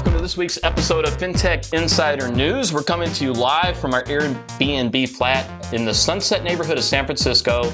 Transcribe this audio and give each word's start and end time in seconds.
welcome 0.00 0.16
to 0.16 0.22
this 0.22 0.38
week's 0.38 0.58
episode 0.62 1.06
of 1.06 1.12
FinTech 1.18 1.74
Insider 1.74 2.30
News. 2.30 2.72
We're 2.72 2.82
coming 2.82 3.12
to 3.12 3.22
you 3.22 3.34
live 3.34 3.78
from 3.78 3.92
our 3.92 4.02
Airbnb 4.04 5.10
flat 5.10 5.74
in 5.74 5.84
the 5.84 5.92
Sunset 5.92 6.42
neighborhood 6.42 6.78
of 6.78 6.84
San 6.84 7.04
Francisco. 7.04 7.70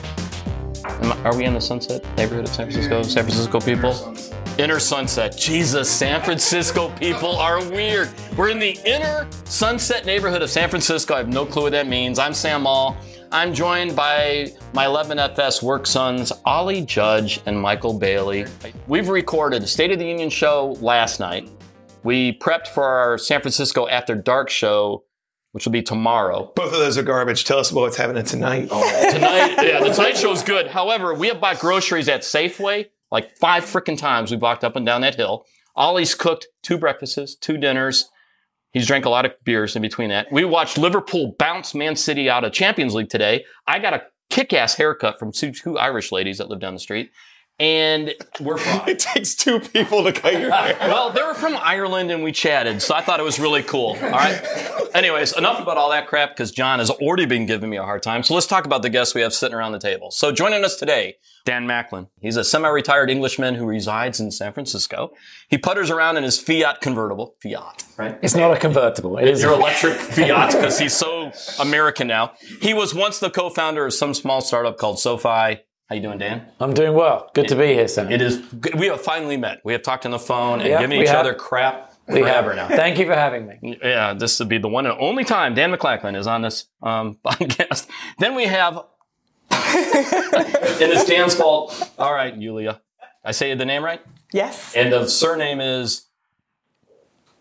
Are 1.23 1.37
we 1.37 1.45
in 1.45 1.55
the 1.55 1.61
Sunset 1.61 2.05
neighborhood 2.16 2.48
of 2.48 2.52
San 2.52 2.69
Francisco? 2.69 3.02
San 3.05 3.23
Francisco 3.23 3.61
people? 3.61 4.16
Inner 4.59 4.80
Sunset. 4.80 5.37
Jesus, 5.37 5.89
San 5.89 6.20
Francisco 6.20 6.91
people 6.97 7.37
are 7.37 7.65
weird. 7.70 8.11
We're 8.37 8.48
in 8.48 8.59
the 8.59 8.77
inner 8.84 9.29
Sunset 9.45 10.05
neighborhood 10.05 10.43
of 10.43 10.51
San 10.51 10.69
Francisco. 10.69 11.15
I 11.15 11.19
have 11.19 11.29
no 11.29 11.47
clue 11.47 11.62
what 11.62 11.73
that 11.73 11.87
means. 11.87 12.19
I'm 12.19 12.34
Sam 12.34 12.62
Maule. 12.62 12.97
I'm 13.30 13.55
joined 13.55 13.95
by 13.95 14.52
my 14.73 14.87
11FS 14.87 15.62
work 15.62 15.87
sons, 15.87 16.33
Ollie 16.45 16.84
Judge 16.84 17.41
and 17.47 17.56
Michael 17.56 17.97
Bailey. 17.97 18.47
We've 18.88 19.09
recorded 19.09 19.62
a 19.62 19.66
State 19.69 19.93
of 19.93 20.01
the 20.01 20.06
Union 20.06 20.29
show 20.29 20.77
last 20.80 21.20
night. 21.20 21.48
We 22.06 22.38
prepped 22.38 22.69
for 22.69 22.84
our 22.84 23.19
San 23.19 23.41
Francisco 23.41 23.88
After 23.88 24.14
Dark 24.14 24.48
show, 24.48 25.02
which 25.51 25.64
will 25.64 25.73
be 25.73 25.83
tomorrow. 25.83 26.52
Both 26.55 26.73
of 26.73 26.78
those 26.78 26.97
are 26.97 27.02
garbage. 27.02 27.45
Tell 27.45 27.59
us 27.59 27.73
about 27.73 27.80
what's 27.80 27.97
happening 27.97 28.24
tonight. 28.24 28.69
Oh, 28.70 29.10
tonight, 29.12 29.56
yeah, 29.66 29.80
the 29.80 29.91
tonight 29.91 30.16
show 30.16 30.30
is 30.30 30.45
good. 30.45 30.69
However, 30.69 31.14
we 31.14 31.27
have 31.27 31.41
bought 31.41 31.59
groceries 31.59 32.09
at 32.09 32.20
Safeway 32.20 32.87
like 33.11 33.37
five 33.38 33.64
freaking 33.64 33.98
times. 33.98 34.30
We 34.30 34.37
walked 34.37 34.62
up 34.62 34.77
and 34.77 34.87
down 34.87 35.00
that 35.00 35.16
hill. 35.16 35.47
Ollie's 35.74 36.14
cooked 36.14 36.47
two 36.62 36.78
breakfasts, 36.78 37.34
two 37.34 37.56
dinners. 37.56 38.09
He's 38.70 38.86
drank 38.86 39.05
a 39.05 39.11
lot 39.11 39.27
of 39.27 39.33
beers 39.42 39.75
in 39.75 39.83
between 39.83 40.11
that. 40.11 40.30
We 40.30 40.45
watched 40.45 40.78
Liverpool 40.78 41.34
bounce 41.41 41.75
Man 41.75 41.97
City 41.97 42.30
out 42.30 42.45
of 42.45 42.52
Champions 42.52 42.95
League 42.95 43.09
today. 43.09 43.45
I 43.66 43.80
got 43.80 43.95
a 43.95 44.05
kick-ass 44.30 44.77
haircut 44.77 45.19
from 45.19 45.33
two, 45.33 45.50
two 45.50 45.77
Irish 45.77 46.12
ladies 46.12 46.38
that 46.38 46.48
live 46.48 46.61
down 46.61 46.75
the 46.75 46.78
street. 46.78 47.11
And 47.59 48.15
we're 48.41 48.57
from, 48.59 48.89
it 48.89 48.99
takes 48.99 49.35
two 49.35 49.61
people 49.61 50.05
to 50.05 50.12
cut 50.12 50.35
your 50.35 50.51
hair. 50.53 50.77
well, 50.81 51.11
they 51.11 51.23
were 51.23 51.35
from 51.35 51.57
Ireland 51.57 52.11
and 52.11 52.23
we 52.23 52.33
chatted, 52.33 52.83
so 52.83 52.95
I 52.95 53.03
thought 53.03 53.21
it 53.21 53.25
was 53.25 53.39
really 53.39 53.62
cool. 53.62 53.97
All 54.01 54.11
right. 54.11 54.89
Anyways, 54.95 55.37
enough 55.37 55.61
about 55.61 55.77
all 55.77 55.91
that 55.91 56.07
crap 56.07 56.31
because 56.31 56.51
John 56.51 56.79
has 56.79 56.91
already 56.91 57.27
been 57.27 57.47
giving 57.47 57.71
me 57.71 57.77
a 57.77 57.83
hard 57.83 58.03
time. 58.03 58.23
So 58.23 58.34
let's 58.34 58.47
talk 58.47 58.67
about 58.67 58.83
the 58.83 58.91
guests 58.91 59.15
we 59.15 59.21
have 59.23 59.34
sitting 59.34 59.55
around 59.57 59.73
the 59.73 59.79
table. 59.79 60.11
So 60.11 60.33
joining 60.33 60.65
us 60.65 60.77
today, 60.77 61.17
Dan 61.45 61.67
Macklin. 61.67 62.09
He's 62.21 62.37
a 62.37 62.45
semi-retired 62.45 63.09
Englishman 63.09 63.55
who 63.55 63.67
resides 63.67 64.21
in 64.21 64.31
San 64.31 64.53
Francisco. 64.53 65.12
He 65.49 65.57
putters 65.57 65.91
around 65.91 66.17
in 66.17 66.25
his 66.25 66.39
Fiat 66.39 66.81
convertible. 66.81 67.37
Fiat, 67.43 67.84
right? 67.97 68.19
It's 68.21 68.34
not 68.34 68.53
a 68.53 68.59
convertible. 68.59 69.17
It 69.19 69.29
is 69.29 69.43
Your 69.43 69.55
electric 69.55 69.95
Fiat 69.97 70.53
because 70.53 70.79
he's 70.79 70.95
so 70.95 71.31
American 71.61 72.09
now. 72.09 72.33
He 72.61 72.75
was 72.75 72.95
once 72.95 73.19
the 73.21 73.31
co-founder 73.31 73.87
of 73.87 73.95
some 73.95 74.12
small 74.12 74.41
startup 74.41 74.77
called 74.77 74.99
SoFi. 74.99 75.61
How 75.89 75.95
you 75.95 76.03
doing, 76.03 76.19
Dan? 76.19 76.45
I'm 76.59 76.75
doing 76.75 76.95
well. 76.95 77.31
Good 77.33 77.47
to 77.48 77.55
be 77.56 77.67
here, 77.75 77.87
Sam. 77.87 78.11
It 78.11 78.20
is. 78.20 78.39
good. 78.39 78.75
We 78.75 78.89
have 78.89 79.01
finally 79.01 79.37
met. 79.37 79.61
We 79.65 79.73
have 79.73 79.83
talked 79.83 80.05
on 80.05 80.11
the 80.11 80.19
phone 80.19 80.61
and 80.61 80.69
Yeah, 80.69 80.81
given 80.81 81.01
each 81.01 81.09
have. 81.09 81.19
other 81.20 81.34
crap 81.34 81.95
We 82.09 82.20
have 82.20 82.45
forever 82.45 82.55
now. 82.55 82.67
Thank 82.69 82.98
you 82.98 83.06
for 83.06 83.15
having 83.15 83.47
me. 83.47 83.78
Yeah, 83.83 84.12
this 84.15 84.39
would 84.41 84.48
be 84.48 84.59
the 84.59 84.67
one 84.69 84.87
and 84.87 84.97
only 84.98 85.23
time 85.25 85.55
Dan 85.55 85.70
Macklin 85.70 86.17
is 86.17 86.27
on 86.27 86.43
this 86.43 86.67
um, 86.83 87.19
podcast. 87.25 87.87
Then 88.19 88.34
we 88.34 88.47
have, 88.47 88.75
and 89.51 90.91
it's 90.93 91.05
Dan's 91.05 91.34
fault. 91.37 91.91
All 91.98 92.12
right, 92.12 92.37
Yuliya. 92.37 92.81
I 93.25 93.31
say 93.31 93.55
the 93.55 93.65
name 93.65 93.84
right? 93.84 94.00
Yes. 94.33 94.75
And 94.75 94.93
the 94.93 95.06
surname 95.06 95.61
is, 95.61 96.06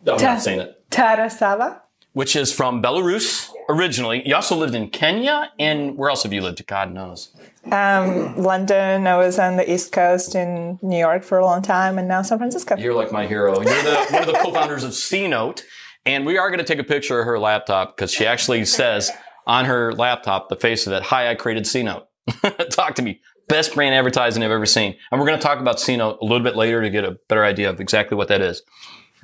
no, 0.05 0.13
I'm 0.13 0.19
Ta- 0.19 0.33
not 0.33 0.41
saying 0.43 0.59
it, 0.59 0.83
Tarasava. 0.91 1.81
Which 2.15 2.33
is 2.33 2.51
from 2.51 2.81
Belarus 2.81 3.49
originally. 3.67 4.25
You 4.25 4.35
also 4.35 4.55
lived 4.55 4.73
in 4.73 4.89
Kenya, 4.89 5.51
and 5.59 5.97
where 5.97 6.09
else 6.09 6.23
have 6.23 6.31
you 6.31 6.41
lived? 6.41 6.65
God 6.65 6.93
knows. 6.93 7.35
Um, 7.65 8.37
London. 8.37 9.05
I 9.05 9.17
was 9.17 9.37
on 9.37 9.57
the 9.57 9.69
East 9.71 9.91
Coast 9.91 10.33
in 10.33 10.79
New 10.81 10.97
York 10.97 11.23
for 11.23 11.37
a 11.37 11.45
long 11.45 11.61
time, 11.61 11.97
and 11.97 12.07
now 12.07 12.21
San 12.21 12.37
Francisco. 12.37 12.77
You're 12.77 12.93
like 12.93 13.11
my 13.11 13.27
hero. 13.27 13.55
You're 13.55 13.83
the, 13.83 14.07
one 14.11 14.21
of 14.21 14.27
the 14.27 14.39
co-founders 14.41 14.85
of 14.85 14.93
C 14.93 15.27
Note, 15.27 15.65
and 16.05 16.25
we 16.25 16.37
are 16.37 16.49
going 16.49 16.59
to 16.59 16.65
take 16.65 16.79
a 16.79 16.85
picture 16.85 17.19
of 17.19 17.25
her 17.25 17.37
laptop 17.37 17.97
because 17.97 18.11
she 18.11 18.25
actually 18.25 18.63
says 18.63 19.11
on 19.45 19.65
her 19.65 19.91
laptop, 19.91 20.47
the 20.47 20.55
face 20.55 20.87
of 20.87 20.93
it, 20.93 21.03
"Hi, 21.03 21.29
I 21.29 21.35
created 21.35 21.67
C 21.67 21.83
Note." 21.83 22.07
talk 22.71 22.95
to 22.95 23.01
me. 23.01 23.19
Best 23.49 23.75
brand 23.75 23.93
advertising 23.93 24.41
I've 24.41 24.51
ever 24.51 24.65
seen, 24.65 24.95
and 25.11 25.19
we're 25.19 25.27
going 25.27 25.37
to 25.37 25.43
talk 25.43 25.59
about 25.59 25.81
C 25.81 25.97
Note 25.97 26.19
a 26.21 26.23
little 26.23 26.43
bit 26.43 26.55
later 26.55 26.81
to 26.81 26.89
get 26.89 27.03
a 27.03 27.17
better 27.27 27.43
idea 27.43 27.69
of 27.69 27.81
exactly 27.81 28.15
what 28.15 28.29
that 28.29 28.39
is. 28.39 28.61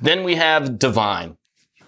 Then 0.02 0.24
we 0.24 0.34
have 0.34 0.78
Divine, 0.78 1.38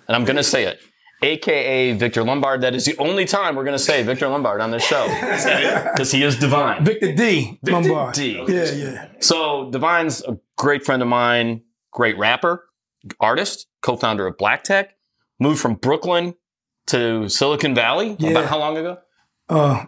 and 0.09 0.17
I'm 0.17 0.25
going 0.25 0.37
to 0.37 0.43
say 0.43 0.65
it. 0.65 0.81
AKA 1.25 1.93
Victor 1.95 2.23
Lombard. 2.23 2.61
That 2.61 2.75
is 2.75 2.85
the 2.85 2.97
only 2.99 3.25
time 3.25 3.57
we're 3.57 3.65
going 3.65 3.77
to 3.77 3.83
say 3.83 4.03
Victor 4.03 4.29
Lombard 4.29 4.61
on 4.61 4.71
this 4.71 4.85
show 4.85 5.07
because 5.21 6.13
he 6.13 6.23
is 6.23 6.39
divine. 6.39 6.85
Victor 6.85 7.15
D. 7.15 7.59
Lombard. 7.63 8.15
D. 8.15 8.45
Yeah, 8.47 8.71
yeah. 8.73 9.09
So 9.21 9.71
Divine's 9.71 10.23
a 10.23 10.39
great 10.59 10.85
friend 10.85 11.01
of 11.01 11.09
mine, 11.09 11.63
great 11.93 12.19
rapper, 12.19 12.67
artist, 13.21 13.67
co-founder 13.81 14.27
of 14.27 14.37
Black 14.37 14.65
Tech, 14.65 14.97
moved 15.41 15.61
from 15.61 15.75
Brooklyn 15.75 16.35
to 16.89 17.29
Silicon 17.31 17.75
Valley. 17.75 18.17
Yeah. 18.19 18.31
About 18.31 18.45
how 18.45 18.59
long 18.59 18.77
ago? 18.77 18.99
Uh, 19.49 19.87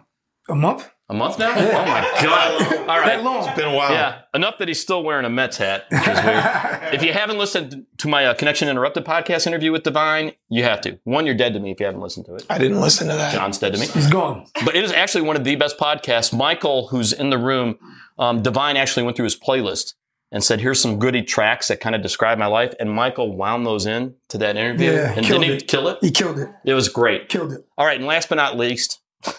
a 0.49 0.55
month? 0.55 0.89
A 1.09 1.13
month 1.13 1.39
now? 1.39 1.51
Oh 1.55 1.85
my 1.85 2.01
god! 2.21 2.61
All 2.79 2.85
That 2.85 2.99
right. 2.99 3.23
long. 3.23 3.55
Been 3.55 3.69
a 3.69 3.73
while. 3.73 3.91
Yeah, 3.91 4.23
enough 4.33 4.57
that 4.57 4.67
he's 4.67 4.81
still 4.81 5.03
wearing 5.03 5.23
a 5.25 5.29
Mets 5.29 5.55
hat, 5.57 5.85
which 5.89 6.01
is 6.01 6.05
weird. 6.23 6.43
if 6.93 7.01
you 7.01 7.13
haven't 7.13 7.37
listened 7.37 7.85
to 7.99 8.07
my 8.09 8.25
uh, 8.25 8.33
Connection 8.33 8.67
Interrupted 8.67 9.05
podcast 9.05 9.47
interview 9.47 9.71
with 9.71 9.83
Divine, 9.83 10.33
you 10.49 10.63
have 10.63 10.81
to. 10.81 10.99
One, 11.05 11.25
you're 11.25 11.33
dead 11.35 11.53
to 11.53 11.61
me 11.61 11.71
if 11.71 11.79
you 11.79 11.85
haven't 11.85 12.01
listened 12.01 12.25
to 12.25 12.35
it. 12.35 12.45
I 12.49 12.57
didn't 12.57 12.81
listen 12.81 13.07
to 13.07 13.13
that. 13.13 13.33
John's 13.33 13.57
dead 13.57 13.73
to 13.73 13.79
me. 13.79 13.87
He's 13.87 14.09
gone. 14.09 14.47
But 14.65 14.75
it 14.75 14.83
is 14.83 14.91
actually 14.91 15.21
one 15.21 15.37
of 15.37 15.45
the 15.45 15.55
best 15.55 15.77
podcasts. 15.77 16.37
Michael, 16.37 16.87
who's 16.89 17.13
in 17.13 17.29
the 17.29 17.37
room, 17.37 17.77
um, 18.19 18.41
Divine 18.41 18.75
actually 18.75 19.03
went 19.03 19.15
through 19.15 19.23
his 19.27 19.39
playlist 19.39 19.93
and 20.33 20.43
said, 20.43 20.59
"Here's 20.59 20.81
some 20.81 20.99
goody 20.99 21.21
tracks 21.23 21.69
that 21.69 21.79
kind 21.79 21.95
of 21.95 22.01
describe 22.01 22.37
my 22.37 22.47
life." 22.47 22.73
And 22.81 22.91
Michael 22.91 23.33
wound 23.37 23.65
those 23.65 23.85
in 23.85 24.15
to 24.27 24.37
that 24.39 24.57
interview, 24.57 24.91
Yeah, 24.91 25.13
and 25.15 25.25
killed 25.25 25.41
didn't 25.43 25.53
he 25.59 25.63
it. 25.63 25.67
kill 25.69 25.87
it? 25.87 25.99
He 26.01 26.11
killed 26.11 26.37
it. 26.37 26.49
It 26.65 26.73
was 26.73 26.89
great. 26.89 27.29
Killed 27.29 27.53
it. 27.53 27.65
All 27.77 27.85
right, 27.85 27.95
and 27.97 28.05
last 28.05 28.27
but 28.27 28.35
not 28.35 28.57
least, 28.57 28.99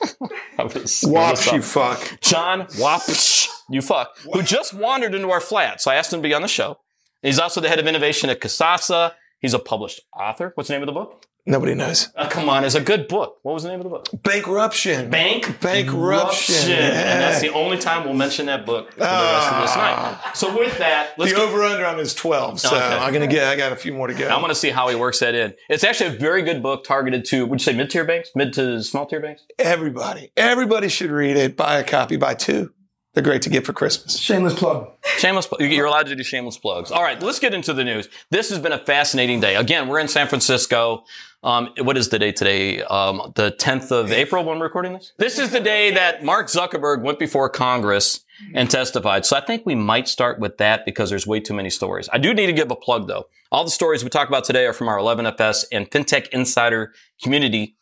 Was- 1.04 1.52
you 1.52 1.62
fuck. 1.62 2.20
John 2.20 2.62
Waupsh, 2.66 3.48
you 3.70 3.80
fuck, 3.80 4.16
who 4.32 4.42
just 4.42 4.74
wandered 4.74 5.14
into 5.14 5.30
our 5.30 5.40
flat. 5.40 5.80
So 5.80 5.90
I 5.90 5.94
asked 5.94 6.12
him 6.12 6.20
to 6.20 6.28
be 6.28 6.34
on 6.34 6.42
the 6.42 6.48
show. 6.48 6.78
He's 7.22 7.38
also 7.38 7.60
the 7.60 7.68
head 7.68 7.78
of 7.78 7.86
innovation 7.86 8.30
at 8.30 8.40
Kasasa. 8.40 9.12
He's 9.40 9.54
a 9.54 9.58
published 9.58 10.00
author. 10.12 10.52
What's 10.54 10.68
the 10.68 10.74
name 10.74 10.82
of 10.82 10.86
the 10.86 10.92
book? 10.92 11.24
Nobody 11.46 11.74
knows. 11.74 12.10
Uh, 12.14 12.28
come 12.28 12.50
on, 12.50 12.62
it's 12.62 12.74
a 12.74 12.80
good 12.80 13.08
book. 13.08 13.38
What 13.42 13.54
was 13.54 13.62
the 13.62 13.70
name 13.70 13.80
of 13.80 13.84
the 13.84 13.88
book? 13.90 14.06
Bankruption. 14.22 15.08
Bank 15.08 15.60
Bankruption. 15.62 16.72
And 16.72 17.22
that's 17.22 17.40
the 17.40 17.48
only 17.54 17.78
time 17.78 18.04
we'll 18.04 18.12
mention 18.12 18.46
that 18.46 18.66
book 18.66 18.92
for 18.92 18.98
the 18.98 19.04
rest 19.06 19.52
of 19.52 19.62
this 19.62 19.76
night. 19.76 20.20
So 20.34 20.58
with 20.58 20.76
that, 20.76 21.14
let's 21.16 21.32
The 21.32 21.38
get, 21.38 21.48
over 21.48 21.62
under 21.62 21.86
on 21.86 21.98
is 22.00 22.14
12. 22.14 22.60
So 22.60 22.76
Okay. 22.76 22.84
I'm 22.98 23.14
going 23.14 23.26
to 23.26 23.34
get, 23.34 23.48
I 23.48 23.56
got 23.56 23.72
a 23.72 23.76
few 23.76 23.94
more 23.94 24.08
to 24.08 24.14
go. 24.14 24.28
I 24.28 24.36
want 24.36 24.48
to 24.50 24.54
see 24.54 24.68
how 24.68 24.88
he 24.88 24.94
works 24.94 25.20
that 25.20 25.34
in. 25.34 25.54
It's 25.70 25.84
actually 25.84 26.16
a 26.16 26.18
very 26.18 26.42
good 26.42 26.62
book 26.62 26.84
targeted 26.84 27.24
to, 27.26 27.46
would 27.46 27.60
you 27.60 27.64
say 27.64 27.72
mid-tier 27.74 28.04
banks? 28.04 28.30
Mid 28.34 28.52
to 28.54 28.82
small 28.82 29.06
tier 29.06 29.20
banks? 29.20 29.42
Everybody, 29.58 30.32
everybody 30.36 30.88
should 30.88 31.10
read 31.10 31.38
it. 31.38 31.56
Buy 31.56 31.78
a 31.78 31.84
copy, 31.84 32.16
buy 32.16 32.34
two. 32.34 32.74
They're 33.18 33.24
great 33.24 33.42
to 33.42 33.50
get 33.50 33.66
for 33.66 33.72
Christmas. 33.72 34.16
Shameless 34.16 34.54
plug. 34.54 34.92
Shameless, 35.16 35.48
pl- 35.48 35.60
you're 35.60 35.86
allowed 35.86 36.06
to 36.06 36.14
do 36.14 36.22
shameless 36.22 36.56
plugs. 36.56 36.92
All 36.92 37.02
right, 37.02 37.20
let's 37.20 37.40
get 37.40 37.52
into 37.52 37.72
the 37.72 37.82
news. 37.82 38.08
This 38.30 38.48
has 38.50 38.60
been 38.60 38.70
a 38.70 38.78
fascinating 38.78 39.40
day. 39.40 39.56
Again, 39.56 39.88
we're 39.88 39.98
in 39.98 40.06
San 40.06 40.28
Francisco. 40.28 41.02
Um, 41.42 41.70
what 41.80 41.96
is 41.96 42.10
the 42.10 42.20
day 42.20 42.30
today? 42.30 42.80
Um, 42.82 43.32
the 43.34 43.50
10th 43.50 43.90
of 43.90 44.12
April 44.12 44.44
when 44.44 44.60
we're 44.60 44.66
recording 44.66 44.92
this? 44.92 45.14
This 45.16 45.40
is 45.40 45.50
the 45.50 45.58
day 45.58 45.90
that 45.90 46.22
Mark 46.22 46.46
Zuckerberg 46.46 47.02
went 47.02 47.18
before 47.18 47.48
Congress 47.48 48.20
and 48.54 48.70
testified. 48.70 49.26
So 49.26 49.36
I 49.36 49.40
think 49.40 49.66
we 49.66 49.74
might 49.74 50.06
start 50.06 50.38
with 50.38 50.58
that 50.58 50.84
because 50.84 51.10
there's 51.10 51.26
way 51.26 51.40
too 51.40 51.54
many 51.54 51.70
stories. 51.70 52.08
I 52.12 52.18
do 52.18 52.32
need 52.32 52.46
to 52.46 52.52
give 52.52 52.70
a 52.70 52.76
plug 52.76 53.08
though. 53.08 53.26
All 53.50 53.64
the 53.64 53.70
stories 53.70 54.04
we 54.04 54.10
talk 54.10 54.28
about 54.28 54.44
today 54.44 54.64
are 54.66 54.72
from 54.72 54.86
our 54.86 54.98
11FS 54.98 55.64
and 55.72 55.90
FinTech 55.90 56.28
Insider 56.28 56.92
community. 57.20 57.77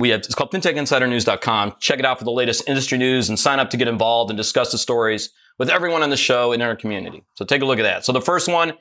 We 0.00 0.08
have, 0.08 0.20
it's 0.20 0.34
called 0.34 0.50
fintechinsidernews.com. 0.50 1.76
Check 1.78 1.98
it 1.98 2.04
out 2.06 2.18
for 2.18 2.24
the 2.24 2.32
latest 2.32 2.66
industry 2.66 2.98
news 2.98 3.28
and 3.28 3.38
sign 3.38 3.60
up 3.60 3.70
to 3.70 3.76
get 3.76 3.86
involved 3.86 4.30
and 4.30 4.36
discuss 4.36 4.72
the 4.72 4.78
stories 4.78 5.30
with 5.58 5.68
everyone 5.68 6.02
on 6.02 6.08
the 6.08 6.16
show 6.16 6.52
and 6.52 6.62
in 6.62 6.68
our 6.68 6.74
community. 6.74 7.22
So 7.34 7.44
take 7.44 7.60
a 7.60 7.66
look 7.66 7.78
at 7.78 7.82
that. 7.82 8.04
So 8.04 8.12
the 8.12 8.20
first 8.22 8.48
one, 8.48 8.72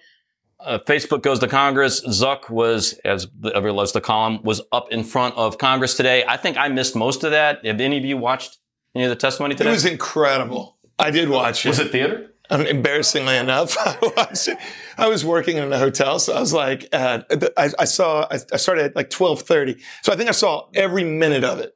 uh, 0.62 0.80
Facebook 0.88 1.22
goes 1.22 1.40
to 1.40 1.48
Congress. 1.48 2.02
Zuck 2.08 2.50
was, 2.50 2.94
as 3.04 3.28
everyone 3.54 3.78
loves 3.78 3.92
to 3.92 4.02
call 4.02 4.32
him, 4.32 4.44
was 4.44 4.62
up 4.72 4.92
in 4.92 5.04
front 5.04 5.36
of 5.36 5.58
Congress 5.58 5.96
today. 5.96 6.24
I 6.28 6.38
think 6.38 6.58
I 6.58 6.70
missed 6.70 6.96
most 6.96 7.24
of 7.24 7.32
that. 7.32 7.66
Have 7.66 7.82
any 7.82 7.98
of 7.98 8.06
you 8.06 8.18
watched 8.18 8.58
any 8.96 9.04
of 9.04 9.10
the 9.10 9.16
testimony 9.16 9.56
today? 9.56 9.70
It 9.70 9.74
was 9.74 9.86
incredible. 9.86 10.78
I 10.98 11.12
did 11.12 11.30
watch 11.30 11.66
it. 11.66 11.70
Was 11.70 11.80
it 11.80 11.92
theater? 11.92 12.29
Um, 12.51 12.66
embarrassingly 12.66 13.38
enough, 13.38 13.78
I 13.86 13.98
it. 14.31 14.57
I 14.98 15.07
was 15.07 15.24
working 15.24 15.57
in 15.57 15.72
a 15.72 15.78
hotel, 15.78 16.18
so 16.18 16.34
I 16.34 16.40
was 16.40 16.51
like, 16.51 16.88
uh, 16.92 17.22
I, 17.56 17.69
I 17.78 17.86
saw, 17.86 18.28
I, 18.31 18.40
I 18.51 18.57
started 18.57 18.86
at 18.86 18.96
like 18.96 19.10
twelve 19.10 19.42
thirty, 19.44 19.78
so 20.01 20.12
I 20.12 20.16
think 20.16 20.30
I 20.30 20.34
saw 20.34 20.68
every 20.74 21.04
minute 21.04 21.44
of 21.44 21.60
it. 21.60 21.75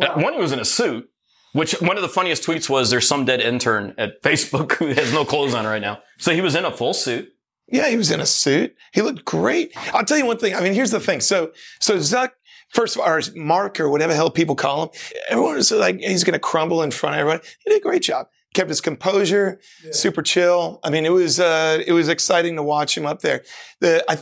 Uh, 0.00 0.20
One 0.20 0.34
who 0.34 0.40
was 0.40 0.52
in 0.52 0.60
a 0.60 0.64
suit, 0.64 1.10
which 1.52 1.72
one 1.80 1.96
of 1.96 2.02
the 2.02 2.08
funniest 2.08 2.44
tweets 2.44 2.68
was 2.68 2.90
there's 2.90 3.08
some 3.08 3.24
dead 3.24 3.40
intern 3.40 3.94
at 3.98 4.22
Facebook 4.22 4.72
who 4.78 4.88
has 4.88 5.12
no 5.12 5.24
clothes 5.24 5.54
on 5.54 5.64
right 5.64 5.82
now. 5.82 6.00
So 6.18 6.34
he 6.34 6.40
was 6.40 6.54
in 6.54 6.64
a 6.64 6.70
full 6.70 6.94
suit. 6.94 7.32
Yeah, 7.70 7.88
he 7.88 7.96
was 7.96 8.10
in 8.10 8.20
a 8.20 8.26
suit. 8.26 8.74
He 8.92 9.02
looked 9.02 9.24
great. 9.24 9.72
I'll 9.92 10.04
tell 10.04 10.16
you 10.16 10.24
one 10.26 10.38
thing. 10.38 10.54
I 10.54 10.60
mean, 10.60 10.72
here's 10.72 10.90
the 10.90 11.00
thing. 11.00 11.20
So, 11.20 11.52
so 11.80 11.96
Zuck, 11.98 12.30
first 12.70 12.96
of 12.96 13.02
all, 13.02 13.08
or 13.08 13.20
Mark 13.36 13.78
or 13.78 13.90
whatever 13.90 14.12
the 14.12 14.16
hell 14.16 14.30
people 14.30 14.54
call 14.54 14.84
him, 14.84 14.88
everyone 15.28 15.56
was 15.56 15.70
like, 15.70 15.98
he's 15.98 16.24
going 16.24 16.32
to 16.32 16.38
crumble 16.38 16.82
in 16.82 16.90
front 16.90 17.16
of 17.16 17.20
everybody. 17.20 17.46
He 17.58 17.70
did 17.70 17.80
a 17.80 17.82
great 17.82 18.02
job. 18.02 18.28
Kept 18.54 18.68
his 18.68 18.80
composure, 18.80 19.60
super 19.92 20.22
chill. 20.22 20.80
I 20.82 20.90
mean, 20.90 21.04
it 21.04 21.12
was, 21.12 21.38
uh, 21.38 21.82
it 21.86 21.92
was 21.92 22.08
exciting 22.08 22.56
to 22.56 22.62
watch 22.62 22.96
him 22.96 23.06
up 23.06 23.20
there. 23.20 23.44
The, 23.80 24.04
I, 24.10 24.18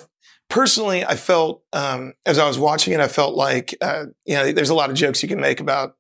personally, 0.48 1.04
I 1.04 1.16
felt 1.16 1.62
um, 1.72 2.14
as 2.24 2.38
I 2.38 2.46
was 2.46 2.58
watching 2.58 2.92
it, 2.92 3.00
I 3.00 3.08
felt 3.08 3.34
like 3.34 3.74
uh, 3.80 4.06
you 4.24 4.34
know, 4.34 4.52
there's 4.52 4.70
a 4.70 4.74
lot 4.74 4.90
of 4.90 4.96
jokes 4.96 5.22
you 5.22 5.28
can 5.28 5.40
make 5.40 5.60
about 5.60 5.96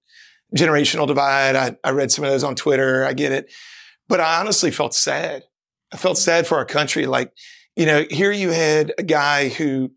generational 0.56 1.06
divide. 1.06 1.56
I, 1.56 1.76
I 1.84 1.90
read 1.90 2.10
some 2.10 2.24
of 2.24 2.30
those 2.30 2.44
on 2.44 2.54
Twitter. 2.54 3.04
I 3.04 3.12
get 3.12 3.32
it, 3.32 3.52
but 4.08 4.20
I 4.20 4.40
honestly 4.40 4.70
felt 4.70 4.94
sad. 4.94 5.44
I 5.92 5.96
felt 5.96 6.18
sad 6.18 6.46
for 6.46 6.58
our 6.58 6.64
country. 6.64 7.06
Like, 7.06 7.32
you 7.76 7.86
know, 7.86 8.04
here 8.10 8.32
you 8.32 8.50
had 8.50 8.92
a 8.98 9.02
guy 9.02 9.48
who 9.48 9.92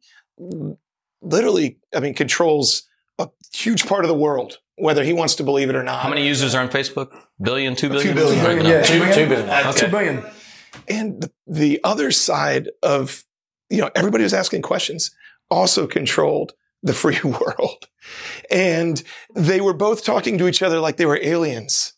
literally, 1.21 1.79
I 1.95 1.99
mean, 1.99 2.13
controls 2.13 2.87
a 3.17 3.29
huge 3.53 3.85
part 3.85 4.05
of 4.05 4.07
the 4.09 4.15
world, 4.15 4.59
whether 4.79 5.03
he 5.03 5.13
wants 5.13 5.35
to 5.35 5.43
believe 5.43 5.69
it 5.69 5.75
or 5.75 5.83
not. 5.83 6.01
How 6.01 6.09
many 6.09 6.27
users 6.27 6.55
are 6.55 6.61
on 6.61 6.69
Facebook? 6.69 7.11
Billion, 7.41 7.75
two 7.75 7.89
billion? 7.89 8.07
few 8.07 8.15
billion. 8.15 8.43
Billion, 8.43 8.65
yeah. 8.65 8.81
Two, 8.81 8.99
two 9.13 9.27
billion. 9.27 9.49
Okay. 9.49 9.71
Two 9.73 9.87
billion. 9.87 10.25
And 10.87 11.21
the, 11.21 11.31
the 11.47 11.81
other 11.83 12.11
side 12.11 12.69
of, 12.83 13.23
you 13.69 13.81
know, 13.81 13.89
everybody 13.95 14.23
was 14.23 14.33
asking 14.33 14.61
questions 14.61 15.11
also 15.49 15.87
controlled 15.87 16.53
the 16.83 16.93
free 16.93 17.19
world. 17.23 17.87
And 18.49 19.01
they 19.35 19.61
were 19.61 19.73
both 19.73 20.03
talking 20.03 20.37
to 20.37 20.47
each 20.47 20.61
other 20.61 20.79
like 20.79 20.97
they 20.97 21.05
were 21.05 21.19
aliens. 21.21 21.93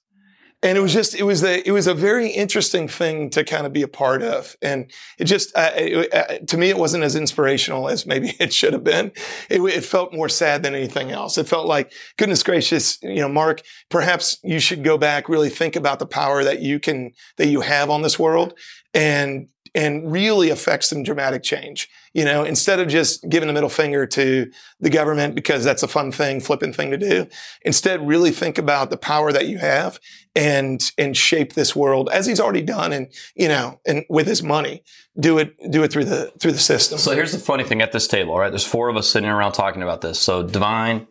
And 0.64 0.78
it 0.78 0.82
was 0.82 0.94
just, 0.94 1.16
it 1.16 1.24
was 1.24 1.44
a, 1.44 1.68
it 1.68 1.72
was 1.72 1.88
a 1.88 1.94
very 1.94 2.30
interesting 2.30 2.88
thing 2.88 3.32
to 3.32 3.44
kind 3.44 3.66
of 3.66 3.74
be 3.74 3.82
a 3.82 3.88
part 3.88 4.22
of. 4.22 4.56
And 4.62 4.92
it 5.18 5.26
just, 5.26 5.56
uh, 5.58 5.72
it, 5.76 6.14
uh, 6.14 6.46
to 6.46 6.58
me, 6.58 6.70
it 6.70 6.78
wasn't 6.78 7.04
as 7.04 7.16
inspirational 7.16 7.90
as 7.90 8.06
maybe 8.06 8.36
it 8.40 8.54
should 8.54 8.74
have 8.74 8.84
been. 8.84 9.12
It, 9.50 9.62
it 9.62 9.84
felt 9.84 10.14
more 10.14 10.30
sad 10.30 10.62
than 10.62 10.76
anything 10.76 11.12
else. 11.12 11.38
It 11.38 11.48
felt 11.48 11.66
like, 11.66 11.92
goodness 12.18 12.44
gracious, 12.44 13.02
you 13.02 13.22
know, 13.22 13.30
Mark, 13.30 13.62
perhaps 13.90 14.38
you 14.44 14.60
should 14.60 14.84
go 14.84 14.98
back, 14.98 15.28
really 15.28 15.50
think 15.50 15.76
about 15.76 16.00
the 16.00 16.06
power 16.06 16.44
that 16.44 16.62
you 16.62 16.80
can, 16.80 17.12
that 17.38 17.48
you 17.48 17.62
have 17.62 17.90
on 17.90 18.04
this 18.04 18.20
world 18.20 18.54
and, 18.94 19.48
and 19.74 20.12
really 20.12 20.50
affect 20.50 20.84
some 20.84 21.04
dramatic 21.04 21.44
change. 21.44 21.90
You 22.14 22.26
know, 22.26 22.44
instead 22.44 22.80
of 22.80 22.90
just 22.90 23.28
giving 23.30 23.48
the 23.48 23.54
middle 23.54 23.70
finger 23.70 24.06
to 24.06 24.52
the 24.80 24.90
government 24.90 25.34
because 25.34 25.64
that's 25.64 25.82
a 25.82 25.88
fun 25.88 26.12
thing, 26.12 26.42
flippant 26.42 26.76
thing 26.76 26.92
to 26.92 26.98
do, 26.98 27.28
instead 27.64 28.06
really 28.06 28.32
think 28.32 28.58
about 28.58 28.90
the 28.90 28.98
power 28.98 29.32
that 29.32 29.48
you 29.48 29.60
have 29.60 30.00
and 30.36 30.92
and 30.98 31.16
shape 31.16 31.54
this 31.54 31.76
world 31.76 32.10
as 32.12 32.26
he's 32.26 32.40
already 32.40 32.62
done 32.62 32.94
and 32.94 33.08
you 33.36 33.50
know 33.50 33.82
and 33.86 34.06
with 34.10 34.26
his 34.26 34.42
money 34.42 34.82
do 35.20 35.38
it 35.38 35.54
do 35.70 35.84
it 35.84 35.92
through 35.92 36.06
the 36.06 36.32
through 36.40 36.54
the 36.54 36.58
system 36.58 36.98
So 36.98 37.12
here's 37.12 37.34
the 37.34 37.38
funny 37.38 37.66
thing 37.66 37.82
at 37.82 37.92
this 37.92 38.08
table, 38.08 38.38
right? 38.38 38.50
There's 38.50 38.66
four 38.66 38.88
of 38.88 38.96
us 38.96 39.10
sitting 39.10 39.30
around 39.30 39.52
talking 39.54 39.84
about 39.84 40.02
this. 40.02 40.20
So 40.20 40.44
Divine, 40.44 41.08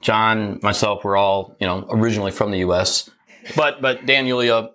John, 0.00 0.60
myself, 0.62 1.04
we're 1.04 1.16
all, 1.16 1.56
you 1.60 1.66
know, 1.66 1.86
originally 1.90 2.30
from 2.30 2.50
the 2.50 2.58
US. 2.58 3.10
But 3.56 3.80
but 3.80 4.04
Dan 4.06 4.26
Yuliya, 4.26 4.70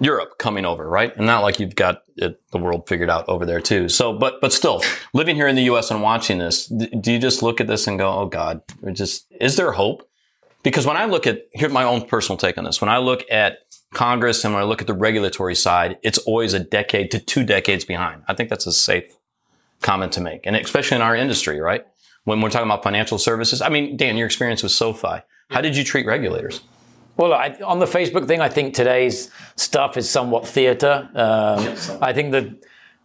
Europe 0.00 0.38
coming 0.38 0.64
over, 0.64 0.88
right? 0.88 1.14
And 1.16 1.26
not 1.26 1.42
like 1.42 1.60
you've 1.60 1.76
got 1.76 2.02
it, 2.16 2.40
the 2.50 2.58
world 2.58 2.88
figured 2.88 3.10
out 3.10 3.28
over 3.28 3.44
there 3.44 3.60
too. 3.60 3.88
So 3.88 4.12
but 4.12 4.40
but 4.40 4.52
still, 4.52 4.82
living 5.12 5.36
here 5.36 5.46
in 5.46 5.56
the 5.56 5.64
US 5.64 5.90
and 5.90 6.02
watching 6.02 6.38
this, 6.38 6.66
do 6.66 7.12
you 7.12 7.18
just 7.18 7.42
look 7.42 7.60
at 7.60 7.66
this 7.66 7.86
and 7.86 7.98
go, 7.98 8.10
"Oh 8.10 8.26
god, 8.26 8.62
just 8.92 9.26
is 9.40 9.56
there 9.56 9.72
hope?" 9.72 10.08
Because 10.62 10.86
when 10.86 10.96
I 10.96 11.04
look 11.04 11.26
at 11.26 11.46
here's 11.52 11.72
my 11.72 11.84
own 11.84 12.06
personal 12.06 12.38
take 12.38 12.58
on 12.58 12.64
this. 12.64 12.80
When 12.80 12.90
I 12.90 12.98
look 12.98 13.24
at 13.30 13.58
Congress 13.92 14.44
and 14.44 14.54
when 14.54 14.62
I 14.62 14.66
look 14.66 14.80
at 14.80 14.86
the 14.86 14.94
regulatory 14.94 15.54
side, 15.54 15.98
it's 16.02 16.18
always 16.18 16.54
a 16.54 16.60
decade 16.60 17.10
to 17.10 17.18
two 17.18 17.44
decades 17.44 17.84
behind. 17.84 18.22
I 18.28 18.34
think 18.34 18.48
that's 18.48 18.66
a 18.66 18.72
safe 18.72 19.16
comment 19.82 20.12
to 20.12 20.20
make. 20.20 20.46
And 20.46 20.56
especially 20.56 20.96
in 20.96 21.02
our 21.02 21.16
industry, 21.16 21.60
right? 21.60 21.86
When 22.24 22.40
we're 22.40 22.50
talking 22.50 22.68
about 22.68 22.82
financial 22.82 23.18
services. 23.18 23.62
I 23.62 23.70
mean, 23.70 23.96
Dan, 23.96 24.16
your 24.16 24.26
experience 24.26 24.62
with 24.62 24.72
SoFi. 24.72 25.22
How 25.50 25.60
did 25.60 25.76
you 25.76 25.82
treat 25.82 26.06
regulators? 26.06 26.60
Well, 27.20 27.34
I, 27.34 27.54
on 27.62 27.80
the 27.80 27.84
Facebook 27.86 28.26
thing, 28.26 28.40
I 28.40 28.48
think 28.48 28.72
today's 28.72 29.30
stuff 29.56 29.98
is 29.98 30.08
somewhat 30.08 30.48
theatre. 30.48 31.06
Um, 31.14 31.76
I 32.00 32.14
think 32.14 32.32
that 32.32 32.46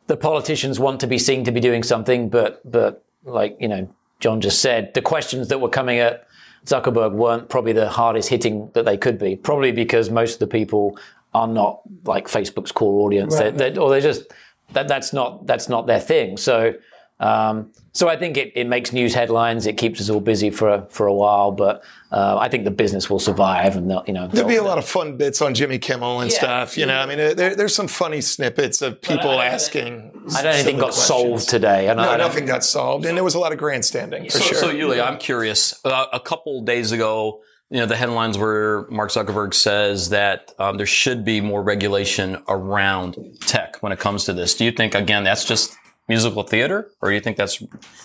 the 0.07 0.15
politicians 0.15 0.79
want 0.79 1.01
to 1.01 1.07
be 1.07 1.17
seen 1.17 1.44
to 1.44 1.51
be 1.51 1.59
doing 1.59 1.83
something, 1.83 2.29
but 2.29 2.62
but 2.69 3.03
like 3.25 3.57
you 3.59 3.67
know, 3.67 3.89
John 4.21 4.39
just 4.39 4.62
said, 4.62 4.94
the 4.94 5.01
questions 5.01 5.50
that 5.50 5.59
were 5.59 5.67
coming 5.67 6.00
at 6.00 6.25
Zuckerberg 6.65 7.12
weren't 7.12 7.50
probably 7.50 7.73
the 7.73 7.89
hardest 7.89 8.29
hitting 8.29 8.71
that 8.73 8.85
they 8.85 8.95
could 8.97 9.17
be. 9.19 9.35
Probably 9.35 9.73
because 9.73 10.09
most 10.09 10.35
of 10.35 10.39
the 10.39 10.47
people 10.47 10.97
are 11.33 11.47
not 11.50 11.81
like 12.06 12.29
Facebook's 12.29 12.71
core 12.71 13.06
audience, 13.06 13.33
Right. 13.35 13.53
They're- 13.57 13.71
they're- 13.71 13.81
or 13.81 13.89
they're 13.89 14.00
just 14.00 14.23
that 14.71 14.88
that's 14.88 15.11
not 15.11 15.45
that's 15.45 15.68
not 15.68 15.88
their 15.88 16.00
thing. 16.00 16.38
So. 16.38 16.73
Um, 17.19 17.71
so 17.94 18.09
I 18.09 18.17
think 18.17 18.35
it, 18.35 18.51
it 18.56 18.67
makes 18.67 18.91
news 18.91 19.13
headlines. 19.13 19.65
It 19.67 19.77
keeps 19.77 20.01
us 20.01 20.09
all 20.09 20.19
busy 20.19 20.50
for 20.50 20.67
a, 20.69 20.85
for 20.89 21.07
a 21.07 21.13
while, 21.13 21.51
but 21.51 21.81
uh, 22.12 22.38
I 22.38 22.50
think 22.50 22.65
the 22.65 22.71
business 22.71 23.09
will 23.09 23.19
survive, 23.19 23.77
and 23.77 23.89
you 24.06 24.13
know 24.13 24.27
There'll 24.27 24.50
be 24.50 24.57
a 24.57 24.63
lot 24.63 24.77
of 24.77 24.85
fun 24.85 25.15
bits 25.15 25.41
on 25.41 25.53
Jimmy 25.53 25.79
Kimmel 25.79 26.19
and 26.19 26.29
Yeah. 26.29 26.38
stuff. 26.38 26.77
You 26.77 26.88
know, 26.88 27.00
I 27.00 27.06
mean, 27.06 27.17
there, 27.17 27.56
there's 27.56 27.73
some 27.73 27.88
funny 27.88 28.19
snippets 28.19 28.81
of 28.81 29.01
people 29.01 29.29
I- 29.29 29.44
I- 29.44 29.45
asking. 29.45 30.12
I 30.35 30.41
don't 30.41 30.53
think 30.53 30.65
silly 30.67 30.73
got 30.73 30.81
questions. 30.91 31.06
solved 31.06 31.50
today. 31.50 31.88
And 31.88 32.01
I 32.01 32.03
No, 32.03 32.09
don't- 32.12 32.19
nothing 32.27 32.45
got 32.45 32.65
solved, 32.65 33.06
and 33.06 33.15
there 33.15 33.23
was 33.23 33.35
a 33.35 33.39
lot 33.39 33.53
of 33.53 33.57
grandstanding 33.59 34.25
for 34.25 34.31
So, 34.31 34.39
sure. 34.41 34.57
so 34.57 34.73
Yuliya, 34.73 35.07
I'm 35.07 35.18
curious. 35.18 35.79
Uh, 35.85 36.07
a 36.11 36.19
couple 36.19 36.61
days 36.63 36.91
ago, 36.91 37.41
you 37.69 37.77
know, 37.79 37.85
the 37.85 37.95
headlines 37.95 38.38
were 38.38 38.88
Mark 38.91 39.09
Zuckerberg 39.11 39.53
says 39.53 40.09
that 40.09 40.51
um, 40.59 40.75
there 40.77 40.85
should 40.85 41.23
be 41.23 41.39
more 41.41 41.63
regulation 41.63 42.38
around 42.50 43.18
tech 43.47 43.77
when 43.81 43.91
it 43.94 44.00
comes 44.00 44.25
to 44.25 44.33
this. 44.33 44.53
Do 44.56 44.65
you 44.65 44.71
think, 44.71 44.94
again, 44.95 45.23
that's 45.23 45.45
just 45.45 45.75
musical 46.07 46.44
theater, 46.44 46.92
or 47.02 47.10
do 47.10 47.16
you 47.16 47.22
think 47.22 47.38
that's 47.38 47.62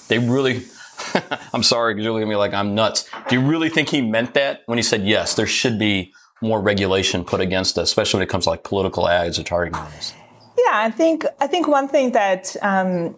they 0.09 0.19
really? 0.19 0.63
I'm 1.55 1.63
sorry, 1.63 1.95
because 1.95 2.05
you're 2.05 2.13
looking 2.13 2.29
at 2.29 2.31
me 2.31 2.37
like 2.37 2.55
I'm 2.55 2.75
nuts. 2.75 3.09
Do 3.29 3.35
you 3.37 3.47
really 3.47 3.71
think 3.71 3.89
he 3.89 4.03
meant 4.03 4.35
that 4.35 4.63
when 4.67 4.79
he 4.79 4.83
said 4.83 5.05
yes? 5.07 5.35
There 5.35 5.47
should 5.47 5.79
be 5.79 6.13
more 6.43 6.61
regulation 6.61 7.25
put 7.25 7.41
against 7.41 7.79
us, 7.79 7.89
especially 7.89 8.19
when 8.19 8.29
it 8.29 8.31
comes 8.31 8.45
to 8.45 8.51
like 8.51 8.65
political 8.65 9.09
ads 9.09 9.39
or 9.39 9.43
targeting 9.43 9.79
models. 9.79 10.15
Yeah, 10.59 10.73
I 10.73 10.91
think 10.91 11.25
I 11.41 11.47
think 11.47 11.69
one 11.69 11.89
thing 11.89 12.13
that 12.13 12.57
um, 12.63 13.17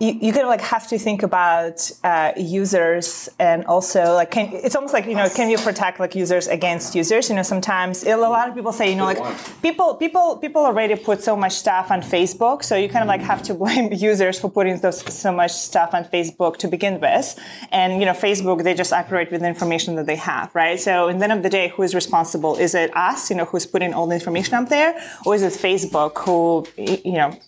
you, 0.00 0.18
you 0.20 0.32
kind 0.32 0.44
of 0.44 0.48
like 0.48 0.62
have 0.62 0.88
to 0.88 0.98
think 0.98 1.22
about 1.22 1.90
uh, 2.02 2.32
users 2.36 3.28
and 3.38 3.66
also 3.66 4.14
like 4.14 4.30
can, 4.30 4.50
it's 4.52 4.74
almost 4.74 4.94
like 4.94 5.04
you 5.04 5.14
know 5.14 5.28
can 5.28 5.50
you 5.50 5.58
protect 5.58 6.00
like 6.00 6.14
users 6.14 6.48
against 6.48 6.94
users? 6.94 7.28
You 7.28 7.36
know 7.36 7.42
sometimes 7.42 8.04
a 8.04 8.16
lot 8.16 8.48
of 8.48 8.54
people 8.54 8.72
say 8.72 8.88
you 8.88 8.96
know 8.96 9.04
like 9.04 9.20
people 9.60 9.94
people 9.94 10.38
people 10.38 10.62
already 10.64 10.96
put 10.96 11.22
so 11.22 11.36
much 11.36 11.52
stuff 11.52 11.90
on 11.90 12.00
Facebook, 12.00 12.64
so 12.64 12.76
you 12.76 12.88
kind 12.88 13.02
of 13.02 13.08
like 13.08 13.20
have 13.20 13.42
to 13.42 13.54
blame 13.54 13.92
users 14.10 14.40
for 14.40 14.50
putting 14.50 14.78
those 14.78 15.00
so 15.12 15.32
much 15.32 15.52
stuff 15.52 15.92
on 15.92 16.04
Facebook 16.04 16.56
to 16.56 16.68
begin 16.68 16.98
with. 16.98 17.38
And 17.70 18.00
you 18.00 18.06
know 18.06 18.14
Facebook 18.14 18.64
they 18.64 18.74
just 18.74 18.94
operate 18.94 19.30
with 19.30 19.42
the 19.42 19.48
information 19.48 19.96
that 19.96 20.06
they 20.06 20.16
have, 20.16 20.54
right? 20.54 20.80
So 20.80 21.08
in 21.08 21.18
the 21.18 21.24
end 21.24 21.34
of 21.34 21.42
the 21.42 21.50
day, 21.50 21.68
who 21.68 21.82
is 21.82 21.94
responsible? 21.94 22.56
Is 22.56 22.74
it 22.74 22.90
us? 22.96 23.28
You 23.28 23.36
know 23.36 23.44
who's 23.44 23.66
putting 23.66 23.92
all 23.92 24.06
the 24.06 24.14
information 24.14 24.54
up 24.54 24.70
there, 24.70 24.98
or 25.26 25.34
is 25.34 25.42
it 25.42 25.52
Facebook 25.52 26.16
who 26.24 26.66
you 26.78 27.18
know 27.20 27.38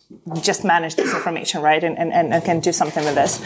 just 0.42 0.64
manage 0.64 0.96
this 0.96 1.14
information, 1.14 1.62
right? 1.62 1.82
And, 1.82 1.98
and, 1.98 2.12
and 2.12 2.32
can 2.44 2.60
do 2.60 2.72
something 2.72 3.04
with 3.04 3.14
this. 3.14 3.36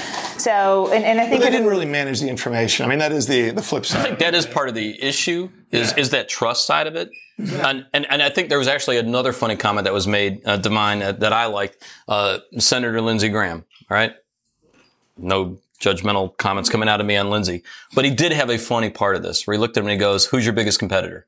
So, 0.43 0.91
and, 0.93 1.05
and 1.05 1.21
I 1.21 1.29
think 1.29 1.43
they 1.43 1.51
didn't 1.51 1.69
really 1.69 1.87
manage 1.87 2.21
the 2.21 2.29
information. 2.29 2.85
I 2.85 2.89
mean, 2.89 2.99
that 2.99 3.13
is 3.13 3.27
the 3.27 3.51
the 3.51 3.63
flip 3.63 3.87
side. 3.87 4.01
I 4.01 4.03
think 4.05 4.19
that 4.19 4.35
is 4.35 4.47
part 4.47 4.69
of 4.69 4.75
the 4.75 5.03
issue 5.03 5.51
is 5.71 5.93
is 5.97 6.11
that 6.11 6.29
trust 6.29 6.67
side 6.67 6.87
of 6.87 6.97
it. 6.97 7.11
And, 7.39 7.87
and 7.93 8.07
and 8.09 8.23
I 8.23 8.31
think 8.31 8.49
there 8.49 8.59
was 8.59 8.69
actually 8.69 8.97
another 8.99 9.33
funny 9.33 9.57
comment 9.57 9.85
that 9.85 9.93
was 9.93 10.07
made 10.07 10.41
uh, 10.47 10.59
to 10.59 10.71
mine 10.71 11.03
uh, 11.03 11.13
that 11.13 11.33
I 11.33 11.47
liked. 11.47 11.83
Uh, 12.09 12.39
Senator 12.59 13.01
Lindsey 13.01 13.29
Graham, 13.29 13.65
all 13.91 13.97
right? 13.97 14.15
No 15.19 15.59
judgmental 15.79 16.35
comments 16.39 16.71
coming 16.71 16.89
out 16.89 17.01
of 17.01 17.07
me 17.07 17.17
on 17.17 17.29
Lindsey, 17.29 17.63
but 17.95 18.07
he 18.07 18.11
did 18.11 18.33
have 18.33 18.49
a 18.49 18.57
funny 18.57 18.89
part 18.89 19.17
of 19.17 19.23
this 19.23 19.47
where 19.47 19.55
he 19.55 19.61
looked 19.61 19.77
at 19.77 19.81
him 19.81 19.87
and 19.87 19.93
he 19.93 19.99
goes, 19.99 20.27
"Who's 20.27 20.47
your 20.47 20.55
biggest 20.55 20.79
competitor?" 20.79 21.27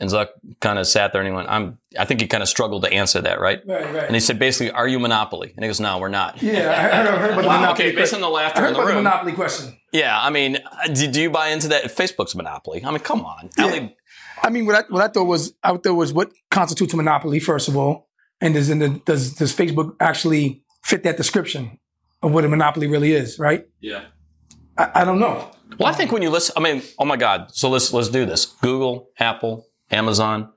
And 0.00 0.08
Zuck 0.08 0.28
kind 0.60 0.78
of 0.78 0.86
sat 0.86 1.12
there 1.12 1.20
and 1.20 1.28
he 1.28 1.34
went, 1.34 1.48
"I'm." 1.48 1.78
I 1.98 2.04
think 2.04 2.20
he 2.20 2.28
kind 2.28 2.42
of 2.42 2.48
struggled 2.48 2.84
to 2.84 2.92
answer 2.92 3.20
that, 3.22 3.40
right? 3.40 3.60
Right, 3.66 3.92
right. 3.92 4.04
And 4.04 4.14
he 4.14 4.20
said, 4.20 4.38
basically, 4.38 4.70
"Are 4.70 4.86
you 4.86 5.00
monopoly?" 5.00 5.52
And 5.56 5.64
he 5.64 5.68
goes, 5.68 5.80
"No, 5.80 5.98
we're 5.98 6.08
not." 6.08 6.40
Yeah, 6.40 6.52
I 6.70 6.96
heard, 6.96 7.06
I 7.08 7.18
heard 7.18 7.30
about 7.32 7.42
the 7.42 7.48
Wow, 7.48 7.60
monopoly. 7.60 7.86
okay, 7.88 7.96
based 7.96 8.14
on 8.14 8.20
question. 8.20 8.20
the 8.20 8.28
laughter 8.28 8.58
I 8.58 8.62
heard 8.62 8.68
in 8.68 8.74
the 8.74 8.78
about 8.80 8.88
the 8.90 8.94
room. 8.94 9.04
monopoly 9.04 9.32
question. 9.32 9.76
Yeah, 9.92 10.16
I 10.20 10.30
mean, 10.30 10.56
uh, 10.58 10.86
do, 10.92 11.08
do 11.08 11.20
you 11.22 11.30
buy 11.30 11.48
into 11.48 11.68
that? 11.68 11.84
Facebook's 11.86 12.34
a 12.34 12.36
monopoly. 12.36 12.84
I 12.84 12.90
mean, 12.90 13.00
come 13.00 13.24
on. 13.24 13.50
Ali- 13.58 13.96
I 14.40 14.50
mean, 14.50 14.66
what 14.66 14.76
I 14.76 14.82
what 14.88 15.02
I 15.02 15.08
thought 15.08 15.24
was 15.24 15.54
I 15.64 15.76
thought 15.76 15.94
was 15.94 16.12
what 16.12 16.30
constitutes 16.50 16.94
a 16.94 16.96
monopoly 16.96 17.40
first 17.40 17.66
of 17.66 17.76
all, 17.76 18.08
and 18.40 18.54
does 18.54 18.70
in 18.70 18.78
the, 18.78 18.88
does 19.04 19.32
does 19.34 19.52
Facebook 19.52 19.96
actually 19.98 20.62
fit 20.84 21.02
that 21.02 21.16
description 21.16 21.80
of 22.22 22.30
what 22.32 22.44
a 22.44 22.48
monopoly 22.48 22.86
really 22.86 23.12
is? 23.14 23.40
Right? 23.40 23.66
Yeah. 23.80 24.04
I, 24.76 25.02
I 25.02 25.04
don't 25.04 25.18
know. 25.18 25.50
Well, 25.78 25.88
I 25.88 25.92
think 25.92 26.12
when 26.12 26.22
you 26.22 26.30
listen, 26.30 26.54
I 26.56 26.60
mean, 26.60 26.82
oh 27.00 27.04
my 27.04 27.16
God. 27.16 27.48
So 27.52 27.68
let's 27.68 27.92
let's 27.92 28.08
do 28.08 28.24
this. 28.26 28.46
Google, 28.46 29.10
Apple, 29.18 29.66
Amazon. 29.90 30.50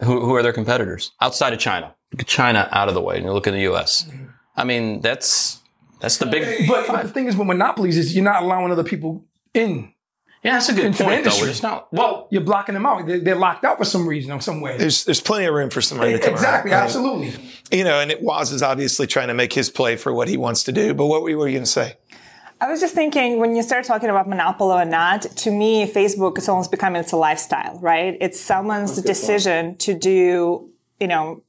Who 0.00 0.20
who 0.20 0.34
are 0.34 0.42
their 0.42 0.52
competitors 0.52 1.12
outside 1.20 1.52
of 1.52 1.58
China? 1.58 1.94
China 2.26 2.68
out 2.72 2.88
of 2.88 2.94
the 2.94 3.00
way, 3.00 3.16
and 3.16 3.24
you 3.24 3.32
look 3.32 3.46
in 3.46 3.54
the 3.54 3.62
U.S. 3.62 4.08
I 4.56 4.64
mean, 4.64 5.00
that's 5.00 5.60
that's 6.00 6.18
the 6.18 6.26
big. 6.26 6.68
But, 6.68 6.86
but 6.86 7.02
the 7.04 7.08
thing 7.08 7.26
is, 7.26 7.36
with 7.36 7.46
monopolies, 7.46 7.96
is 7.96 8.14
you're 8.14 8.24
not 8.24 8.42
allowing 8.42 8.70
other 8.72 8.84
people 8.84 9.24
in. 9.54 9.92
Yeah, 10.42 10.52
that's 10.54 10.68
a 10.68 10.74
good 10.74 10.84
Into 10.84 10.98
the 10.98 11.04
point, 11.04 11.24
though. 11.24 11.30
industry. 11.30 11.48
It's 11.50 11.62
not. 11.62 11.90
Well, 11.90 12.28
You're 12.30 12.42
blocking 12.42 12.74
them 12.74 12.84
out. 12.84 13.06
They're, 13.06 13.18
they're 13.18 13.34
locked 13.34 13.64
out 13.64 13.78
for 13.78 13.86
some 13.86 14.06
reason 14.06 14.30
or 14.30 14.40
some 14.42 14.60
way. 14.60 14.76
There's 14.76 15.04
there's 15.06 15.20
plenty 15.22 15.46
of 15.46 15.54
room 15.54 15.70
for 15.70 15.80
somebody 15.80 16.12
to 16.12 16.18
come 16.18 16.28
in. 16.30 16.34
Exactly, 16.34 16.70
around. 16.72 16.82
absolutely. 16.82 17.32
You 17.72 17.84
know, 17.84 17.98
and 17.98 18.10
it 18.10 18.20
Woz 18.20 18.52
is 18.52 18.62
obviously 18.62 19.06
trying 19.06 19.28
to 19.28 19.34
make 19.34 19.54
his 19.54 19.70
play 19.70 19.96
for 19.96 20.12
what 20.12 20.28
he 20.28 20.36
wants 20.36 20.64
to 20.64 20.72
do. 20.72 20.92
But 20.92 21.06
what 21.06 21.22
were 21.22 21.30
you 21.30 21.38
going 21.38 21.60
to 21.60 21.66
say? 21.66 21.96
I 22.64 22.70
was 22.70 22.80
just 22.80 22.94
thinking 22.94 23.40
when 23.40 23.54
you 23.54 23.62
start 23.62 23.84
talking 23.84 24.08
about 24.08 24.26
monopoly 24.26 24.72
or 24.72 24.86
not, 24.86 25.20
to 25.20 25.50
me, 25.50 25.86
Facebook 25.86 26.38
is 26.38 26.48
almost 26.48 26.70
becoming 26.70 27.00
it's 27.02 27.12
a 27.12 27.16
lifestyle, 27.18 27.78
right? 27.80 28.16
It's 28.22 28.40
someone's 28.40 29.02
decision 29.02 29.76
to 29.76 29.92
do, 29.92 30.70
you 30.98 31.06
know, 31.06 31.42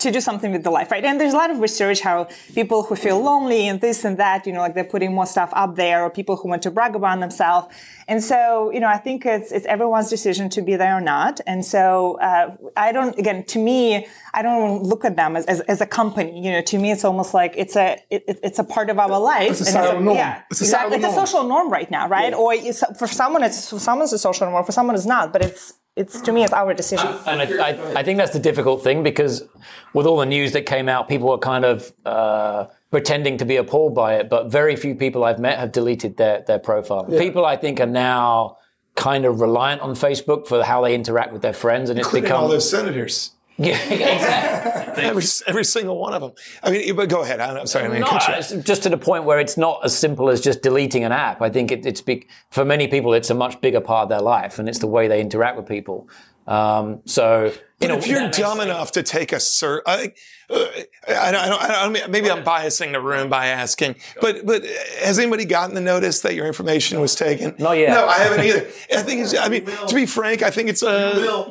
to 0.00 0.10
do 0.10 0.20
something 0.20 0.52
with 0.52 0.64
the 0.64 0.70
life, 0.70 0.90
right? 0.90 1.04
And 1.04 1.20
there's 1.20 1.34
a 1.34 1.36
lot 1.36 1.50
of 1.50 1.60
research 1.60 2.00
how 2.00 2.28
people 2.54 2.82
who 2.82 2.96
feel 2.96 3.20
lonely 3.20 3.68
and 3.68 3.80
this 3.80 4.04
and 4.04 4.16
that, 4.18 4.46
you 4.46 4.52
know, 4.52 4.60
like 4.60 4.74
they're 4.74 4.84
putting 4.84 5.14
more 5.14 5.26
stuff 5.26 5.50
up 5.52 5.76
there, 5.76 6.02
or 6.02 6.10
people 6.10 6.36
who 6.36 6.48
want 6.48 6.62
to 6.62 6.70
brag 6.70 6.94
about 6.94 7.20
themselves. 7.20 7.68
And 8.08 8.22
so, 8.22 8.70
you 8.72 8.80
know, 8.80 8.88
I 8.88 8.96
think 8.96 9.24
it's 9.24 9.52
it's 9.52 9.66
everyone's 9.66 10.10
decision 10.10 10.48
to 10.50 10.62
be 10.62 10.76
there 10.76 10.96
or 10.96 11.00
not. 11.00 11.40
And 11.46 11.64
so, 11.64 12.18
uh, 12.20 12.56
I 12.76 12.92
don't. 12.92 13.16
Again, 13.18 13.44
to 13.44 13.58
me, 13.58 14.06
I 14.34 14.42
don't 14.42 14.82
look 14.82 15.04
at 15.04 15.16
them 15.16 15.36
as, 15.36 15.44
as, 15.46 15.60
as, 15.62 15.80
a 15.80 15.86
company. 15.86 16.44
You 16.44 16.52
know, 16.52 16.62
to 16.62 16.78
me, 16.78 16.90
it's 16.90 17.04
almost 17.04 17.34
like 17.34 17.54
it's 17.56 17.76
a 17.76 17.98
it, 18.10 18.24
it's 18.26 18.58
a 18.58 18.64
part 18.64 18.90
of 18.90 18.98
our 18.98 19.20
life. 19.20 19.52
It's 19.52 19.60
a 19.60 19.64
societal 19.66 20.00
norm. 20.00 20.16
Yeah, 20.16 20.42
it's 20.50 20.60
a, 20.60 20.64
exactly. 20.64 20.96
it's 20.96 21.06
a 21.06 21.12
social 21.12 21.44
norm 21.44 21.70
right 21.70 21.90
now, 21.90 22.08
right? 22.08 22.30
Yeah. 22.30 22.36
Or 22.36 22.54
for 22.98 23.06
someone, 23.06 23.42
it's 23.42 23.70
for 23.70 23.78
someone's 23.78 24.12
a 24.12 24.18
social 24.18 24.50
norm, 24.50 24.64
for 24.64 24.72
someone, 24.72 24.96
it's 24.96 25.06
not. 25.06 25.32
But 25.32 25.42
it's 25.44 25.74
it's 26.00 26.20
to 26.22 26.32
me, 26.32 26.42
it's 26.42 26.52
our 26.52 26.74
decision. 26.74 27.08
And 27.26 27.42
I, 27.42 27.68
I, 27.68 28.00
I, 28.00 28.02
think 28.02 28.18
that's 28.18 28.32
the 28.32 28.38
difficult 28.38 28.82
thing 28.82 29.02
because 29.02 29.44
with 29.92 30.06
all 30.06 30.18
the 30.18 30.26
news 30.26 30.52
that 30.52 30.62
came 30.62 30.88
out, 30.88 31.08
people 31.08 31.28
were 31.28 31.38
kind 31.38 31.64
of 31.64 31.92
uh, 32.06 32.66
pretending 32.90 33.36
to 33.38 33.44
be 33.44 33.56
appalled 33.56 33.94
by 33.94 34.14
it, 34.14 34.28
but 34.28 34.50
very 34.50 34.76
few 34.76 34.94
people 34.94 35.24
I've 35.24 35.38
met 35.38 35.58
have 35.58 35.72
deleted 35.72 36.16
their 36.16 36.42
their 36.46 36.58
profile. 36.58 37.06
Yeah. 37.08 37.18
People 37.18 37.44
I 37.44 37.56
think 37.56 37.80
are 37.80 37.86
now 37.86 38.56
kind 38.96 39.24
of 39.24 39.40
reliant 39.40 39.80
on 39.82 39.94
Facebook 39.94 40.46
for 40.46 40.64
how 40.64 40.82
they 40.82 40.94
interact 40.94 41.32
with 41.32 41.42
their 41.42 41.52
friends, 41.52 41.90
and 41.90 41.98
it's 41.98 42.08
Including 42.08 42.24
become 42.24 42.42
all 42.42 42.48
those 42.48 42.68
senators. 42.68 43.32
Yeah, 43.60 43.76
exactly. 43.92 45.04
every, 45.04 45.22
every 45.46 45.64
single 45.64 45.98
one 45.98 46.14
of 46.14 46.22
them. 46.22 46.32
I 46.62 46.70
mean, 46.70 46.96
but 46.96 47.10
go 47.10 47.20
ahead. 47.22 47.40
I'm 47.40 47.66
sorry. 47.66 47.84
I 47.84 47.88
mean, 47.88 48.00
no, 48.00 48.60
just 48.62 48.82
to 48.84 48.88
the 48.88 48.96
point 48.96 49.24
where 49.24 49.38
it's 49.38 49.58
not 49.58 49.84
as 49.84 49.96
simple 49.96 50.30
as 50.30 50.40
just 50.40 50.62
deleting 50.62 51.04
an 51.04 51.12
app. 51.12 51.42
I 51.42 51.50
think 51.50 51.70
it, 51.70 51.84
it's 51.84 52.00
big 52.00 52.26
for 52.50 52.64
many 52.64 52.88
people. 52.88 53.12
It's 53.12 53.28
a 53.28 53.34
much 53.34 53.60
bigger 53.60 53.82
part 53.82 54.04
of 54.04 54.08
their 54.08 54.22
life, 54.22 54.58
and 54.58 54.66
it's 54.66 54.78
the 54.78 54.86
way 54.86 55.08
they 55.08 55.20
interact 55.20 55.58
with 55.58 55.66
people. 55.66 56.08
Um, 56.46 57.02
so, 57.04 57.52
but 57.80 57.88
know, 57.88 57.96
if 57.96 58.06
you're 58.06 58.30
dumb 58.30 58.58
sense. 58.58 58.62
enough 58.62 58.92
to 58.92 59.02
take 59.02 59.32
a 59.32 59.36
cert, 59.36 59.80
I, 59.86 60.12
uh, 60.50 60.66
I, 61.08 61.30
don't, 61.30 61.40
I, 61.40 61.48
don't, 61.48 61.62
I 61.62 61.98
don't, 61.98 62.10
maybe 62.10 62.30
I'm 62.30 62.44
biasing 62.44 62.92
the 62.92 63.00
room 63.00 63.30
by 63.30 63.46
asking, 63.46 63.96
but 64.20 64.44
but 64.44 64.64
has 65.02 65.18
anybody 65.18 65.46
gotten 65.46 65.74
the 65.74 65.80
notice 65.80 66.20
that 66.20 66.34
your 66.34 66.46
information 66.46 67.00
was 67.00 67.14
taken? 67.14 67.54
Not 67.58 67.78
yet. 67.78 67.90
No, 67.90 68.06
I 68.06 68.18
haven't 68.18 68.44
either. 68.44 68.66
I 68.94 69.02
think 69.02 69.22
it's, 69.22 69.36
I 69.36 69.48
mean, 69.48 69.64
to 69.64 69.94
be 69.94 70.04
frank, 70.04 70.42
I 70.42 70.50
think 70.50 70.68
it's 70.68 70.82
uh, 70.82 71.48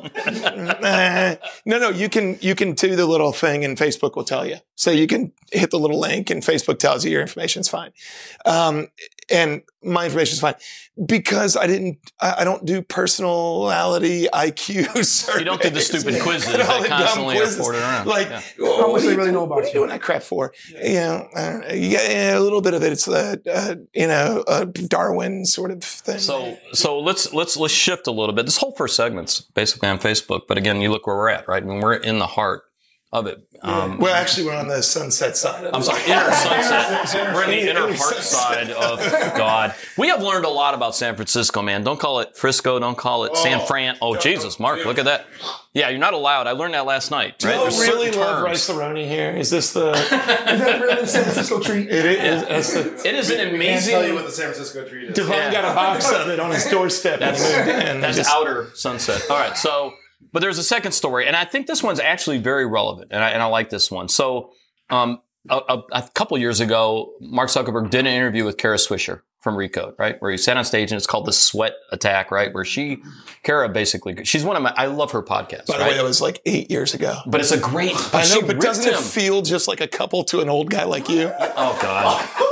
a. 0.84 1.38
no, 1.66 1.78
no, 1.78 1.88
you 1.88 2.08
can 2.08 2.38
you 2.40 2.54
can 2.54 2.74
do 2.74 2.94
the 2.94 3.06
little 3.06 3.32
thing, 3.32 3.64
and 3.64 3.76
Facebook 3.76 4.14
will 4.14 4.24
tell 4.24 4.46
you. 4.46 4.58
So 4.76 4.90
you 4.90 5.06
can 5.06 5.32
hit 5.50 5.70
the 5.70 5.78
little 5.78 5.98
link, 5.98 6.30
and 6.30 6.42
Facebook 6.42 6.78
tells 6.78 7.04
you 7.04 7.10
your 7.10 7.22
information's 7.22 7.68
fine, 7.68 7.90
um, 8.46 8.88
and 9.30 9.62
my 9.82 10.04
information 10.04 10.34
is 10.34 10.40
fine 10.40 10.54
because 11.06 11.56
I 11.56 11.66
didn't. 11.66 11.98
I, 12.20 12.36
I 12.38 12.44
don't 12.44 12.64
do 12.64 12.82
personality 12.82 14.26
IQ 14.32 15.04
surveys. 15.04 15.38
You 15.38 15.44
don't 15.44 15.62
do 15.62 15.70
the 15.70 15.80
stupid 15.80 16.20
quizzes 16.22 16.52
that 16.52 16.86
constantly 16.86 17.38
are 17.38 17.46
forwarded 17.46 17.82
around. 17.82 18.06
Like. 18.06 18.28
Yeah. 18.28 18.40
How 18.58 18.92
much 18.92 19.02
they 19.02 19.16
really 19.16 19.32
know 19.32 19.44
about 19.44 19.56
what 19.56 19.64
are 19.64 19.68
you 19.68 19.72
doing 19.72 19.88
that 19.90 20.02
crap 20.02 20.22
for? 20.22 20.52
Yeah. 20.72 20.86
You 20.86 20.94
know, 20.94 21.28
uh, 21.36 21.72
yeah, 21.74 22.38
a 22.38 22.40
little 22.40 22.60
bit 22.60 22.74
of 22.74 22.82
it. 22.82 22.92
It's 22.92 23.08
a, 23.08 23.40
uh, 23.50 23.76
you 23.94 24.06
know, 24.06 24.44
a 24.46 24.66
Darwin 24.66 25.44
sort 25.44 25.70
of 25.70 25.82
thing. 25.82 26.18
So, 26.18 26.58
so 26.72 26.98
let's 26.98 27.32
let's 27.32 27.56
let's 27.56 27.74
shift 27.74 28.06
a 28.06 28.10
little 28.10 28.34
bit. 28.34 28.46
This 28.46 28.56
whole 28.56 28.72
first 28.72 28.96
segment's 28.96 29.40
basically 29.40 29.88
on 29.88 29.98
Facebook, 29.98 30.42
but 30.48 30.58
again, 30.58 30.80
you 30.80 30.90
look 30.90 31.06
where 31.06 31.16
we're 31.16 31.28
at, 31.28 31.48
right? 31.48 31.62
I 31.62 31.66
mean, 31.66 31.80
we're 31.80 31.94
in 31.94 32.18
the 32.18 32.26
heart 32.26 32.64
of 33.12 33.26
it. 33.26 33.42
Um, 33.62 33.98
well, 33.98 34.14
actually, 34.14 34.46
we're 34.46 34.54
on 34.54 34.68
the 34.68 34.82
sunset 34.82 35.36
side. 35.36 35.68
I'm 35.74 35.82
sorry, 35.82 36.02
inner 36.04 36.30
sunset. 36.32 37.34
We're 37.34 37.44
in 37.44 37.50
the 37.50 37.70
inner 37.70 37.94
heart 37.94 38.16
side 38.16 38.70
of 38.70 38.98
God. 39.36 39.74
We 39.98 40.08
have 40.08 40.22
learned 40.22 40.44
a 40.44 40.48
lot 40.48 40.74
about 40.74 40.94
San 40.94 41.16
Francisco, 41.16 41.60
man. 41.60 41.82
Don't 41.82 41.98
call 41.98 42.20
it 42.20 42.36
Frisco. 42.36 42.78
Don't 42.78 42.96
call 42.96 43.24
it 43.24 43.32
oh, 43.34 43.42
San 43.42 43.66
Fran. 43.66 43.98
Oh, 44.00 44.16
Jesus, 44.16 44.60
Mark, 44.60 44.84
look 44.84 44.98
at 44.98 45.06
that. 45.06 45.26
Yeah, 45.72 45.88
you're 45.88 45.98
not 45.98 46.14
allowed. 46.14 46.46
I 46.46 46.52
learned 46.52 46.74
that 46.74 46.86
last 46.86 47.10
night. 47.10 47.42
Right? 47.44 47.70
Do 47.70 47.76
you 47.76 47.82
really 47.82 48.10
love 48.12 48.42
rice 48.42 48.66
here? 48.66 49.30
Is 49.30 49.50
this 49.50 49.72
the? 49.72 49.90
is 49.92 50.08
that 50.10 50.80
really 50.80 51.00
the 51.00 51.06
San 51.06 51.24
Francisco 51.24 51.60
treat? 51.60 51.88
It 51.88 52.06
is. 52.06 52.42
That's 52.42 52.72
the, 52.74 53.08
it 53.08 53.14
is 53.14 53.30
an 53.30 53.54
amazing. 53.54 53.92
tell 53.92 54.06
you 54.06 54.14
what 54.14 54.24
the 54.24 54.32
San 54.32 54.52
Francisco 54.52 54.88
treat 54.88 55.10
is. 55.10 55.16
Devon 55.16 55.32
yeah. 55.32 55.52
got 55.52 55.64
a 55.64 55.74
box 55.74 56.10
of 56.10 56.28
it 56.28 56.40
on 56.40 56.52
his 56.52 56.64
doorstep. 56.66 57.20
That's, 57.20 57.42
that's 57.42 58.16
just, 58.16 58.30
outer 58.30 58.70
sunset. 58.74 59.22
All 59.28 59.38
right, 59.38 59.58
so. 59.58 59.94
But 60.32 60.40
there's 60.40 60.58
a 60.58 60.64
second 60.64 60.92
story, 60.92 61.26
and 61.26 61.36
I 61.36 61.44
think 61.44 61.66
this 61.66 61.82
one's 61.82 62.00
actually 62.00 62.38
very 62.38 62.66
relevant, 62.66 63.08
and 63.10 63.22
I, 63.22 63.30
and 63.30 63.42
I 63.42 63.46
like 63.46 63.70
this 63.70 63.90
one. 63.90 64.08
So, 64.08 64.52
um, 64.90 65.20
a, 65.48 65.56
a, 65.56 65.82
a, 65.92 66.08
couple 66.14 66.36
years 66.38 66.60
ago, 66.60 67.14
Mark 67.20 67.48
Zuckerberg 67.48 67.90
did 67.90 68.00
an 68.00 68.08
interview 68.08 68.44
with 68.44 68.58
Kara 68.58 68.76
Swisher 68.76 69.22
from 69.40 69.54
Recode, 69.54 69.98
right? 69.98 70.20
Where 70.20 70.30
he 70.30 70.36
sat 70.36 70.56
on 70.56 70.64
stage 70.64 70.92
and 70.92 70.98
it's 70.98 71.06
called 71.06 71.24
the 71.24 71.32
Sweat 71.32 71.72
Attack, 71.92 72.30
right? 72.30 72.52
Where 72.52 72.64
she, 72.64 73.02
Kara, 73.42 73.68
basically, 73.68 74.24
she's 74.24 74.44
one 74.44 74.56
of 74.56 74.62
my. 74.62 74.72
I 74.76 74.86
love 74.86 75.12
her 75.12 75.22
podcast. 75.22 75.66
By 75.66 75.78
the 75.78 75.84
right? 75.84 75.90
way, 75.92 75.96
that 75.96 76.04
was 76.04 76.20
like 76.20 76.42
eight 76.44 76.70
years 76.70 76.94
ago. 76.94 77.18
But 77.26 77.40
it's 77.40 77.52
a 77.52 77.58
great. 77.58 77.92
I 78.14 78.28
know, 78.28 78.42
but 78.46 78.60
doesn't 78.60 78.84
him. 78.84 78.94
it 78.94 79.02
feel 79.02 79.42
just 79.42 79.66
like 79.66 79.80
a 79.80 79.88
couple 79.88 80.24
to 80.24 80.40
an 80.40 80.50
old 80.50 80.70
guy 80.70 80.84
like 80.84 81.08
you? 81.08 81.32
Oh 81.38 81.78
God. 81.80 82.46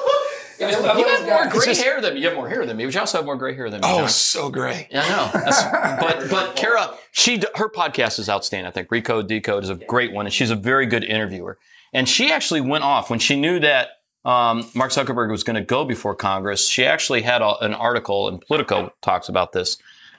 You 0.61 0.67
have 0.67 1.27
more 1.27 1.49
gray 1.49 1.67
just, 1.67 1.83
hair 1.83 2.01
than 2.01 2.15
me. 2.15 2.21
You 2.21 2.29
have 2.29 2.37
more 2.37 2.49
hair 2.49 2.67
than 2.67 2.77
me, 2.77 2.85
but 2.85 2.95
you 2.95 3.01
also 3.01 3.19
have 3.19 3.25
more 3.25 3.37
gray 3.37 3.55
hair 3.55 3.71
than 3.71 3.81
me. 3.81 3.89
Oh, 3.89 4.07
so 4.07 4.51
gray. 4.51 4.89
Yeah, 4.91 5.03
I 5.05 5.09
know. 5.09 5.99
but 6.01 6.31
but 6.31 6.57
Kara, 6.57 6.95
she 7.13 7.43
her 7.55 7.69
podcast 7.69 8.19
is 8.19 8.29
outstanding. 8.29 8.67
I 8.67 8.71
think 8.71 8.89
Recode 8.89 9.27
Decode 9.27 9.63
is 9.63 9.71
a 9.71 9.77
great 9.77 10.13
one, 10.13 10.27
and 10.27 10.33
she's 10.33 10.51
a 10.51 10.57
very 10.57 10.87
good 10.87 11.05
interviewer. 11.05 11.59
And 11.93 12.09
she 12.09 12.33
actually 12.33 12.61
went 12.61 12.85
off 12.85 13.11
when 13.11 13.19
she 13.19 13.41
knew 13.41 13.61
that 13.61 13.89
um, 14.25 14.69
Mark 14.75 14.93
Zuckerberg 14.93 15.31
was 15.31 15.43
going 15.43 15.57
to 15.57 15.63
go 15.63 15.85
before 15.85 16.15
Congress. 16.15 16.67
She 16.67 16.85
actually 16.85 17.23
had 17.23 17.41
a, 17.41 17.57
an 17.59 17.75
article, 17.75 18.29
and 18.29 18.41
Politico 18.41 18.93
talks 19.01 19.29
about 19.29 19.53
this, 19.53 19.79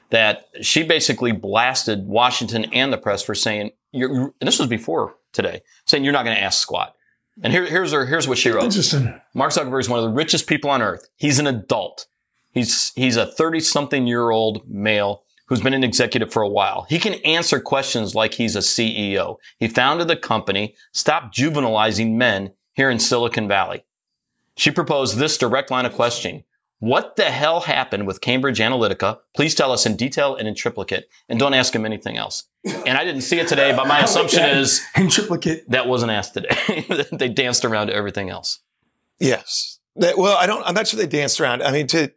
that 0.10 0.48
she 0.62 0.84
basically 0.84 1.32
blasted 1.32 2.08
Washington 2.08 2.66
and 2.74 2.92
the 2.92 2.98
press 2.98 3.22
for 3.22 3.36
saying, 3.36 3.72
You're 3.92 4.34
and 4.40 4.48
this 4.48 4.60
was 4.60 4.68
before 4.68 5.16
today, 5.32 5.62
saying 5.86 6.04
you're 6.04 6.14
not 6.14 6.26
going 6.26 6.36
to 6.36 6.42
ask 6.42 6.60
squat. 6.60 6.96
And 7.42 7.54
here, 7.54 7.66
here's 7.66 7.92
her, 7.92 8.06
here's 8.06 8.28
what 8.28 8.38
she 8.38 8.50
wrote. 8.50 8.66
Interesting. 8.66 9.20
Mark 9.34 9.52
Zuckerberg 9.52 9.80
is 9.80 9.90
one 9.90 10.00
of 10.00 10.06
the 10.06 10.16
richest 10.16 10.48
people 10.48 10.70
on 10.70 10.82
earth. 10.82 11.08
He's 11.16 11.40
an 11.40 11.48
adult. 11.48 12.08
He's 12.52 12.92
he's 12.96 13.16
a 13.16 13.26
30 13.26 13.60
something 13.60 14.08
year 14.08 14.32
old 14.32 14.68
male 14.68 15.24
who's 15.46 15.62
been 15.62 15.74
an 15.74 15.84
executive 15.84 16.32
for 16.32 16.42
a 16.42 16.50
while. 16.50 16.86
He 16.90 17.00
can 17.00 17.16
answer 17.26 17.60
questions 17.60 18.14
like 18.14 18.36
he's 18.36 18.56
a 18.56 18.60
CEO. 18.60 19.38
He 19.58 19.68
founded 19.68 20.08
the 20.08 20.16
company, 20.16 20.76
stopped 20.92 21.36
juvenilizing 21.36 22.16
men 22.16 22.52
here 22.74 22.90
in 22.90 23.00
Silicon 23.00 23.48
Valley. 23.48 23.84
She 24.56 24.72
proposed 24.72 25.18
this 25.18 25.38
direct 25.38 25.72
line 25.72 25.86
of 25.86 25.94
questioning. 25.94 26.44
What 26.80 27.18
the 27.18 27.26
hell 27.26 27.62
happened 27.62 28.08
with 28.08 28.22
Cambridge 28.22 28.60
Analytica? 28.60 29.20
Please 29.36 29.54
tell 29.54 29.74
us 29.74 29.86
in 29.86 29.98
detail 29.98 30.36
and 30.36 30.48
in 30.48 30.56
triplicate, 30.56 31.10
and 31.28 31.38
don't 31.38 31.54
ask 31.54 31.76
him 31.76 31.86
anything 31.86 32.16
else. 32.16 32.46
And 32.64 32.98
I 32.98 33.04
didn't 33.04 33.22
see 33.22 33.38
it 33.38 33.50
today, 33.50 33.74
but 33.76 33.86
my 33.86 34.00
assumption 34.04 34.46
is 34.46 34.82
in 34.96 35.10
triplicate 35.10 35.70
that 35.70 35.88
wasn't 35.88 36.12
asked 36.14 36.36
today. 36.36 36.86
they 37.12 37.28
danced 37.28 37.66
around 37.66 37.90
everything 37.90 38.30
else. 38.30 38.60
Yes. 39.20 39.79
That, 39.96 40.18
well, 40.18 40.38
I 40.38 40.46
don't. 40.46 40.64
I'm 40.66 40.74
not 40.74 40.88
sure 40.88 41.00
they 41.00 41.08
danced 41.08 41.42
around. 41.42 41.62
I 41.62 41.72
mean, 41.72 41.88
to 41.88 42.12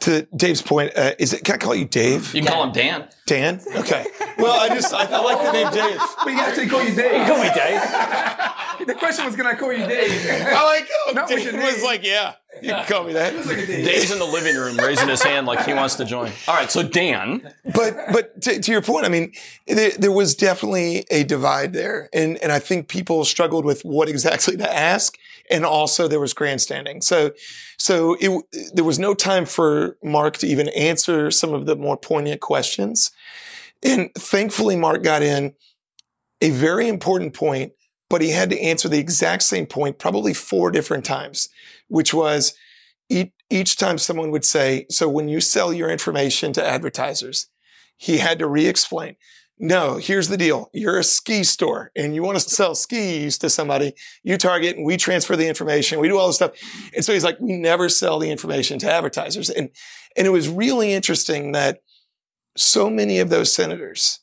to 0.00 0.26
Dave's 0.36 0.62
point, 0.62 0.92
uh, 0.96 1.12
is 1.18 1.32
it? 1.32 1.44
Can 1.44 1.54
I 1.54 1.58
call 1.58 1.74
you 1.74 1.86
Dave? 1.86 2.34
You 2.34 2.42
can 2.42 2.52
call 2.52 2.64
him 2.64 2.72
Dan. 2.72 3.08
Dan. 3.26 3.60
Okay. 3.76 4.06
Well, 4.38 4.60
I 4.60 4.68
just 4.68 4.92
I, 4.92 5.04
I 5.04 5.20
like 5.20 5.38
the 5.42 5.52
name 5.52 5.70
Dave. 5.72 6.00
But 6.22 6.30
you 6.30 6.40
actually 6.40 6.68
call 6.68 6.84
you 6.84 6.94
Dave. 6.94 7.20
You 7.20 7.26
call 7.26 7.42
me 7.42 7.50
Dave. 7.54 7.80
the 8.86 8.94
question 8.94 9.24
was, 9.24 9.36
can 9.36 9.46
I 9.46 9.54
call 9.54 9.72
you 9.72 9.86
Dave? 9.86 10.30
I 10.30 10.64
like. 10.64 10.88
Oh, 11.06 11.12
Not 11.14 11.28
Dave 11.28 11.54
was 11.54 11.82
like, 11.82 12.04
yeah. 12.04 12.34
You 12.62 12.70
can 12.70 12.86
call 12.86 13.04
me 13.04 13.14
that. 13.14 13.34
Like 13.46 13.66
Dave's 13.66 14.10
in 14.12 14.18
the 14.18 14.24
living 14.24 14.56
room 14.56 14.76
raising 14.76 15.08
his 15.08 15.22
hand 15.22 15.46
like 15.46 15.64
he 15.66 15.74
wants 15.74 15.96
to 15.96 16.04
join. 16.04 16.30
All 16.46 16.54
right, 16.54 16.70
so 16.70 16.82
Dan. 16.82 17.52
But 17.74 17.96
but 18.12 18.40
to, 18.42 18.60
to 18.60 18.72
your 18.72 18.82
point, 18.82 19.06
I 19.06 19.08
mean, 19.08 19.32
there, 19.66 19.90
there, 19.90 20.12
was 20.12 20.34
definitely 20.34 21.04
a 21.10 21.24
divide 21.24 21.72
there, 21.72 22.08
and 22.12 22.38
and 22.38 22.52
I 22.52 22.58
think 22.58 22.88
people 22.88 23.24
struggled 23.24 23.64
with 23.64 23.84
what 23.84 24.08
exactly 24.08 24.56
to 24.56 24.74
ask, 24.74 25.18
and 25.50 25.64
also 25.64 26.08
there 26.08 26.20
was 26.20 26.34
grandstanding. 26.34 27.00
So 27.02 27.32
so 27.78 28.16
it, 28.20 28.44
there 28.72 28.84
was 28.84 28.98
no 28.98 29.14
time 29.14 29.46
for 29.46 29.96
Mark 30.02 30.38
to 30.38 30.46
even 30.46 30.68
answer 30.70 31.30
some 31.30 31.52
of 31.52 31.66
the 31.66 31.76
more 31.76 31.96
poignant 31.96 32.40
questions, 32.40 33.10
and 33.82 34.12
thankfully 34.14 34.76
Mark 34.76 35.02
got 35.02 35.22
in 35.22 35.54
a 36.40 36.50
very 36.50 36.88
important 36.88 37.34
point 37.34 37.72
but 38.10 38.22
he 38.22 38.30
had 38.30 38.50
to 38.50 38.60
answer 38.60 38.88
the 38.88 38.98
exact 38.98 39.42
same 39.42 39.66
point 39.66 39.98
probably 39.98 40.34
four 40.34 40.70
different 40.70 41.04
times, 41.04 41.48
which 41.88 42.14
was 42.14 42.54
each, 43.08 43.76
time 43.76 43.98
someone 43.98 44.30
would 44.30 44.44
say, 44.44 44.86
so 44.90 45.08
when 45.08 45.28
you 45.28 45.40
sell 45.40 45.72
your 45.72 45.90
information 45.90 46.52
to 46.52 46.64
advertisers, 46.64 47.48
he 47.96 48.18
had 48.18 48.38
to 48.38 48.46
re-explain. 48.46 49.16
No, 49.58 49.96
here's 49.96 50.28
the 50.28 50.36
deal. 50.36 50.68
You're 50.72 50.98
a 50.98 51.04
ski 51.04 51.44
store 51.44 51.92
and 51.94 52.14
you 52.14 52.22
want 52.22 52.38
to 52.38 52.40
sell 52.40 52.74
skis 52.74 53.38
to 53.38 53.48
somebody. 53.48 53.94
You 54.24 54.36
target 54.36 54.76
and 54.76 54.84
we 54.84 54.96
transfer 54.96 55.36
the 55.36 55.46
information. 55.46 56.00
We 56.00 56.08
do 56.08 56.18
all 56.18 56.26
this 56.26 56.36
stuff. 56.36 56.52
And 56.94 57.04
so 57.04 57.12
he's 57.12 57.22
like, 57.22 57.38
we 57.38 57.52
never 57.52 57.88
sell 57.88 58.18
the 58.18 58.30
information 58.30 58.78
to 58.80 58.90
advertisers. 58.90 59.50
And, 59.50 59.70
and 60.16 60.26
it 60.26 60.30
was 60.30 60.48
really 60.48 60.92
interesting 60.92 61.52
that 61.52 61.80
so 62.56 62.90
many 62.90 63.20
of 63.20 63.30
those 63.30 63.52
senators 63.52 64.20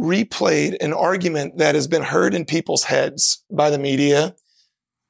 replayed 0.00 0.76
an 0.80 0.94
argument 0.94 1.58
that 1.58 1.74
has 1.74 1.86
been 1.86 2.02
heard 2.02 2.34
in 2.34 2.44
people's 2.46 2.84
heads 2.84 3.44
by 3.50 3.68
the 3.68 3.78
media, 3.78 4.34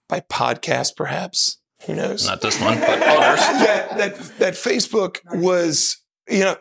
by 0.08 0.20
podcast, 0.20 0.96
perhaps. 0.96 1.58
Who 1.86 1.94
knows? 1.94 2.26
Not 2.26 2.40
this 2.40 2.60
one, 2.60 2.78
but 2.78 3.02
others. 3.02 3.40
that, 3.40 3.96
that, 3.96 4.16
that 4.38 4.54
Facebook 4.54 5.18
was, 5.32 5.98
you 6.28 6.40
know, 6.40 6.56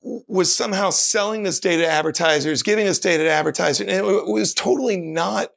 was 0.00 0.54
somehow 0.54 0.90
selling 0.90 1.42
this 1.42 1.60
data 1.60 1.82
to 1.82 1.88
advertisers, 1.88 2.62
giving 2.62 2.86
this 2.86 3.00
data 3.00 3.24
to 3.24 3.30
advertisers. 3.30 3.80
And 3.80 3.90
it 3.90 4.26
was 4.26 4.54
totally 4.54 4.96
not 4.96 5.50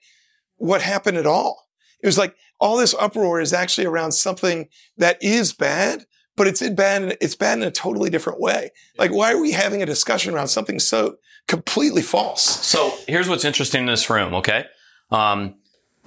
what 0.57 0.81
happened 0.81 1.17
at 1.17 1.27
all. 1.27 1.67
It 2.01 2.07
was 2.07 2.17
like 2.17 2.35
all 2.59 2.77
this 2.77 2.95
uproar 2.99 3.41
is 3.41 3.53
actually 3.53 3.87
around 3.87 4.13
something 4.13 4.69
that 4.97 5.21
is 5.21 5.53
bad, 5.53 6.05
but 6.35 6.47
it's 6.47 6.67
bad. 6.69 7.17
It's 7.21 7.35
bad 7.35 7.59
in 7.59 7.63
a 7.63 7.71
totally 7.71 8.09
different 8.09 8.39
way. 8.39 8.71
Like, 8.97 9.11
why 9.11 9.33
are 9.33 9.41
we 9.41 9.51
having 9.51 9.83
a 9.83 9.85
discussion 9.85 10.33
around 10.33 10.47
something 10.47 10.79
so 10.79 11.17
completely 11.47 12.01
false? 12.01 12.41
So 12.41 12.93
here's 13.07 13.29
what's 13.29 13.45
interesting 13.45 13.81
in 13.81 13.87
this 13.87 14.09
room. 14.09 14.33
Okay, 14.35 14.65
um, 15.11 15.55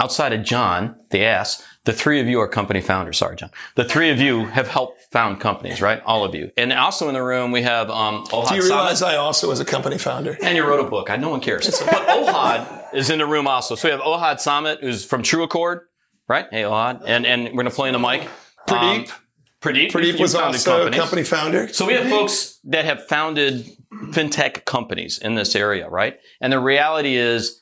outside 0.01 0.33
of 0.33 0.45
John, 0.45 0.97
the 1.11 1.25
ass, 1.25 1.63
the 1.85 1.93
three 1.93 2.21
of 2.21 2.27
you 2.27 2.41
are 2.41 2.49
company 2.49 2.81
founders. 2.81 3.19
Sorry, 3.19 3.37
John. 3.37 3.51
The 3.75 3.85
three 3.85 4.11
of 4.11 4.19
you 4.19 4.47
have 4.47 4.69
helped 4.69 5.03
found 5.13 5.41
companies, 5.41 5.83
right? 5.83 6.03
All 6.05 6.25
of 6.25 6.35
you. 6.35 6.51
And 6.57 6.73
also 6.73 7.09
in 7.09 7.15
the 7.15 7.23
room, 7.23 7.53
we 7.53 7.63
have 7.63 7.91
um, 7.91 8.25
Ohad 8.27 8.49
Do 8.49 8.55
you 8.57 8.63
realize 8.63 9.03
Samet. 9.03 9.09
I 9.09 9.17
also 9.17 9.49
was 9.49 9.61
a 9.61 9.65
company 9.65 9.99
founder? 9.99 10.37
And 10.43 10.57
you 10.57 10.67
wrote 10.67 10.85
a 10.85 10.89
book. 10.89 11.11
I, 11.11 11.17
no 11.17 11.29
one 11.29 11.41
cares. 11.41 11.67
But 11.67 12.09
Ohad 12.09 12.95
is 12.95 13.11
in 13.11 13.19
the 13.19 13.27
room 13.27 13.47
also. 13.47 13.75
So 13.75 13.89
we 13.89 13.93
have 13.93 14.01
Ohad 14.01 14.37
Samet, 14.37 14.81
who's 14.81 15.05
from 15.05 15.23
True 15.23 15.43
Accord, 15.43 15.83
right? 16.27 16.47
Hey, 16.51 16.63
Ohad. 16.63 17.03
And, 17.07 17.27
and 17.27 17.45
we're 17.45 17.53
going 17.53 17.67
to 17.67 17.71
play 17.71 17.91
in 17.91 17.93
the 17.93 17.99
mic. 17.99 18.29
Pradeep. 18.67 19.11
Um, 19.11 19.15
Pradeep. 19.61 19.91
Pradeep 19.93 20.21
was 20.21 20.35
also 20.35 20.87
a 20.87 20.91
company 20.91 21.23
founder. 21.23 21.69
So 21.69 21.87
we 21.87 21.95
have 21.95 22.09
folks 22.09 22.61
that 22.65 22.85
have 22.87 23.07
founded 23.07 23.67
fintech 24.13 24.65
companies 24.65 25.19
in 25.19 25.35
this 25.35 25.55
area, 25.55 25.89
right? 25.89 26.19
And 26.41 26.53
the 26.53 26.61
reality 26.61 27.17
is, 27.17 27.61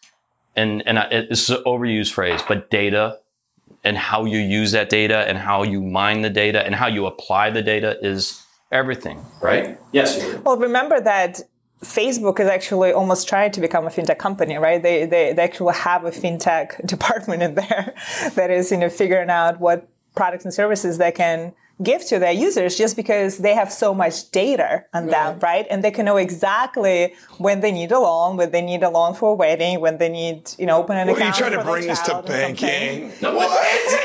and 0.57 0.83
and 0.87 0.99
I, 0.99 1.07
it's 1.11 1.49
an 1.49 1.63
overused 1.65 2.13
phrase, 2.13 2.41
but 2.47 2.71
data 2.71 3.19
and 3.85 3.97
how 3.97 4.25
you 4.25 4.39
use 4.39 4.73
that 4.73 4.89
data 4.89 5.29
and 5.29 5.39
how 5.39 5.63
you 5.63 5.81
mine 5.83 6.23
the 6.23 6.31
data 6.31 6.65
and 6.65 6.75
how 6.75 6.87
you 6.87 7.07
apply 7.07 7.51
the 7.51 7.63
data 7.63 7.99
is 8.01 8.45
everything, 8.71 9.25
right? 9.41 9.79
Yes. 9.93 10.23
Well, 10.45 10.57
remember 10.57 11.01
that 11.01 11.41
Facebook 11.85 12.39
is 12.39 12.47
actually 12.47 12.93
almost 12.93 13.29
trying 13.29 13.51
to 13.53 13.61
become 13.61 13.87
a 13.87 13.91
fintech 13.91 14.19
company, 14.19 14.57
right? 14.57 14.83
They, 14.83 15.05
they, 15.05 15.33
they 15.33 15.43
actually 15.43 15.75
have 15.75 16.05
a 16.05 16.11
fintech 16.11 16.85
department 16.87 17.43
in 17.43 17.55
there 17.55 17.95
that 18.35 18.51
is, 18.51 18.71
you 18.71 18.79
know, 18.79 18.89
figuring 18.89 19.31
out 19.31 19.59
what 19.59 19.89
products 20.15 20.45
and 20.45 20.55
services 20.55 20.99
they 20.99 21.13
can 21.13 21.53
give 21.83 22.05
to 22.07 22.19
their 22.19 22.33
users 22.33 22.77
just 22.77 22.97
because 22.97 23.39
they 23.39 23.55
have 23.55 23.73
so 23.73 23.93
much 23.95 24.31
data 24.31 24.85
on 24.95 25.07
them, 25.07 25.39
right? 25.41 25.67
And 25.71 25.83
they 25.85 25.91
can 25.91 26.05
know 26.05 26.17
exactly 26.17 27.15
when 27.39 27.61
they 27.61 27.73
need 27.73 27.93
a 27.93 27.99
loan, 27.99 28.37
when 28.37 28.51
they 28.51 28.63
need 28.63 28.83
a 28.83 28.91
loan 28.91 29.15
for 29.15 29.33
a 29.33 29.35
wedding, 29.35 29.81
when 29.81 29.99
they 29.99 30.09
need, 30.09 30.51
you 30.59 30.67
know, 30.67 30.79
open 30.79 30.97
an 30.97 31.07
Well, 31.09 31.17
you 31.17 31.23
account. 31.23 31.37
try 31.37 31.49
to 31.51 31.57
for 31.59 31.65
their 31.65 31.73
bring 31.75 31.87
this 31.87 32.01
to 32.01 32.11
child 32.11 32.25
or 32.25 32.33
something. 32.33 32.57
banking. 32.57 33.13
No, 33.23 33.35
what? 33.35 33.51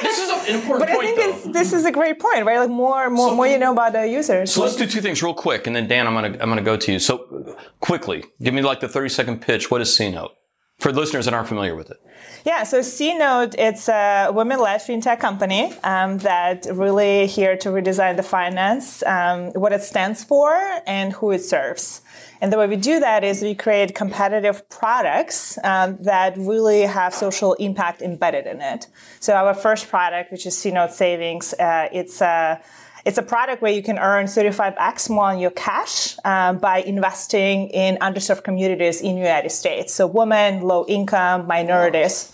This 0.01 0.19
is 0.19 0.29
an 0.29 0.55
important 0.55 0.79
But 0.79 0.89
I 0.89 0.93
point, 0.95 1.05
think 1.07 1.17
though. 1.19 1.49
it's, 1.49 1.53
this 1.59 1.73
is 1.73 1.85
a 1.85 1.91
great 1.91 2.19
point, 2.19 2.45
right? 2.45 2.59
Like 2.59 2.69
more, 2.69 3.09
more, 3.09 3.35
more 3.35 3.47
you 3.47 3.57
know 3.57 3.71
about 3.73 3.93
the 3.93 4.07
users. 4.07 4.51
So 4.53 4.61
let's 4.63 4.75
do 4.75 4.85
two 4.87 5.01
things 5.01 5.21
real 5.21 5.33
quick, 5.33 5.67
and 5.67 5.75
then 5.75 5.87
Dan, 5.87 6.07
I'm 6.07 6.13
gonna 6.13 6.37
I'm 6.41 6.49
gonna 6.49 6.61
go 6.61 6.77
to 6.77 6.91
you. 6.91 6.99
So 6.99 7.55
quickly, 7.79 8.23
give 8.41 8.53
me 8.53 8.61
like 8.61 8.79
the 8.79 8.87
30 8.87 9.09
second 9.09 9.41
pitch. 9.41 9.69
What 9.71 9.81
is 9.81 9.95
C 9.95 10.09
Note 10.11 10.31
for 10.79 10.91
listeners 10.91 11.25
that 11.25 11.33
aren't 11.33 11.47
familiar 11.47 11.75
with 11.75 11.89
it? 11.89 11.99
Yeah, 12.45 12.63
so 12.63 12.81
C-Note, 12.81 13.55
it's 13.57 13.89
a 13.89 14.29
women-led 14.31 14.79
fintech 14.81 15.19
company 15.19 15.73
um, 15.83 16.19
that 16.19 16.67
really 16.71 17.27
here 17.27 17.57
to 17.57 17.69
redesign 17.69 18.15
the 18.15 18.23
finance, 18.23 19.03
um, 19.03 19.51
what 19.53 19.73
it 19.73 19.81
stands 19.81 20.23
for, 20.23 20.55
and 20.85 21.13
who 21.13 21.31
it 21.31 21.41
serves. 21.43 22.01
And 22.39 22.53
the 22.53 22.57
way 22.57 22.67
we 22.67 22.75
do 22.75 22.99
that 22.99 23.23
is 23.23 23.41
we 23.41 23.55
create 23.55 23.95
competitive 23.95 24.69
products 24.69 25.57
um, 25.63 25.97
that 26.01 26.37
really 26.37 26.81
have 26.83 27.13
social 27.13 27.53
impact 27.55 28.01
embedded 28.01 28.45
in 28.45 28.61
it. 28.61 28.87
So 29.19 29.33
our 29.33 29.55
first 29.55 29.89
product, 29.89 30.31
which 30.31 30.45
is 30.45 30.55
C-Note 30.57 30.91
Savings, 30.93 31.53
uh, 31.53 31.89
it's 31.91 32.21
a 32.21 32.61
it's 33.07 33.17
a 33.17 33.23
product 33.23 33.61
where 33.61 33.71
you 33.71 33.81
can 33.81 33.97
earn 33.97 34.25
35x 34.25 35.09
more 35.09 35.31
on 35.31 35.39
your 35.39 35.51
cash 35.51 36.17
um, 36.25 36.57
by 36.57 36.79
investing 36.79 37.69
in 37.69 37.95
underserved 37.99 38.43
communities 38.43 38.99
in 38.99 39.15
the 39.15 39.21
United 39.21 39.51
States. 39.51 39.93
So 39.93 40.05
women, 40.05 40.61
low 40.61 40.85
income, 40.87 41.47
minorities. 41.47 42.33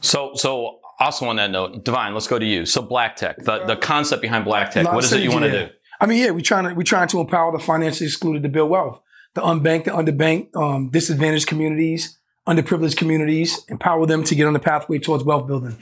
So, 0.00 0.30
so 0.36 0.78
also 1.00 1.26
on 1.26 1.34
that 1.36 1.50
note, 1.50 1.84
Divine, 1.84 2.14
let's 2.14 2.28
go 2.28 2.38
to 2.38 2.46
you. 2.46 2.64
So, 2.64 2.80
Black 2.80 3.16
Tech, 3.16 3.38
the, 3.38 3.64
the 3.64 3.74
concept 3.74 4.22
behind 4.22 4.44
Black 4.44 4.70
Tech, 4.70 4.86
what 4.92 5.02
is 5.02 5.12
it 5.12 5.20
you 5.20 5.32
want 5.32 5.46
to 5.46 5.50
do? 5.50 5.72
I 6.00 6.06
mean, 6.06 6.22
yeah, 6.22 6.30
we're 6.30 6.42
trying 6.42 6.68
to 6.68 6.74
we're 6.74 6.84
trying 6.84 7.08
to 7.08 7.20
empower 7.20 7.50
the 7.50 7.58
financially 7.58 8.06
excluded 8.06 8.44
to 8.44 8.48
build 8.48 8.70
wealth. 8.70 9.00
The 9.34 9.40
unbanked, 9.40 9.84
the 9.84 9.90
underbanked, 9.90 10.54
um, 10.54 10.90
disadvantaged 10.90 11.48
communities, 11.48 12.18
underprivileged 12.46 12.96
communities, 12.96 13.64
empower 13.68 14.06
them 14.06 14.22
to 14.24 14.34
get 14.34 14.46
on 14.46 14.52
the 14.52 14.60
pathway 14.60 14.98
towards 14.98 15.24
wealth 15.24 15.48
building. 15.48 15.76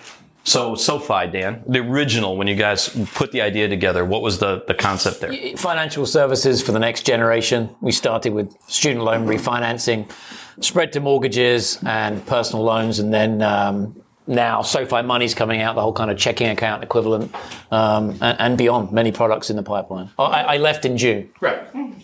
So, 0.45 0.75
SoFi, 0.75 1.29
Dan, 1.29 1.63
the 1.69 1.79
original, 1.79 2.37
when 2.37 2.49
you 2.49 2.57
guys 2.57 2.89
put 3.15 3.31
the 3.31 3.43
idea 3.43 3.69
together, 3.69 4.05
what 4.05 4.23
was 4.23 4.39
the, 4.39 4.65
the 4.67 4.75
concept 4.75 5.21
there? 5.21 5.57
financial 5.57 6.05
services 6.05 6.61
for 6.61 6.73
the 6.73 6.81
next 6.81 7.07
generation. 7.07 7.71
We 7.81 7.93
started 7.93 8.33
with 8.33 8.53
student 8.69 9.05
loan 9.05 9.27
refinancing, 9.27 10.11
spread 10.61 10.93
to 10.95 11.01
mortgages 11.01 11.79
and 11.87 12.27
personal 12.27 12.65
loans, 12.65 12.99
and 12.99 13.15
then 13.15 13.41
um, 13.41 14.02
now 14.27 14.63
SoFi 14.63 15.03
Money's 15.03 15.35
coming 15.35 15.61
out, 15.61 15.75
the 15.75 15.81
whole 15.83 15.93
kind 15.93 16.11
of 16.11 16.17
checking 16.17 16.49
account 16.49 16.83
equivalent, 16.85 17.35
um, 17.71 18.11
and, 18.21 18.41
and 18.41 18.59
beyond. 18.59 18.93
Many 18.93 19.11
products 19.13 19.51
in 19.51 19.57
the 19.57 19.63
pipeline. 19.63 20.11
Oh, 20.19 20.25
I, 20.25 20.55
I 20.55 20.57
left 20.59 20.85
in 20.85 20.97
June. 20.97 21.31
Right. 21.41 21.61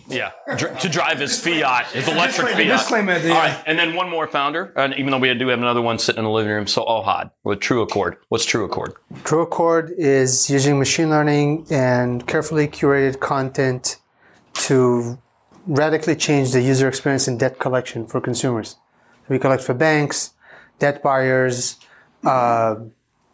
Yeah. 0.07 0.31
Dr- 0.57 0.79
to 0.79 0.89
drive 0.89 1.19
his 1.19 1.39
Fiat, 1.39 1.87
his 1.87 2.07
electric 2.07 2.49
Fiat. 2.49 2.67
disclaimer 2.67 3.19
the 3.19 3.31
All 3.31 3.41
end. 3.41 3.55
right. 3.55 3.63
And 3.67 3.77
then 3.79 3.95
one 3.95 4.09
more 4.09 4.27
founder, 4.27 4.73
and 4.75 4.93
even 4.95 5.11
though 5.11 5.19
we 5.19 5.33
do 5.33 5.47
have 5.47 5.59
another 5.59 5.81
one 5.81 5.97
sitting 5.99 6.19
in 6.19 6.25
the 6.25 6.31
living 6.31 6.51
room. 6.51 6.67
So, 6.67 6.83
Ohad 6.85 7.31
with 7.43 7.59
True 7.59 7.81
Accord. 7.81 8.17
What's 8.29 8.45
True 8.45 8.65
Accord? 8.65 8.93
True 9.23 9.41
Accord 9.41 9.93
is 9.97 10.49
using 10.49 10.77
machine 10.79 11.09
learning 11.09 11.67
and 11.69 12.25
carefully 12.27 12.67
curated 12.67 13.19
content 13.19 13.97
to 14.65 15.19
radically 15.67 16.15
change 16.15 16.51
the 16.51 16.61
user 16.61 16.87
experience 16.87 17.27
in 17.27 17.37
debt 17.37 17.59
collection 17.59 18.07
for 18.07 18.19
consumers. 18.19 18.75
We 19.29 19.37
collect 19.37 19.61
for 19.61 19.75
banks, 19.75 20.33
debt 20.79 21.03
buyers, 21.03 21.77
uh, 22.23 22.75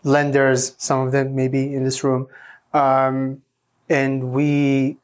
lenders, 0.04 0.76
some 0.78 1.06
of 1.06 1.12
them 1.12 1.36
maybe 1.36 1.74
in 1.74 1.84
this 1.84 2.04
room, 2.04 2.28
um, 2.74 3.42
and 3.90 4.32
we 4.32 4.98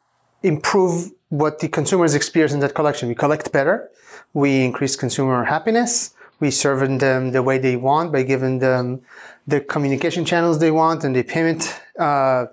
improve 0.44 1.12
what 1.30 1.60
the 1.60 1.68
consumers 1.68 2.14
experience 2.14 2.54
in 2.54 2.60
that 2.60 2.74
collection. 2.74 3.08
We 3.08 3.16
collect 3.16 3.52
better, 3.52 3.90
we 4.34 4.64
increase 4.64 4.96
consumer 4.96 5.46
happiness, 5.46 6.14
we 6.40 6.52
serve 6.52 7.00
them 7.00 7.32
the 7.32 7.44
way 7.44 7.58
they 7.58 7.76
want 7.76 8.12
by 8.12 8.24
giving 8.24 8.60
them 8.60 9.02
the 9.48 9.62
communication 9.62 10.26
channels 10.26 10.60
they 10.60 10.72
want 10.72 11.04
and 11.04 11.16
the 11.16 11.24
payment 11.24 11.80
uh, 11.98 12.46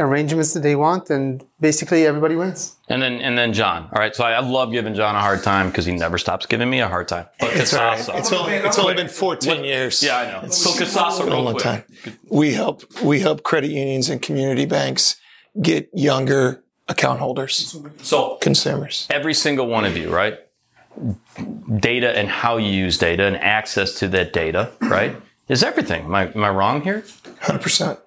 arrangements 0.00 0.54
that 0.54 0.60
they 0.60 0.74
want, 0.76 1.10
and 1.10 1.44
basically 1.60 2.06
everybody 2.06 2.34
wins. 2.34 2.76
And 2.88 3.02
then, 3.02 3.14
and 3.20 3.36
then 3.38 3.52
John. 3.52 3.84
All 3.92 4.00
right. 4.00 4.14
So 4.14 4.24
I, 4.24 4.32
I 4.32 4.40
love 4.40 4.72
giving 4.72 4.94
John 4.94 5.14
a 5.14 5.20
hard 5.20 5.42
time 5.42 5.68
because 5.68 5.84
he 5.86 5.92
never 5.92 6.18
stops 6.18 6.46
giving 6.46 6.68
me 6.70 6.80
a 6.80 6.88
hard 6.88 7.08
time. 7.08 7.26
But 7.38 7.56
It's 7.56 7.72
all 7.74 7.84
right. 7.84 7.98
Kasasa. 7.98 8.18
It's 8.18 8.32
only, 8.32 8.52
it's 8.54 8.78
only 8.78 8.94
been 8.94 9.08
14 9.08 9.64
years. 9.64 10.02
yeah, 10.02 10.16
I 10.18 10.42
know. 10.42 10.48
So 10.48 10.70
Kasasa, 10.70 11.20
a 11.22 11.26
real 11.26 11.42
long 11.42 11.54
quick. 11.54 11.62
time. 11.64 11.84
We 12.28 12.52
help 12.52 12.82
we 13.02 13.20
help 13.20 13.42
credit 13.42 13.70
unions 13.70 14.08
and 14.10 14.20
community 14.20 14.66
banks 14.66 15.16
get 15.60 15.88
younger 15.92 16.62
account 16.88 17.20
holders, 17.20 17.76
So 18.02 18.36
consumers. 18.40 19.06
every 19.10 19.34
single 19.34 19.66
one 19.68 19.84
of 19.84 19.96
you, 19.96 20.10
right? 20.12 20.38
Data 21.78 22.16
and 22.16 22.28
how 22.28 22.56
you 22.56 22.70
use 22.70 22.98
data 22.98 23.24
and 23.24 23.36
access 23.36 23.94
to 24.00 24.08
that 24.08 24.32
data, 24.32 24.70
right? 24.80 25.14
Is 25.48 25.62
everything. 25.62 26.04
Am 26.04 26.14
I, 26.14 26.26
am 26.32 26.44
I 26.44 26.50
wrong 26.50 26.82
here? 26.82 27.02
100%. 27.42 27.98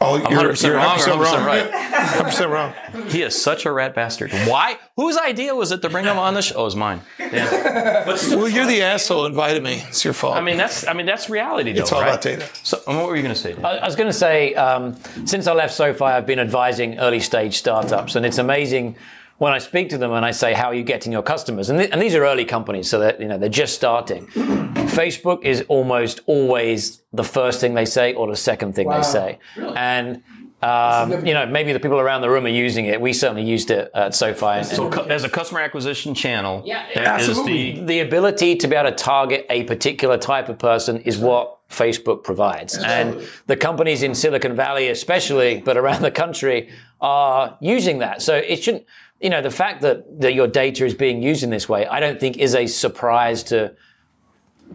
Oh, 0.00 0.14
I'm 0.24 0.30
you're, 0.30 0.52
100% 0.52 0.62
you're 0.62 0.76
wrong 0.76 0.96
100% 0.98 1.12
100% 1.16 1.24
wrong. 1.24 1.44
right? 1.44 1.70
100% 1.72 2.50
wrong. 2.50 3.08
He 3.08 3.22
is 3.22 3.40
such 3.40 3.66
a 3.66 3.72
rat 3.72 3.94
bastard. 3.96 4.30
Why? 4.46 4.78
Whose 4.96 5.16
idea 5.18 5.54
was 5.56 5.72
it 5.72 5.82
to 5.82 5.90
bring 5.90 6.04
him 6.04 6.18
on 6.18 6.34
the 6.34 6.42
show? 6.42 6.54
Oh, 6.56 6.60
it 6.62 6.64
was 6.66 6.76
mine. 6.76 7.00
Damn. 7.18 8.06
But 8.06 8.16
still, 8.18 8.38
Well, 8.38 8.48
you're 8.48 8.66
the 8.66 8.82
asshole 8.82 9.22
who 9.22 9.26
invited 9.26 9.62
me. 9.62 9.82
It's 9.88 10.04
your 10.04 10.14
fault. 10.14 10.36
I 10.36 10.40
mean, 10.40 10.56
that's 10.56 10.86
I 10.86 10.92
mean 10.92 11.06
that's 11.06 11.28
reality, 11.28 11.72
though. 11.72 11.80
it's 11.82 11.92
all 11.92 12.00
right? 12.00 12.08
about 12.10 12.22
data. 12.22 12.48
So, 12.62 12.80
and 12.86 12.96
what 12.96 13.06
were 13.08 13.16
you 13.16 13.22
going 13.22 13.34
to 13.34 13.40
say? 13.40 13.56
I 13.62 13.78
I 13.78 13.86
was 13.86 13.96
going 13.96 14.08
to 14.08 14.12
say, 14.16 14.54
um, 14.54 14.96
since 15.26 15.46
I 15.48 15.52
left 15.52 15.74
SoFi, 15.74 16.04
I've 16.04 16.26
been 16.26 16.38
advising 16.38 16.98
early 17.00 17.20
stage 17.20 17.58
startups, 17.58 18.14
and 18.14 18.24
it's 18.24 18.38
amazing 18.38 18.94
when 19.38 19.52
I 19.52 19.58
speak 19.58 19.88
to 19.90 19.98
them 19.98 20.12
and 20.12 20.24
I 20.24 20.30
say, 20.32 20.52
"How 20.54 20.66
are 20.66 20.74
you 20.74 20.82
getting 20.84 21.12
your 21.12 21.22
customers?" 21.22 21.70
And, 21.70 21.78
th- 21.78 21.90
and 21.92 22.00
these 22.02 22.14
are 22.14 22.24
early 22.24 22.44
companies, 22.44 22.88
so 22.90 22.98
that 23.00 23.20
you 23.20 23.26
know 23.28 23.38
they're 23.38 23.48
just 23.48 23.74
starting. 23.74 24.26
Facebook 24.88 25.44
is 25.44 25.64
almost 25.68 26.20
always 26.26 27.02
the 27.12 27.24
first 27.24 27.60
thing 27.60 27.74
they 27.74 27.84
say 27.84 28.14
or 28.14 28.26
the 28.28 28.36
second 28.36 28.74
thing 28.74 28.88
they 28.88 29.02
say, 29.02 29.38
and. 29.76 30.22
Um, 30.60 31.24
you 31.24 31.34
know, 31.34 31.46
maybe 31.46 31.72
the 31.72 31.78
people 31.78 32.00
around 32.00 32.22
the 32.22 32.28
room 32.28 32.44
are 32.44 32.48
using 32.48 32.86
it. 32.86 33.00
We 33.00 33.12
certainly 33.12 33.44
used 33.44 33.70
it 33.70 33.92
at 33.94 34.12
SoFi. 34.12 34.44
and- 34.46 34.66
So, 34.66 34.90
cu- 34.90 35.02
as 35.08 35.22
a 35.22 35.28
customer 35.28 35.60
acquisition 35.60 36.14
channel, 36.16 36.62
Yeah, 36.66 36.82
that 36.96 37.20
is 37.20 37.28
absolutely. 37.28 37.74
the 37.74 37.80
the 37.84 38.00
ability 38.00 38.56
to 38.56 38.66
be 38.66 38.74
able 38.74 38.90
to 38.90 38.96
target 38.96 39.46
a 39.50 39.62
particular 39.62 40.18
type 40.18 40.48
of 40.48 40.58
person 40.58 40.98
is 41.02 41.16
what 41.16 41.57
Facebook 41.70 42.24
provides. 42.24 42.76
And 42.78 43.26
the 43.46 43.56
companies 43.56 44.02
in 44.02 44.14
Silicon 44.14 44.56
Valley, 44.56 44.88
especially, 44.88 45.60
but 45.60 45.76
around 45.76 46.02
the 46.02 46.10
country, 46.10 46.70
are 47.00 47.56
using 47.60 47.98
that. 47.98 48.22
So 48.22 48.36
it 48.36 48.62
shouldn't, 48.62 48.86
you 49.20 49.30
know, 49.30 49.42
the 49.42 49.50
fact 49.50 49.82
that, 49.82 50.20
that 50.20 50.34
your 50.34 50.46
data 50.46 50.84
is 50.86 50.94
being 50.94 51.22
used 51.22 51.42
in 51.42 51.50
this 51.50 51.68
way, 51.68 51.86
I 51.86 52.00
don't 52.00 52.18
think 52.18 52.38
is 52.38 52.54
a 52.54 52.66
surprise 52.66 53.42
to 53.44 53.74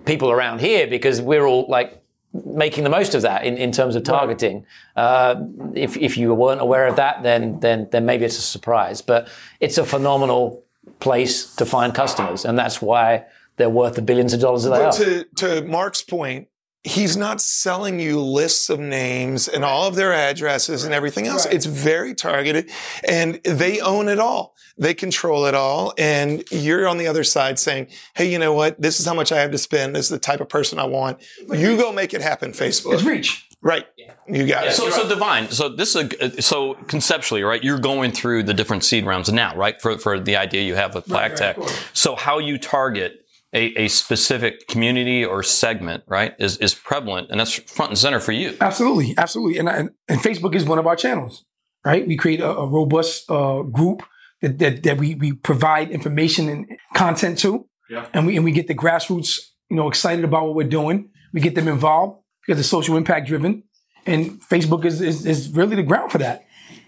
people 0.05 0.31
around 0.31 0.59
here 0.61 0.87
because 0.87 1.21
we're 1.21 1.45
all 1.45 1.65
like 1.67 2.03
making 2.45 2.83
the 2.83 2.89
most 2.89 3.13
of 3.15 3.21
that 3.23 3.45
in, 3.45 3.57
in 3.57 3.71
terms 3.71 3.95
of 3.95 4.03
targeting. 4.03 4.65
Uh, 4.95 5.35
if, 5.75 5.97
if 5.97 6.17
you 6.17 6.33
weren't 6.33 6.61
aware 6.61 6.87
of 6.87 6.95
that, 6.95 7.23
then, 7.23 7.59
then, 7.59 7.87
then 7.91 8.05
maybe 8.05 8.25
it's 8.25 8.37
a 8.37 8.41
surprise. 8.41 9.01
But 9.01 9.27
it's 9.59 9.77
a 9.77 9.85
phenomenal 9.85 10.63
place 10.99 11.55
to 11.55 11.65
find 11.65 11.93
customers. 11.93 12.45
And 12.45 12.57
that's 12.57 12.81
why 12.81 13.25
they're 13.57 13.69
worth 13.69 13.95
the 13.95 14.01
billions 14.01 14.33
of 14.33 14.41
dollars 14.41 14.63
that 14.63 14.71
they 14.71 14.79
But 14.79 14.99
are. 14.99 15.23
to, 15.45 15.61
to 15.61 15.67
Mark's 15.67 16.01
point, 16.01 16.47
he's 16.83 17.15
not 17.15 17.39
selling 17.39 17.99
you 17.99 18.19
lists 18.19 18.69
of 18.69 18.79
names 18.79 19.47
and 19.47 19.63
all 19.63 19.87
of 19.87 19.95
their 19.95 20.13
addresses 20.13 20.83
and 20.83 20.93
everything 20.93 21.27
else. 21.27 21.45
It's 21.45 21.65
very 21.65 22.13
targeted 22.13 22.69
and 23.07 23.35
they 23.43 23.79
own 23.79 24.09
it 24.09 24.19
all. 24.19 24.55
They 24.77 24.93
control 24.93 25.45
it 25.45 25.55
all. 25.55 25.93
And 25.97 26.43
you're 26.51 26.87
on 26.87 26.97
the 26.97 27.07
other 27.07 27.23
side 27.23 27.57
saying, 27.57 27.87
Hey, 28.15 28.31
you 28.31 28.37
know 28.37 28.53
what? 28.53 28.81
This 28.81 28.99
is 28.99 29.05
how 29.05 29.13
much 29.13 29.31
I 29.31 29.39
have 29.39 29.51
to 29.51 29.57
spend. 29.57 29.95
This 29.95 30.05
is 30.05 30.09
the 30.09 30.19
type 30.19 30.41
of 30.41 30.49
person 30.49 30.77
I 30.77 30.85
want. 30.85 31.21
You 31.47 31.77
go 31.77 31.91
make 31.93 32.13
it 32.13 32.21
happen, 32.21 32.51
Facebook. 32.51 32.95
It's 32.95 33.03
reach. 33.03 33.47
Right. 33.61 33.87
You 34.27 34.45
got 34.45 34.67
it. 34.67 34.73
So, 34.73 34.89
so 34.89 35.07
divine. 35.07 35.49
So 35.49 35.69
this 35.69 35.95
is 35.95 36.13
a, 36.13 36.25
uh, 36.25 36.41
so 36.41 36.73
conceptually, 36.87 37.43
right? 37.43 37.63
You're 37.63 37.79
going 37.79 38.11
through 38.11 38.43
the 38.43 38.53
different 38.53 38.83
seed 38.83 39.05
rounds 39.05 39.31
now, 39.31 39.55
right? 39.55 39.81
For 39.81 39.97
for 39.97 40.19
the 40.19 40.35
idea 40.35 40.63
you 40.63 40.75
have 40.75 40.95
with 40.95 41.05
Black 41.05 41.31
right, 41.31 41.37
Tech. 41.37 41.57
of 41.57 41.63
course. 41.63 41.85
so 41.93 42.15
how 42.15 42.39
you 42.39 42.57
target 42.57 43.22
a, 43.53 43.83
a 43.83 43.87
specific 43.87 44.67
community 44.67 45.23
or 45.23 45.43
segment, 45.43 46.03
right, 46.07 46.33
is 46.39 46.57
is 46.57 46.73
prevalent, 46.73 47.29
and 47.31 47.39
that's 47.39 47.53
front 47.53 47.91
and 47.91 47.97
center 47.97 48.19
for 48.19 48.31
you. 48.31 48.57
Absolutely, 48.59 49.13
absolutely. 49.17 49.59
And, 49.59 49.69
and 49.69 49.89
and 50.07 50.19
Facebook 50.19 50.55
is 50.55 50.65
one 50.65 50.79
of 50.79 50.87
our 50.87 50.95
channels, 50.95 51.45
right? 51.85 52.07
We 52.07 52.15
create 52.17 52.39
a, 52.41 52.49
a 52.49 52.67
robust 52.67 53.29
uh, 53.29 53.61
group 53.63 54.03
that, 54.41 54.59
that 54.59 54.83
that 54.83 54.97
we 54.97 55.15
we 55.15 55.33
provide 55.33 55.91
information 55.91 56.49
and 56.49 56.65
content 56.95 57.37
to, 57.39 57.67
Yeah. 57.89 58.07
and 58.13 58.25
we 58.27 58.35
and 58.35 58.45
we 58.45 58.51
get 58.51 58.67
the 58.67 58.75
grassroots, 58.75 59.39
you 59.69 59.75
know, 59.77 59.87
excited 59.87 60.25
about 60.25 60.45
what 60.45 60.55
we're 60.55 60.67
doing. 60.67 61.09
We 61.33 61.41
get 61.41 61.55
them 61.55 61.67
involved 61.67 62.21
because 62.45 62.59
it's 62.59 62.69
social 62.69 62.97
impact 62.97 63.27
driven, 63.27 63.63
and 64.05 64.41
Facebook 64.49 64.85
is 64.85 64.99
is, 65.01 65.25
is 65.25 65.49
really 65.49 65.75
the 65.75 65.83
ground 65.83 66.11
for 66.11 66.17
that. 66.19 66.45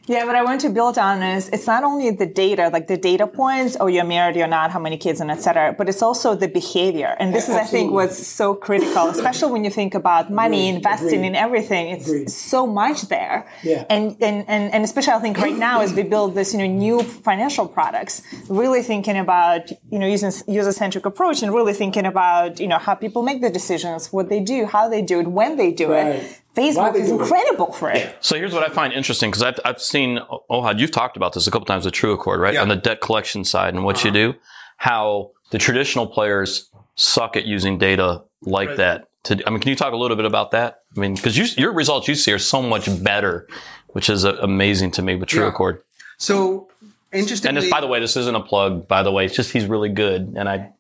Yeah, 0.08 0.26
what 0.26 0.36
I 0.36 0.44
want 0.44 0.62
to 0.62 0.70
build 0.70 1.00
on 1.00 1.24
is 1.24 1.50
it's 1.50 1.66
not 1.66 1.84
only 1.84 2.12
the 2.12 2.28
data, 2.28 2.70
like 2.72 2.86
the 2.86 2.96
data 2.96 3.26
points, 3.26 3.76
oh, 3.80 3.88
you're 3.88 4.04
married, 4.06 4.36
you're 4.36 4.46
not, 4.46 4.70
how 4.70 4.78
many 4.80 4.98
kids, 4.98 5.20
and 5.20 5.32
et 5.32 5.42
cetera, 5.42 5.74
but 5.74 5.90
it's 5.90 6.04
also 6.04 6.36
the 6.36 6.48
behavior. 6.48 7.16
And 7.20 7.34
this 7.34 7.46
is, 7.50 7.56
I 7.56 7.60
think, 7.64 7.88
Absolutely. 7.90 7.94
what's 7.96 8.28
so 8.28 8.54
critical, 8.54 9.08
especially 9.08 9.52
when 9.54 9.64
you 9.64 9.72
think 9.72 9.96
about 9.96 10.32
money, 10.32 10.70
Agreed, 10.70 10.76
investing 10.76 11.08
agreed. 11.08 11.28
in 11.30 11.36
everything. 11.36 11.90
It's 11.90 12.08
Agreed. 12.08 12.30
so 12.30 12.68
much 12.68 13.02
there. 13.08 13.48
Yeah. 13.64 13.84
And, 13.90 14.16
and, 14.22 14.46
and, 14.48 14.72
and 14.74 14.84
especially 14.84 15.14
I 15.14 15.20
think 15.20 15.40
right 15.40 15.58
now 15.58 15.82
as 15.82 15.92
we 15.92 16.04
build 16.04 16.36
this, 16.36 16.54
you 16.54 16.60
know, 16.60 16.68
new 16.68 17.02
financial 17.02 17.68
products, 17.68 18.22
really 18.48 18.84
thinking 18.84 19.18
about, 19.18 19.72
you 19.90 19.98
know, 19.98 20.06
using 20.08 20.32
user-centric 20.48 21.08
approach 21.08 21.42
and 21.42 21.52
really 21.52 21.74
thinking 21.74 22.06
about, 22.06 22.60
you 22.60 22.68
know, 22.68 22.78
how 22.78 22.94
people 22.94 23.24
make 23.24 23.42
the 23.42 23.50
decisions, 23.50 24.14
what 24.14 24.30
they 24.30 24.40
do, 24.40 24.66
how 24.68 24.88
they 24.88 25.02
do 25.02 25.20
it, 25.20 25.28
when 25.28 25.58
they 25.58 25.72
do 25.72 25.92
Right. 25.92 26.16
it. 26.18 26.42
Why 26.56 26.64
Facebook 26.64 26.96
is 26.96 27.10
do 27.10 27.20
it. 27.20 27.22
incredible 27.22 27.72
for 27.74 27.92
it. 27.92 28.16
So 28.22 28.36
here's 28.36 28.54
what 28.54 28.64
I 28.64 28.74
find 28.74 28.94
interesting 28.94 29.30
because 29.30 29.44
I've, 29.44 29.60
I've 29.66 29.82
seen, 29.82 30.20
Ohad, 30.50 30.80
you've 30.80 30.92
talked 30.92 31.18
about 31.18 31.34
this 31.34 31.48
a 31.48 31.52
couple 31.52 31.66
times 31.66 31.86
with 31.86 31.94
True 31.94 32.14
Accord, 32.14 32.40
right? 32.40 32.54
Yeah. 32.54 32.62
On 32.62 32.68
the 32.68 32.76
debt 32.76 33.02
collection 33.02 33.44
side 33.44 33.74
and 33.74 33.84
what 33.84 34.04
you 34.04 34.12
do, 34.12 34.34
how 34.78 35.32
the 35.52 35.58
traditional 35.58 36.08
players 36.08 36.70
suck 36.96 37.36
at 37.36 37.46
using 37.46 37.78
data 37.78 38.24
like 38.42 38.76
that. 38.78 39.10
To, 39.24 39.42
I 39.46 39.50
mean, 39.50 39.60
can 39.60 39.70
you 39.70 39.76
talk 39.76 39.94
a 39.94 39.98
little 39.98 40.16
bit 40.16 40.26
about 40.26 40.52
that? 40.52 40.82
I 40.96 41.00
mean, 41.00 41.16
because 41.16 41.38
you, 41.38 41.46
your 41.58 41.74
results 41.74 42.08
you 42.08 42.16
see 42.16 42.32
are 42.32 42.40
so 42.40 42.62
much 42.62 42.88
better, 43.04 43.48
which 43.88 44.10
is 44.10 44.24
uh, 44.24 44.36
amazing 44.42 44.92
to 44.92 45.02
me 45.02 45.16
with 45.16 45.30
True 45.30 45.44
Yeah. 45.44 45.50
Accord. 45.50 45.82
So 46.18 46.70
interesting. 47.12 47.50
And 47.50 47.58
this, 47.58 47.70
by 47.70 47.82
the 47.82 47.88
way, 47.88 48.00
this 48.00 48.16
isn't 48.16 48.36
a 48.36 48.42
plug. 48.42 48.88
By 48.88 49.04
the 49.04 49.12
way, 49.12 49.26
it's 49.26 49.36
just 49.36 49.52
he's 49.52 49.66
really 49.66 49.90
good, 49.90 50.36
and 50.38 50.48
I. 50.48 50.72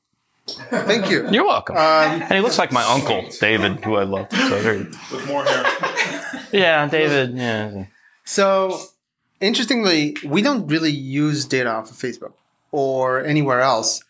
thank 0.47 1.10
you. 1.10 1.29
You're 1.29 1.45
welcome. 1.45 1.75
Um, 1.75 1.81
and 2.21 2.34
he 2.34 2.39
looks 2.39 2.58
like 2.58 2.71
my 2.71 2.84
uncle 2.84 3.25
David, 3.39 3.84
who 3.84 3.95
I 3.95 4.03
love. 4.03 4.27
So 4.31 4.62
there 4.62 4.75
you 4.77 4.91
With 5.12 5.27
more 5.27 5.43
hair. 5.43 6.41
Yeah, 6.51 6.88
David. 6.88 7.36
Yeah. 7.36 7.86
So, 8.23 8.79
interestingly, 9.39 10.17
we 10.25 10.41
don't 10.41 10.67
really 10.67 10.91
use 10.91 11.45
data 11.45 11.69
off 11.69 11.91
of 11.91 11.97
Facebook 11.97 12.34
or 12.71 13.23
anywhere 13.23 13.62
else 13.62 14.03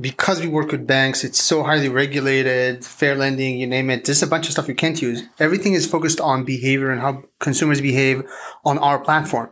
because 0.00 0.40
we 0.40 0.48
work 0.48 0.72
with 0.72 0.86
banks. 0.86 1.24
It's 1.24 1.42
so 1.42 1.62
highly 1.62 1.88
regulated, 1.88 2.84
fair 2.84 3.14
lending, 3.14 3.58
you 3.58 3.66
name 3.66 3.90
it. 3.90 4.04
There's 4.04 4.22
a 4.22 4.26
bunch 4.26 4.46
of 4.46 4.52
stuff 4.52 4.68
you 4.68 4.74
can't 4.74 5.00
use. 5.00 5.22
Everything 5.38 5.74
is 5.74 5.86
focused 5.86 6.20
on 6.20 6.44
behavior 6.44 6.90
and 6.90 7.00
how 7.00 7.24
consumers 7.38 7.80
behave 7.80 8.24
on 8.64 8.78
our 8.78 8.98
platform. 8.98 9.50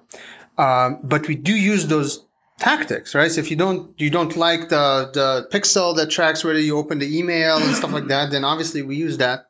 Um, 0.58 0.98
but 1.02 1.28
we 1.28 1.34
do 1.36 1.54
use 1.54 1.86
those 1.86 2.24
tactics, 2.62 3.14
right? 3.14 3.31
So 3.31 3.40
if 3.40 3.51
you 3.51 3.57
don't 3.57 3.81
you 4.01 4.11
don't 4.11 4.37
like 4.37 4.68
the 4.68 5.11
the 5.18 5.48
pixel 5.55 5.96
that 5.96 6.11
tracks 6.11 6.44
whether 6.44 6.61
you 6.61 6.79
open 6.79 6.98
the 6.98 7.18
email 7.18 7.57
and 7.59 7.75
stuff 7.75 7.92
like 7.92 8.07
that, 8.07 8.31
then 8.31 8.44
obviously 8.44 8.83
we 8.83 8.94
use 8.96 9.18
that. 9.18 9.48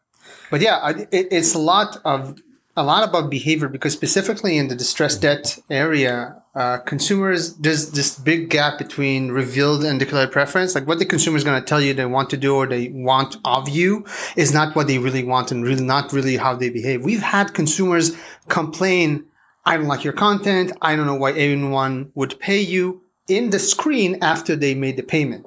But 0.51 0.61
yeah, 0.61 0.77
it, 1.11 1.29
it's 1.31 1.55
a 1.55 1.59
lot 1.59 1.99
of 2.05 2.39
a 2.75 2.83
lot 2.83 3.07
about 3.07 3.31
behavior 3.31 3.69
because 3.69 3.93
specifically 3.93 4.57
in 4.57 4.69
the 4.69 4.75
distressed 4.75 5.21
debt 5.21 5.59
area, 5.69 6.43
uh, 6.55 6.79
consumers 6.79 7.55
there's 7.57 7.91
this 7.91 8.19
big 8.19 8.49
gap 8.49 8.79
between 8.79 9.31
revealed 9.31 9.85
and 9.85 9.99
declared 9.99 10.33
preference. 10.33 10.75
Like 10.75 10.87
what 10.87 10.99
the 10.99 11.05
consumer 11.05 11.37
is 11.37 11.45
going 11.45 11.61
to 11.61 11.67
tell 11.67 11.83
you 11.83 11.93
they 11.93 12.07
want 12.07 12.31
to 12.31 12.39
do 12.39 12.55
or 12.57 12.67
they 12.67 12.89
want 12.89 13.37
of 13.45 13.69
you 13.69 14.07
is 14.37 14.55
not 14.55 14.75
what 14.75 14.87
they 14.87 14.99
really 14.99 15.25
want 15.25 15.53
and 15.53 15.63
really 15.63 15.85
not 15.85 16.13
really 16.15 16.39
how 16.39 16.55
they 16.55 16.71
behave. 16.71 17.05
We've 17.05 17.29
had 17.37 17.53
consumers 17.53 18.17
complain, 18.49 19.25
"I 19.67 19.77
don't 19.77 19.93
like 19.95 20.03
your 20.03 20.15
content. 20.15 20.73
I 20.81 20.97
don't 20.97 21.07
know 21.07 21.21
why 21.25 21.33
anyone 21.33 22.11
would 22.15 22.41
pay 22.41 22.61
you." 22.61 23.02
In 23.29 23.51
the 23.51 23.59
screen 23.59 24.19
after 24.23 24.57
they 24.57 24.75
made 24.75 24.97
the 24.97 25.03
payment. 25.03 25.47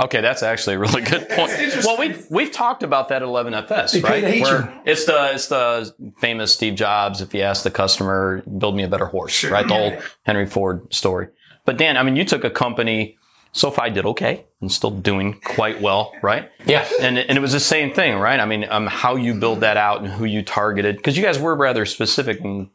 Okay, 0.00 0.20
that's 0.20 0.42
actually 0.42 0.76
a 0.76 0.78
really 0.78 1.02
good 1.02 1.28
point. 1.30 1.52
Well, 1.84 1.98
we've 1.98 2.26
we've 2.30 2.50
talked 2.50 2.82
about 2.82 3.08
that 3.10 3.22
at 3.22 3.28
11FS, 3.28 4.02
right? 4.02 4.40
Where 4.40 4.82
it's 4.84 5.04
the 5.04 5.32
it's 5.34 5.48
the 5.48 5.94
famous 6.18 6.52
Steve 6.52 6.74
Jobs. 6.74 7.20
If 7.20 7.34
you 7.34 7.42
ask 7.42 7.62
the 7.62 7.70
customer, 7.70 8.42
build 8.58 8.74
me 8.74 8.82
a 8.82 8.88
better 8.88 9.06
horse, 9.06 9.44
right? 9.44 9.66
The 9.66 9.74
whole 9.74 9.98
Henry 10.22 10.46
Ford 10.46 10.92
story. 10.92 11.28
But 11.64 11.76
Dan, 11.76 11.96
I 11.96 12.02
mean, 12.02 12.16
you 12.16 12.24
took 12.24 12.44
a 12.44 12.50
company. 12.50 13.18
SoFi 13.54 13.90
did 13.90 14.06
okay 14.06 14.46
and 14.62 14.72
still 14.72 14.90
doing 14.90 15.38
quite 15.44 15.82
well, 15.82 16.14
right? 16.22 16.50
Yeah. 16.64 16.88
And 17.02 17.18
and 17.18 17.36
it 17.36 17.40
was 17.42 17.52
the 17.52 17.60
same 17.60 17.92
thing, 17.92 18.16
right? 18.16 18.40
I 18.40 18.46
mean, 18.46 18.64
um, 18.70 18.86
how 18.86 19.16
you 19.16 19.34
build 19.34 19.60
that 19.60 19.76
out 19.76 19.98
and 20.00 20.08
who 20.08 20.24
you 20.24 20.42
targeted, 20.42 20.96
because 20.96 21.18
you 21.18 21.22
guys 21.22 21.38
were 21.38 21.54
rather 21.54 21.84
specific 21.84 22.40
in 22.40 22.70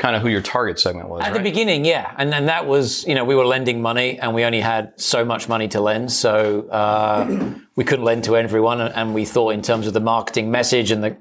kind 0.00 0.16
of 0.16 0.22
who 0.22 0.28
your 0.28 0.40
target 0.40 0.78
segment 0.80 1.10
was, 1.10 1.20
At 1.20 1.26
right? 1.26 1.34
the 1.34 1.42
beginning, 1.42 1.84
yeah, 1.84 2.14
and 2.16 2.32
then 2.32 2.46
that 2.46 2.66
was 2.66 3.06
you 3.06 3.14
know 3.14 3.24
we 3.24 3.34
were 3.34 3.44
lending 3.44 3.82
money 3.82 4.18
and 4.18 4.34
we 4.34 4.44
only 4.44 4.60
had 4.60 4.98
so 4.98 5.24
much 5.24 5.46
money 5.46 5.68
to 5.68 5.80
lend, 5.80 6.10
so 6.10 6.66
uh, 6.70 7.54
we 7.76 7.84
couldn't 7.84 8.04
lend 8.04 8.24
to 8.24 8.36
everyone, 8.36 8.80
and, 8.80 8.94
and 8.94 9.14
we 9.14 9.26
thought 9.26 9.50
in 9.50 9.60
terms 9.60 9.86
of 9.86 9.92
the 9.92 10.00
marketing 10.00 10.50
message 10.50 10.90
and 10.90 11.04
the 11.04 11.16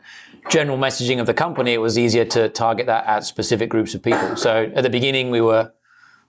general 0.49 0.77
messaging 0.77 1.19
of 1.19 1.27
the 1.27 1.33
company, 1.33 1.73
it 1.73 1.81
was 1.81 1.97
easier 1.99 2.23
to 2.25 2.47
target 2.47 2.85
that 2.85 3.05
at 3.05 3.25
specific 3.25 3.69
groups 3.69 3.93
of 3.93 4.01
people. 4.01 4.37
So 4.37 4.71
at 4.73 4.81
the 4.81 4.89
beginning, 4.89 5.29
we 5.29 5.41
were 5.41 5.73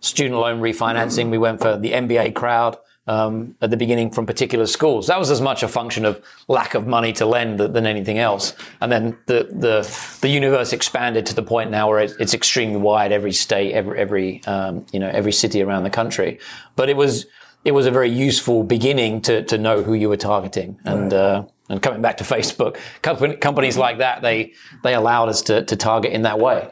student 0.01 0.39
loan 0.41 0.61
refinancing. 0.61 1.31
We 1.31 1.39
went 1.39 1.61
for 1.61 1.77
the 1.79 1.93
MBA 1.93 2.35
crowd. 2.35 2.77
Um, 3.11 3.57
at 3.61 3.71
the 3.71 3.77
beginning 3.77 4.13
from 4.13 4.25
particular 4.25 4.67
schools. 4.67 5.09
That 5.09 5.19
was 5.19 5.33
as 5.33 5.41
much 5.41 5.65
a 5.65 5.69
function 5.69 6.05
of 6.05 6.23
lack 6.47 6.75
of 6.75 6.87
money 6.87 7.13
to 7.15 7.27
lend 7.27 7.59
th- 7.59 7.73
than 7.73 7.85
anything 7.85 8.19
else. 8.19 8.55
And 8.81 8.93
then 8.93 9.19
the, 9.27 9.49
the, 9.51 10.19
the 10.21 10.29
universe 10.29 10.73
expanded 10.73 11.27
to 11.27 11.35
the 11.35 11.43
point 11.43 11.73
now 11.73 11.89
where 11.89 11.99
it, 11.99 12.13
it's 12.21 12.35
extremely 12.35 12.77
wide, 12.77 13.11
every 13.11 13.33
state, 13.33 13.73
every, 13.73 13.99
every, 13.99 14.45
um, 14.45 14.87
you 14.93 15.01
know, 15.01 15.09
every 15.09 15.33
city 15.33 15.61
around 15.61 15.83
the 15.83 15.91
country. 15.91 16.39
But 16.77 16.89
it 16.89 16.97
was, 16.97 17.27
it 17.65 17.73
was 17.73 17.87
a 17.87 17.91
very 17.91 18.11
useful 18.11 18.63
beginning 18.63 19.23
to, 19.23 19.43
to 19.43 19.59
know 19.59 19.83
who 19.83 19.95
you 19.95 20.09
were 20.09 20.17
targeting. 20.17 20.79
And, 20.85 21.13
uh, 21.13 21.47
and 21.69 21.83
coming 21.83 22.03
back 22.03 22.19
to 22.19 22.25
Facebook, 22.35 22.77
companies 23.41 23.77
like 23.77 23.99
that, 23.99 24.23
they, 24.23 24.53
they 24.85 24.95
allowed 24.95 25.31
us 25.31 25.43
to, 25.43 25.65
to 25.65 25.75
target 25.75 26.13
in 26.13 26.23
that 26.23 26.39
way. 26.39 26.71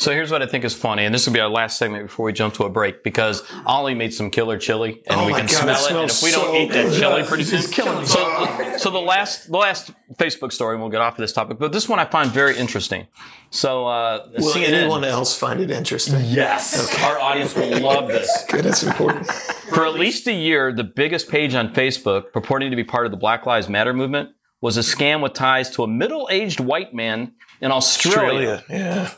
So 0.00 0.12
here's 0.12 0.30
what 0.30 0.40
I 0.40 0.46
think 0.46 0.64
is 0.64 0.74
funny, 0.74 1.04
and 1.04 1.14
this 1.14 1.26
will 1.26 1.34
be 1.34 1.40
our 1.40 1.48
last 1.50 1.76
segment 1.76 2.04
before 2.04 2.24
we 2.24 2.32
jump 2.32 2.54
to 2.54 2.64
a 2.64 2.70
break, 2.70 3.04
because 3.04 3.42
Ollie 3.66 3.94
made 3.94 4.14
some 4.14 4.30
killer 4.30 4.56
chili, 4.56 5.02
and 5.06 5.20
Oh 5.20 5.26
we 5.26 5.34
can 5.34 5.42
God, 5.42 5.50
smell 5.50 5.84
it. 5.84 5.92
And 5.92 6.10
if 6.10 6.22
we 6.22 6.30
don't 6.30 6.46
so 6.46 6.56
eat 6.56 6.72
that 6.72 6.86
good. 6.88 6.98
chili 6.98 7.22
pretty 7.22 7.44
soon, 7.44 7.58
It's 7.58 7.68
killing 7.68 7.98
me. 8.00 8.06
So, 8.06 8.76
so 8.78 8.90
the 8.90 8.98
last, 8.98 9.50
the 9.50 9.58
last 9.58 9.90
Facebook 10.14 10.52
story, 10.52 10.74
and 10.74 10.80
we'll 10.82 10.90
get 10.90 11.02
off 11.02 11.12
of 11.14 11.18
this 11.18 11.34
topic, 11.34 11.58
but 11.58 11.72
this 11.72 11.86
one 11.86 11.98
I 11.98 12.06
find 12.06 12.30
very 12.30 12.56
interesting. 12.56 13.08
So 13.50 13.88
uh, 13.88 14.26
Will 14.38 14.54
CNN, 14.54 14.72
anyone 14.72 15.04
else 15.04 15.36
find 15.36 15.60
it 15.60 15.70
interesting? 15.70 16.18
yes, 16.24 16.98
our 17.02 17.20
audience 17.20 17.54
will 17.54 17.80
love 17.80 18.08
this. 18.08 18.46
Good, 18.50 18.64
that's 18.64 18.82
important. 18.82 19.26
For 19.26 19.84
at 19.84 19.92
least 19.96 20.26
a 20.26 20.32
year, 20.32 20.72
the 20.72 20.82
biggest 20.84 21.28
page 21.28 21.54
on 21.54 21.74
Facebook 21.74 22.32
purporting 22.32 22.70
to 22.70 22.76
be 22.76 22.84
part 22.84 23.04
of 23.04 23.10
the 23.12 23.18
Black 23.18 23.44
Lives 23.44 23.68
Matter 23.68 23.92
movement 23.92 24.30
was 24.60 24.76
a 24.76 24.80
scam 24.80 25.22
with 25.22 25.32
ties 25.32 25.70
to 25.70 25.82
a 25.82 25.88
middle-aged 25.88 26.60
white 26.60 26.92
man 26.94 27.32
in 27.60 27.70
Australia. 27.72 28.56
Australia. 28.58 28.64
Yeah. 28.68 29.10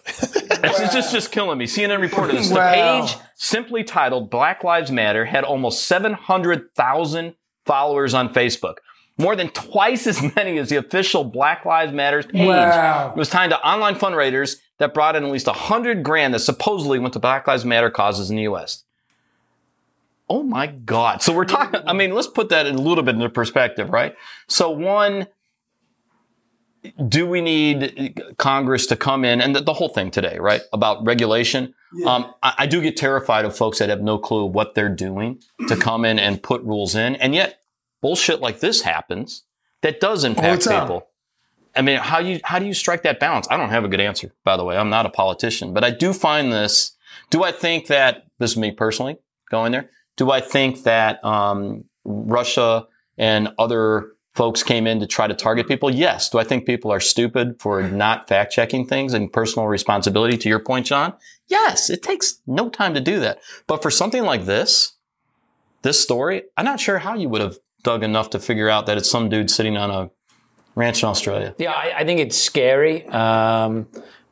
Just, 0.92 1.10
just 1.12 1.32
killing 1.32 1.58
me. 1.58 1.66
CNN 1.66 2.00
reported 2.00 2.36
this. 2.36 2.48
The 2.48 2.54
Wow. 2.54 3.00
page, 3.06 3.16
simply 3.34 3.82
titled 3.82 4.30
Black 4.30 4.62
Lives 4.62 4.92
Matter, 4.92 5.24
had 5.24 5.42
almost 5.42 5.86
700,000 5.86 7.34
followers 7.66 8.14
on 8.14 8.32
Facebook. 8.32 8.76
More 9.18 9.36
than 9.36 9.48
twice 9.50 10.06
as 10.06 10.22
many 10.36 10.58
as 10.58 10.68
the 10.68 10.76
official 10.76 11.24
Black 11.24 11.64
Lives 11.64 11.92
Matter 11.92 12.22
page. 12.22 12.46
Wow. 12.46 13.10
It 13.14 13.18
was 13.18 13.28
tied 13.28 13.50
to 13.50 13.60
online 13.60 13.94
fundraisers 13.96 14.56
that 14.78 14.94
brought 14.94 15.16
in 15.16 15.24
at 15.24 15.30
least 15.30 15.46
100 15.46 16.02
grand 16.02 16.32
that 16.34 16.40
supposedly 16.40 16.98
went 16.98 17.12
to 17.14 17.18
Black 17.20 17.46
Lives 17.46 17.64
Matter 17.64 17.90
causes 17.90 18.30
in 18.30 18.36
the 18.36 18.42
U.S. 18.42 18.84
Oh 20.32 20.42
my 20.42 20.66
God. 20.66 21.20
So 21.20 21.34
we're 21.34 21.44
talking, 21.44 21.82
I 21.86 21.92
mean, 21.92 22.14
let's 22.14 22.26
put 22.26 22.48
that 22.48 22.64
in 22.66 22.76
a 22.76 22.80
little 22.80 23.04
bit 23.04 23.16
into 23.16 23.28
perspective, 23.28 23.90
right? 23.90 24.14
So 24.48 24.70
one, 24.70 25.26
do 27.06 27.26
we 27.26 27.42
need 27.42 28.18
Congress 28.38 28.86
to 28.86 28.96
come 28.96 29.26
in 29.26 29.42
and 29.42 29.54
the, 29.54 29.60
the 29.60 29.74
whole 29.74 29.90
thing 29.90 30.10
today, 30.10 30.38
right? 30.38 30.62
About 30.72 31.04
regulation. 31.04 31.74
Um, 32.06 32.32
I, 32.42 32.54
I 32.60 32.66
do 32.66 32.80
get 32.80 32.96
terrified 32.96 33.44
of 33.44 33.54
folks 33.54 33.78
that 33.80 33.90
have 33.90 34.00
no 34.00 34.16
clue 34.16 34.46
what 34.46 34.74
they're 34.74 34.88
doing 34.88 35.42
to 35.68 35.76
come 35.76 36.06
in 36.06 36.18
and 36.18 36.42
put 36.42 36.62
rules 36.62 36.94
in. 36.94 37.16
And 37.16 37.34
yet 37.34 37.60
bullshit 38.00 38.40
like 38.40 38.60
this 38.60 38.80
happens 38.80 39.44
that 39.82 40.00
does 40.00 40.24
impact 40.24 40.64
people. 40.64 41.08
I 41.76 41.82
mean, 41.82 41.98
how 41.98 42.20
you 42.20 42.40
how 42.42 42.58
do 42.58 42.64
you 42.64 42.72
strike 42.72 43.02
that 43.02 43.20
balance? 43.20 43.46
I 43.50 43.58
don't 43.58 43.68
have 43.68 43.84
a 43.84 43.88
good 43.88 44.00
answer, 44.00 44.32
by 44.44 44.56
the 44.56 44.64
way. 44.64 44.78
I'm 44.78 44.88
not 44.88 45.04
a 45.04 45.10
politician, 45.10 45.74
but 45.74 45.84
I 45.84 45.90
do 45.90 46.14
find 46.14 46.50
this. 46.50 46.92
Do 47.28 47.44
I 47.44 47.52
think 47.52 47.88
that 47.88 48.24
this 48.38 48.52
is 48.52 48.56
me 48.56 48.70
personally 48.70 49.18
going 49.50 49.72
there? 49.72 49.90
Do 50.16 50.30
I 50.30 50.40
think 50.40 50.82
that 50.84 51.24
um, 51.24 51.84
Russia 52.04 52.86
and 53.18 53.48
other 53.58 54.12
folks 54.34 54.62
came 54.62 54.86
in 54.86 55.00
to 55.00 55.06
try 55.06 55.26
to 55.26 55.34
target 55.34 55.68
people? 55.68 55.90
Yes. 55.90 56.30
Do 56.30 56.38
I 56.38 56.44
think 56.44 56.66
people 56.66 56.90
are 56.90 57.00
stupid 57.00 57.60
for 57.60 57.82
not 57.82 58.28
fact 58.28 58.52
checking 58.52 58.86
things 58.86 59.14
and 59.14 59.32
personal 59.32 59.68
responsibility? 59.68 60.36
To 60.38 60.48
your 60.48 60.60
point, 60.60 60.86
John. 60.86 61.14
Yes, 61.48 61.90
it 61.90 62.02
takes 62.02 62.40
no 62.46 62.70
time 62.70 62.94
to 62.94 63.00
do 63.00 63.20
that. 63.20 63.40
But 63.66 63.82
for 63.82 63.90
something 63.90 64.22
like 64.22 64.44
this, 64.46 64.94
this 65.82 66.00
story, 66.00 66.44
I'm 66.56 66.64
not 66.64 66.80
sure 66.80 66.98
how 66.98 67.14
you 67.14 67.28
would 67.28 67.40
have 67.40 67.58
dug 67.82 68.02
enough 68.02 68.30
to 68.30 68.38
figure 68.38 68.68
out 68.68 68.86
that 68.86 68.96
it's 68.96 69.10
some 69.10 69.28
dude 69.28 69.50
sitting 69.50 69.76
on 69.76 69.90
a 69.90 70.10
ranch 70.74 71.02
in 71.02 71.08
Australia. 71.08 71.54
Yeah, 71.58 71.72
I, 71.72 71.92
I 71.98 72.04
think 72.04 72.20
it's 72.20 72.36
scary. 72.36 73.06
Um, 73.08 73.88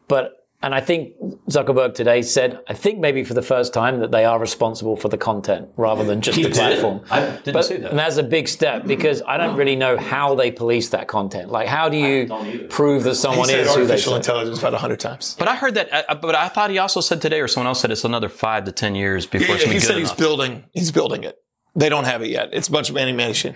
but 0.09 0.40
and 0.63 0.75
I 0.75 0.81
think 0.81 1.15
Zuckerberg 1.49 1.95
today 1.95 2.21
said, 2.23 2.61
I 2.69 2.75
think 2.75 2.99
maybe 2.99 3.25
for 3.25 3.33
the 3.33 3.43
first 3.43 3.73
time 3.73 4.01
that 4.01 4.11
they 4.11 4.25
are 4.25 4.39
responsible 4.39 4.95
for 4.97 5.09
the 5.09 5.17
content 5.17 5.71
rather 5.77 6.05
than 6.05 6.21
just 6.21 6.37
He 6.37 6.43
the 6.43 6.51
did? 6.51 6.57
platform. 6.59 7.01
I 7.11 7.21
didn't 7.21 7.53
but, 7.55 7.63
see 7.65 7.77
that. 7.79 7.91
And 7.91 7.99
that's 7.99 8.19
a 8.19 8.23
big 8.23 8.47
step 8.47 8.87
because 8.87 9.23
I 9.27 9.39
don't 9.39 9.57
really 9.57 9.77
know 9.77 9.97
how 9.97 10.35
they 10.35 10.51
police 10.51 10.91
that 10.91 11.09
content. 11.09 11.51
Like, 11.51 11.67
how 11.67 11.89
do 11.89 11.97
you 11.97 12.67
prove 12.69 13.05
that 13.05 13.11
He 13.11 13.15
someone 13.17 13.49
said 13.49 13.61
is 13.61 13.69
who 13.69 13.75
they 13.75 13.81
artificial 13.83 14.17
intelligence 14.17 14.59
about 14.59 14.75
hundred 14.75 15.01
times. 15.01 15.35
But 15.39 15.49
I 15.49 15.57
heard 15.57 15.75
that, 15.75 15.89
uh, 15.93 16.15
but 16.17 16.35
I 16.35 16.49
thought 16.49 16.71
he 16.71 16.79
also 16.79 17.01
said 17.01 17.23
today, 17.23 17.41
or 17.41 17.49
someone 17.49 17.67
else 17.67 17.81
said 17.81 17.91
it's 17.91 18.05
another 18.05 18.29
five 18.29 18.65
to 18.65 18.73
ten 18.73 18.95
years 18.95 19.27
before 19.27 19.49
Yeah, 19.49 19.55
it's 19.55 19.65
gonna 19.65 19.73
he 19.73 19.79
be 19.79 19.85
said 19.85 19.95
good 19.95 20.01
he's 20.01 20.13
building. 20.13 20.65
He's 20.73 20.93
building 20.93 21.25
it. 21.25 21.39
They 21.75 21.89
don't 21.89 22.05
have 22.05 22.23
it 22.23 22.29
yet. 22.31 22.51
It's 22.53 22.69
a 22.69 22.73
bunch 22.73 22.91
of 22.91 22.97
animation. 22.97 23.55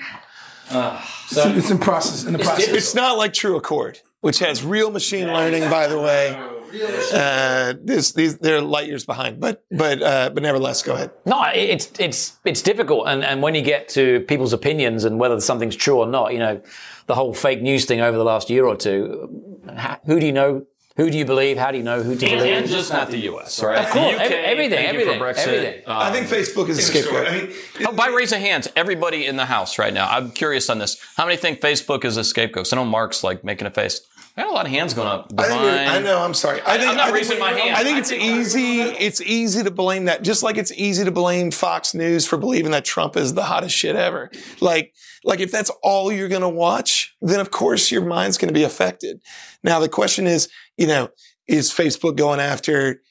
It's, 0.70 1.36
it's 1.36 1.70
in 1.70 1.78
process. 1.78 2.24
In 2.24 2.32
the 2.32 2.38
process. 2.38 2.68
It's 2.68 2.94
not 2.94 3.18
like 3.18 3.32
True 3.34 3.56
Accord, 3.56 4.00
which 4.20 4.38
has 4.38 4.64
real 4.64 4.90
machine 4.90 5.26
learning, 5.26 5.68
by 5.68 5.86
the 5.86 6.00
way. 6.00 6.38
Uh, 7.12 7.74
this, 7.82 8.12
these, 8.12 8.38
they're 8.38 8.60
light 8.60 8.87
years 8.87 9.04
behind, 9.04 9.40
but 9.40 9.64
but 9.70 10.02
uh, 10.02 10.30
but 10.30 10.42
nevertheless, 10.42 10.82
go 10.82 10.94
ahead. 10.94 11.10
No, 11.26 11.44
it's 11.54 11.90
it's 11.98 12.38
it's 12.44 12.62
difficult, 12.62 13.08
and 13.08 13.24
and 13.24 13.42
when 13.42 13.54
you 13.54 13.62
get 13.62 13.88
to 13.90 14.20
people's 14.28 14.52
opinions 14.52 15.04
and 15.04 15.18
whether 15.18 15.40
something's 15.40 15.76
true 15.76 15.98
or 15.98 16.06
not, 16.06 16.32
you 16.32 16.38
know, 16.38 16.60
the 17.06 17.14
whole 17.14 17.34
fake 17.34 17.62
news 17.62 17.84
thing 17.84 18.00
over 18.00 18.16
the 18.16 18.24
last 18.24 18.50
year 18.50 18.64
or 18.66 18.76
two. 18.76 19.28
Who 20.06 20.20
do 20.20 20.26
you 20.26 20.32
know? 20.32 20.66
Who 20.96 21.10
do 21.10 21.18
you 21.18 21.24
believe? 21.24 21.58
How 21.58 21.72
do 21.72 21.76
you 21.78 21.82
know 21.82 22.04
who 22.04 22.14
to 22.14 22.24
And, 22.24 22.38
believe? 22.38 22.54
and 22.54 22.68
just 22.68 22.92
not 22.92 23.10
the 23.10 23.18
U.S. 23.22 23.60
Right? 23.60 23.78
Of 23.84 23.90
course, 23.90 24.16
The 24.16 24.24
UK, 24.26 24.30
everything, 24.30 24.78
thank 24.78 24.92
you 24.96 25.04
for 25.04 25.10
everything, 25.10 25.20
Brexit. 25.20 25.46
everything. 25.58 25.82
Uh, 25.88 25.98
I 25.98 26.12
think 26.12 26.28
Facebook 26.28 26.68
is 26.68 26.78
a 26.78 26.82
scapegoat. 26.82 27.26
I 27.26 27.32
mean, 27.32 27.52
oh, 27.88 27.92
by 27.92 28.06
raise 28.08 28.30
of 28.32 28.38
hands, 28.38 28.68
everybody 28.76 29.26
in 29.26 29.34
the 29.37 29.44
house 29.46 29.76
right 29.76 29.92
now. 29.92 30.08
I'm 30.08 30.30
curious 30.30 30.70
on 30.70 30.78
this. 30.78 30.96
How 31.16 31.24
many 31.26 31.37
think 31.37 31.60
Facebook 31.60 32.04
is 32.04 32.16
a 32.16 32.22
scapegoat? 32.22 32.66
'Cause 32.66 32.72
I 32.72 32.76
know 32.76 32.84
Mark's 32.84 33.24
like 33.24 33.42
making 33.42 33.66
a 33.66 33.72
face. 33.72 34.02
I 34.37 34.42
got 34.42 34.51
a 34.51 34.55
lot 34.55 34.66
of 34.66 34.73
hands 34.73 34.94
going 34.94 35.07
up. 35.07 35.33
I, 35.38 35.44
think 35.47 35.62
it- 35.62 35.88
I 35.88 36.01
know. 36.01 36.20
I'm 36.20 36.35
sorry. 36.35 36.61
I 36.66 36.77
think, 36.77 36.90
I'm 36.90 36.97
not 36.97 37.11
I 37.11 37.12
raising 37.12 37.38
my 37.38 37.53
hand. 37.53 37.77
I 37.77 37.85
think 37.85 37.97
I 37.97 37.99
it's 38.01 38.11
think- 38.11 38.23
easy. 38.23 38.81
It's 38.81 39.20
easy 39.20 39.62
to 39.62 39.70
blame 39.70 40.07
that. 40.07 40.23
Just 40.23 40.42
like 40.42 40.57
it's 40.57 40.73
easy 40.73 41.05
to 41.05 41.12
blame 41.12 41.53
Fox 41.53 41.94
News 41.94 42.27
for 42.27 42.37
believing 42.37 42.73
that 42.73 42.85
Trump 42.85 43.16
is 43.16 43.35
the 43.35 43.44
hottest 43.44 43.77
shit 43.77 43.94
ever. 43.94 44.31
Like, 44.61 44.92
like 45.23 45.38
if 45.38 45.53
that's 45.53 45.70
all 45.85 46.11
you're 46.11 46.29
going 46.29 46.42
to 46.42 46.49
watch, 46.49 47.14
then 47.23 47.38
of 47.38 47.53
course 47.53 47.92
your 47.92 48.05
mind's 48.05 48.37
going 48.37 48.49
to 48.49 48.55
be 48.55 48.64
affected. 48.64 49.23
Now 49.62 49.79
the 49.79 49.88
question 49.88 50.27
is, 50.27 50.49
you 50.77 50.88
know, 50.88 51.11
is 51.47 51.70
Facebook 51.70 52.16
going 52.16 52.40
after 52.40 53.03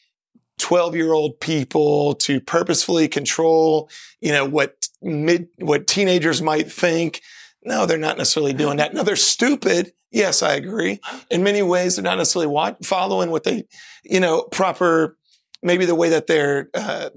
12 0.59 0.95
year 0.95 1.13
old 1.13 1.39
people 1.39 2.15
to 2.15 2.41
purposefully 2.41 3.07
control, 3.07 3.89
you 4.19 4.31
know, 4.33 4.43
what 4.45 4.87
mid, 5.01 5.47
what 5.59 5.87
teenagers 5.87 6.41
might 6.41 6.69
think? 6.71 7.21
No, 7.65 7.85
they're 7.85 7.97
not 7.97 8.17
necessarily 8.17 8.53
doing 8.53 8.77
that. 8.77 8.93
No, 8.93 9.03
they're 9.03 9.15
stupid. 9.15 9.93
Yes, 10.11 10.43
I 10.43 10.53
agree. 10.53 10.99
In 11.31 11.43
many 11.43 11.61
ways, 11.61 11.95
they're 11.95 12.03
not 12.03 12.17
necessarily 12.17 12.75
following 12.83 13.31
what 13.31 13.43
they, 13.43 13.65
you 14.03 14.19
know, 14.19 14.43
proper, 14.43 15.17
maybe 15.61 15.85
the 15.85 15.95
way 15.95 16.09
that 16.09 16.27
they're, 16.27 16.69
uh, 16.73 17.09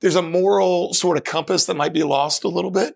there's 0.00 0.16
a 0.16 0.22
moral 0.22 0.92
sort 0.92 1.16
of 1.16 1.24
compass 1.24 1.66
that 1.66 1.76
might 1.76 1.94
be 1.94 2.02
lost 2.02 2.44
a 2.44 2.48
little 2.48 2.70
bit. 2.70 2.94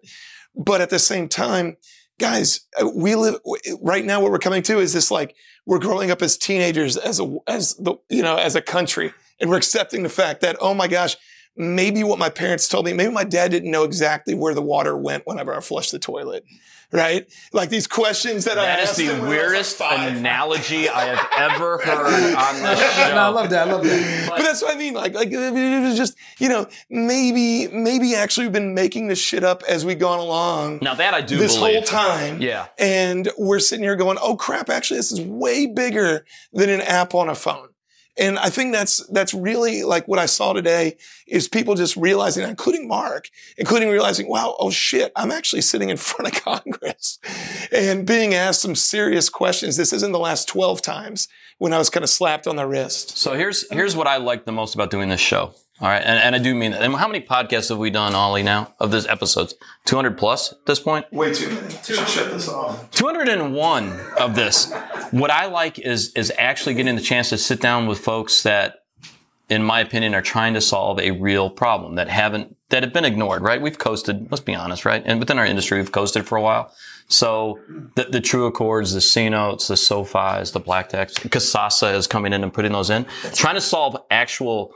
But 0.55 0.81
at 0.81 0.91
the 0.91 0.99
same 0.99 1.29
time, 1.29 1.77
guys, 2.19 2.67
uh, 2.81 2.89
we 2.95 3.15
live 3.15 3.37
right 3.81 4.05
now. 4.05 4.21
What 4.21 4.31
we're 4.31 4.39
coming 4.39 4.63
to 4.65 4.79
is 4.79 4.93
this 4.93 5.11
like 5.11 5.35
we're 5.67 5.79
growing 5.79 6.11
up 6.11 6.23
as 6.23 6.37
teenagers 6.37 6.97
as 6.97 7.21
a 7.21 7.39
as 7.47 7.75
the 7.77 7.95
you 8.09 8.23
know 8.23 8.37
as 8.37 8.55
a 8.55 8.63
country, 8.63 9.13
and 9.41 9.49
we're 9.49 9.57
accepting 9.57 10.03
the 10.03 10.09
fact 10.09 10.41
that 10.43 10.57
oh 10.61 10.75
my 10.75 10.89
gosh, 10.89 11.17
maybe 11.57 12.05
what 12.05 12.19
my 12.19 12.29
parents 12.29 12.69
told 12.69 12.85
me, 12.85 12.93
maybe 12.93 13.13
my 13.13 13.25
dad 13.25 13.51
didn't 13.51 13.71
know 13.71 13.85
exactly 13.85 14.35
where 14.35 14.55
the 14.55 14.63
water 14.63 14.97
went 14.97 15.27
whenever 15.27 15.55
I 15.55 15.61
flushed 15.61 15.93
the 15.93 15.99
toilet, 15.99 16.45
right? 16.93 17.27
Like 17.53 17.71
these 17.71 17.87
questions 17.87 18.45
that, 18.45 18.59
I 18.59 18.67
That 18.67 18.81
is 18.81 18.97
the 18.97 19.05
him 19.05 19.21
when 19.21 19.21
I 19.21 19.23
was, 19.23 19.31
like, 19.31 19.39
weirdest 19.39 19.81
analogy 19.81 20.89
I 20.89 21.05
have 21.15 21.29
ever 21.53 21.79
heard 21.79 22.35
on 22.35 22.63
this 22.63 22.97
show. 22.97 23.15
No, 23.15 23.21
I 23.21 23.29
love 23.29 23.51
that. 23.51 23.69
I 23.69 23.73
love 23.73 23.85
that. 23.85 24.29
But 24.29 24.39
that's 24.39 24.63
what 24.63 24.75
I 24.75 24.79
mean. 24.79 24.95
Like, 24.95 25.15
like 25.15 25.29
it 25.31 25.83
was 25.83 25.97
just, 25.97 26.17
you 26.39 26.49
know, 26.49 26.67
maybe, 26.89 27.69
maybe 27.69 28.15
actually 28.15 28.47
we've 28.47 28.53
been 28.53 28.75
making 28.75 29.09
this 29.09 29.19
shit 29.19 29.45
up 29.45 29.63
as 29.69 29.85
we've 29.85 29.99
gone 29.99 30.19
along. 30.19 30.81
Now 30.83 30.95
that 30.95 31.15
I 31.15 31.21
do 31.21 31.37
this 31.37 31.57
believe. 31.57 31.77
whole 31.77 31.83
time. 31.85 32.41
Yeah. 32.41 32.67
And 32.79 33.31
we're 33.39 33.59
sitting 33.61 33.85
here 33.85 33.97
going, 33.97 34.19
oh 34.21 34.37
crap, 34.37 34.69
actually 34.69 34.99
this 34.99 35.13
is 35.13 35.21
way 35.21 35.67
bigger 35.67 36.25
than 36.53 36.69
an 36.69 36.81
app 36.81 37.15
on 37.15 37.29
a 37.29 37.35
phone. 37.35 37.70
And 38.21 38.39
I 38.39 38.51
think 38.51 38.73
that's, 38.73 39.05
that's 39.09 39.33
really 39.33 39.83
like 39.83 40.07
what 40.07 40.19
I 40.19 40.27
saw 40.27 40.53
today 40.53 40.97
is 41.27 41.49
people 41.49 41.75
just 41.75 41.97
realizing, 41.97 42.47
including 42.47 42.87
Mark, 42.87 43.31
including 43.57 43.89
realizing, 43.89 44.29
wow, 44.29 44.57
oh 44.61 44.71
shit, 44.71 45.11
I'm 45.17 45.33
actually 45.33 45.63
sitting 45.63 45.89
in 45.89 45.97
front 46.11 46.33
of 46.33 46.45
Congress 46.45 47.19
and 47.73 48.07
being 48.07 48.35
asked 48.35 48.61
some 48.61 48.75
serious 48.75 49.29
questions. 49.29 49.77
This 49.77 49.93
isn't 49.93 50.13
the 50.13 50.19
last 50.19 50.47
12 50.49 50.83
times 50.83 51.29
when 51.59 51.73
I 51.73 51.79
was 51.79 51.91
kind 51.91 52.05
of 52.05 52.11
slapped 52.11 52.47
on 52.47 52.57
the 52.57 52.67
wrist. 52.67 53.17
So 53.17 53.35
here's 53.35 53.71
here's 53.71 53.97
what 53.97 54.07
I 54.07 54.17
like 54.17 54.45
the 54.45 54.53
most 54.53 54.75
about 54.75 54.91
doing 54.91 55.09
this 55.09 55.21
show. 55.21 55.55
All 55.81 55.89
right, 55.89 56.03
and, 56.03 56.19
and 56.19 56.35
I 56.35 56.39
do 56.39 56.55
mean 56.55 56.73
that. 56.73 56.83
And 56.83 56.95
how 56.95 57.09
many 57.09 57.25
podcasts 57.25 57.71
have 57.71 57.79
we 57.79 57.89
done, 57.89 58.15
Ollie? 58.15 58.43
Now 58.43 58.75
of 58.79 58.91
this 58.91 59.07
episodes, 59.07 59.55
200 59.87 60.19
plus 60.19 60.53
at 60.53 60.67
this 60.67 60.79
point. 60.79 61.11
Way 61.11 61.33
too 61.33 61.49
many. 61.49 61.71
Should 61.83 62.07
shut 62.07 62.31
this 62.31 62.49
off. 62.51 62.91
201 62.91 64.01
of 64.21 64.35
this. 64.35 64.71
What 65.11 65.31
I 65.31 65.47
like 65.47 65.79
is 65.79 66.13
is 66.13 66.31
actually 66.39 66.75
getting 66.75 66.97
the 66.97 67.03
chance 67.03 67.31
to 67.31 67.39
sit 67.39 67.63
down 67.63 67.87
with 67.87 67.99
folks 67.99 68.43
that, 68.43 68.85
in 69.49 69.63
my 69.63 69.81
opinion, 69.81 70.15
are 70.15 70.21
trying 70.21 70.53
to 70.53 70.61
solve 70.61 71.01
a 71.01 71.13
real 71.13 71.49
problem 71.49 71.95
that 71.95 72.09
haven't 72.09 72.57
that 72.69 72.83
have 72.83 72.93
been 72.93 73.07
ignored. 73.07 73.41
Right? 73.41 73.63
We've 73.63 73.79
coasted. 73.79 74.31
Let's 74.31 74.43
be 74.43 74.55
honest. 74.55 74.85
Right? 74.85 75.03
And 75.07 75.19
within 75.19 75.39
our 75.39 75.47
industry, 75.47 75.79
we've 75.79 75.93
coasted 75.93 76.27
for 76.27 76.37
a 76.37 76.43
while. 76.43 76.75
So 77.09 77.59
the, 77.97 78.05
the 78.05 78.21
True 78.21 78.47
Accords, 78.47 78.93
the 78.93 79.01
C 79.01 79.29
notes, 79.31 79.67
the 79.67 79.75
SoFis, 79.75 80.53
the 80.53 80.61
Black 80.61 80.91
Techs, 80.91 81.19
Kasasa 81.19 81.95
is 81.97 82.07
coming 82.07 82.33
in 82.33 82.45
and 82.45 82.53
putting 82.53 82.71
those 82.71 82.89
in, 82.89 83.05
trying 83.35 83.57
to 83.57 83.61
solve 83.61 83.97
actual 84.13 84.73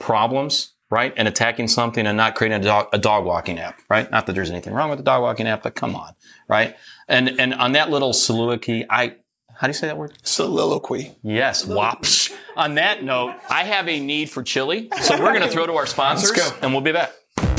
problems, 0.00 0.72
right? 0.90 1.14
And 1.16 1.28
attacking 1.28 1.68
something 1.68 2.04
and 2.06 2.16
not 2.16 2.34
creating 2.34 2.60
a 2.60 2.64
dog, 2.64 2.88
a 2.92 2.98
dog 2.98 3.24
walking 3.24 3.58
app, 3.60 3.80
right? 3.88 4.10
Not 4.10 4.26
that 4.26 4.32
there's 4.32 4.50
anything 4.50 4.72
wrong 4.74 4.90
with 4.90 4.98
the 4.98 5.04
dog 5.04 5.22
walking 5.22 5.46
app, 5.46 5.62
but 5.62 5.76
come 5.76 5.94
on, 5.94 6.14
right? 6.48 6.74
And 7.06 7.28
and 7.40 7.54
on 7.54 7.72
that 7.72 7.90
little 7.90 8.12
soliloquy, 8.12 8.84
I 8.90 9.14
how 9.54 9.66
do 9.66 9.68
you 9.68 9.74
say 9.74 9.86
that 9.88 9.96
word? 9.98 10.14
Soliloquy. 10.22 11.14
Yes, 11.22 11.64
Waupsh. 11.66 12.32
On 12.56 12.74
that 12.76 13.04
note, 13.04 13.34
I 13.50 13.64
have 13.64 13.88
a 13.88 14.00
need 14.00 14.30
for 14.30 14.42
chili, 14.42 14.88
so 15.02 15.14
we're 15.22 15.32
going 15.34 15.42
to 15.42 15.48
throw 15.48 15.66
to 15.66 15.74
our 15.74 15.86
sponsors, 15.86 16.30
Let's 16.36 16.50
go. 16.50 16.56
and 16.62 16.72
we'll 16.72 16.80
be 16.82 16.92
back. 16.92 17.12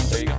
There 0.10 0.20
you 0.22 0.26
go. 0.28 0.38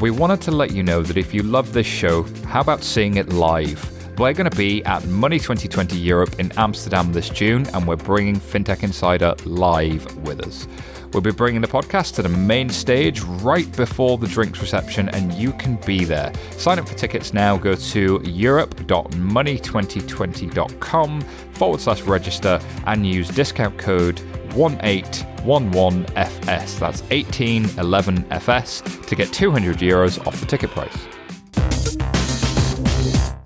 We 0.00 0.10
wanted 0.10 0.40
to 0.42 0.50
let 0.50 0.72
you 0.72 0.82
know 0.82 1.02
that 1.02 1.16
if 1.16 1.32
you 1.32 1.42
love 1.44 1.72
this 1.72 1.86
show, 1.86 2.24
how 2.46 2.60
about 2.60 2.82
seeing 2.82 3.16
it 3.16 3.28
live? 3.32 3.93
We're 4.16 4.32
going 4.32 4.48
to 4.48 4.56
be 4.56 4.84
at 4.84 5.04
Money 5.06 5.40
2020 5.40 5.96
Europe 5.96 6.38
in 6.38 6.52
Amsterdam 6.52 7.12
this 7.12 7.28
June, 7.28 7.66
and 7.74 7.84
we're 7.84 7.96
bringing 7.96 8.36
FinTech 8.36 8.84
Insider 8.84 9.34
live 9.44 10.16
with 10.18 10.46
us. 10.46 10.68
We'll 11.12 11.20
be 11.20 11.32
bringing 11.32 11.60
the 11.60 11.66
podcast 11.66 12.14
to 12.14 12.22
the 12.22 12.28
main 12.28 12.68
stage 12.68 13.22
right 13.22 13.68
before 13.76 14.16
the 14.18 14.28
drinks 14.28 14.60
reception, 14.60 15.08
and 15.08 15.32
you 15.32 15.52
can 15.54 15.80
be 15.84 16.04
there. 16.04 16.32
Sign 16.52 16.78
up 16.78 16.88
for 16.88 16.94
tickets 16.94 17.34
now. 17.34 17.56
Go 17.56 17.74
to 17.74 18.22
europe.money2020.com 18.24 21.20
forward 21.20 21.80
slash 21.80 22.02
register 22.02 22.60
and 22.86 23.04
use 23.04 23.28
discount 23.30 23.76
code 23.78 24.18
1811FS. 24.50 26.78
That's 26.78 27.02
1811FS 27.02 29.06
to 29.06 29.16
get 29.16 29.32
200 29.32 29.78
euros 29.78 30.24
off 30.24 30.38
the 30.38 30.46
ticket 30.46 30.70
price. 30.70 30.96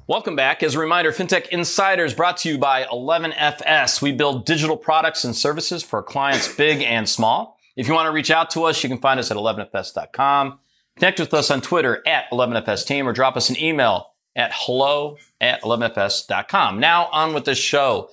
Welcome 0.09 0.37
back. 0.37 0.63
As 0.63 0.75
a 0.75 0.79
reminder, 0.79 1.13
FinTech 1.13 1.49
Insiders 1.49 2.15
brought 2.15 2.39
to 2.39 2.49
you 2.49 2.57
by 2.57 2.85
11FS. 2.85 4.01
We 4.01 4.11
build 4.11 4.47
digital 4.47 4.79
products 4.79 5.23
and 5.23 5.37
services 5.37 5.83
for 5.83 6.03
clients 6.03 6.51
big 6.51 6.81
and 6.81 7.07
small. 7.07 7.59
If 7.77 7.89
you 7.89 7.93
want 7.93 8.07
to 8.07 8.13
reach 8.13 8.31
out 8.31 8.49
to 8.53 8.63
us, 8.63 8.83
you 8.83 8.89
can 8.89 8.97
find 8.97 9.21
us 9.21 9.31
at 9.31 9.37
11fs.com. 9.37 10.61
Connect 10.97 11.21
with 11.21 11.35
us 11.35 11.51
on 11.51 11.61
Twitter 11.61 12.03
at 12.09 12.25
11FS 12.33 12.87
team 12.87 13.07
or 13.07 13.13
drop 13.13 13.37
us 13.37 13.51
an 13.51 13.61
email 13.61 14.15
at 14.35 14.51
hello 14.55 15.19
at 15.43 15.61
11fs.com. 15.61 16.81
Now 16.81 17.09
on 17.13 17.35
with 17.35 17.45
the 17.45 17.55
show. 17.55 18.09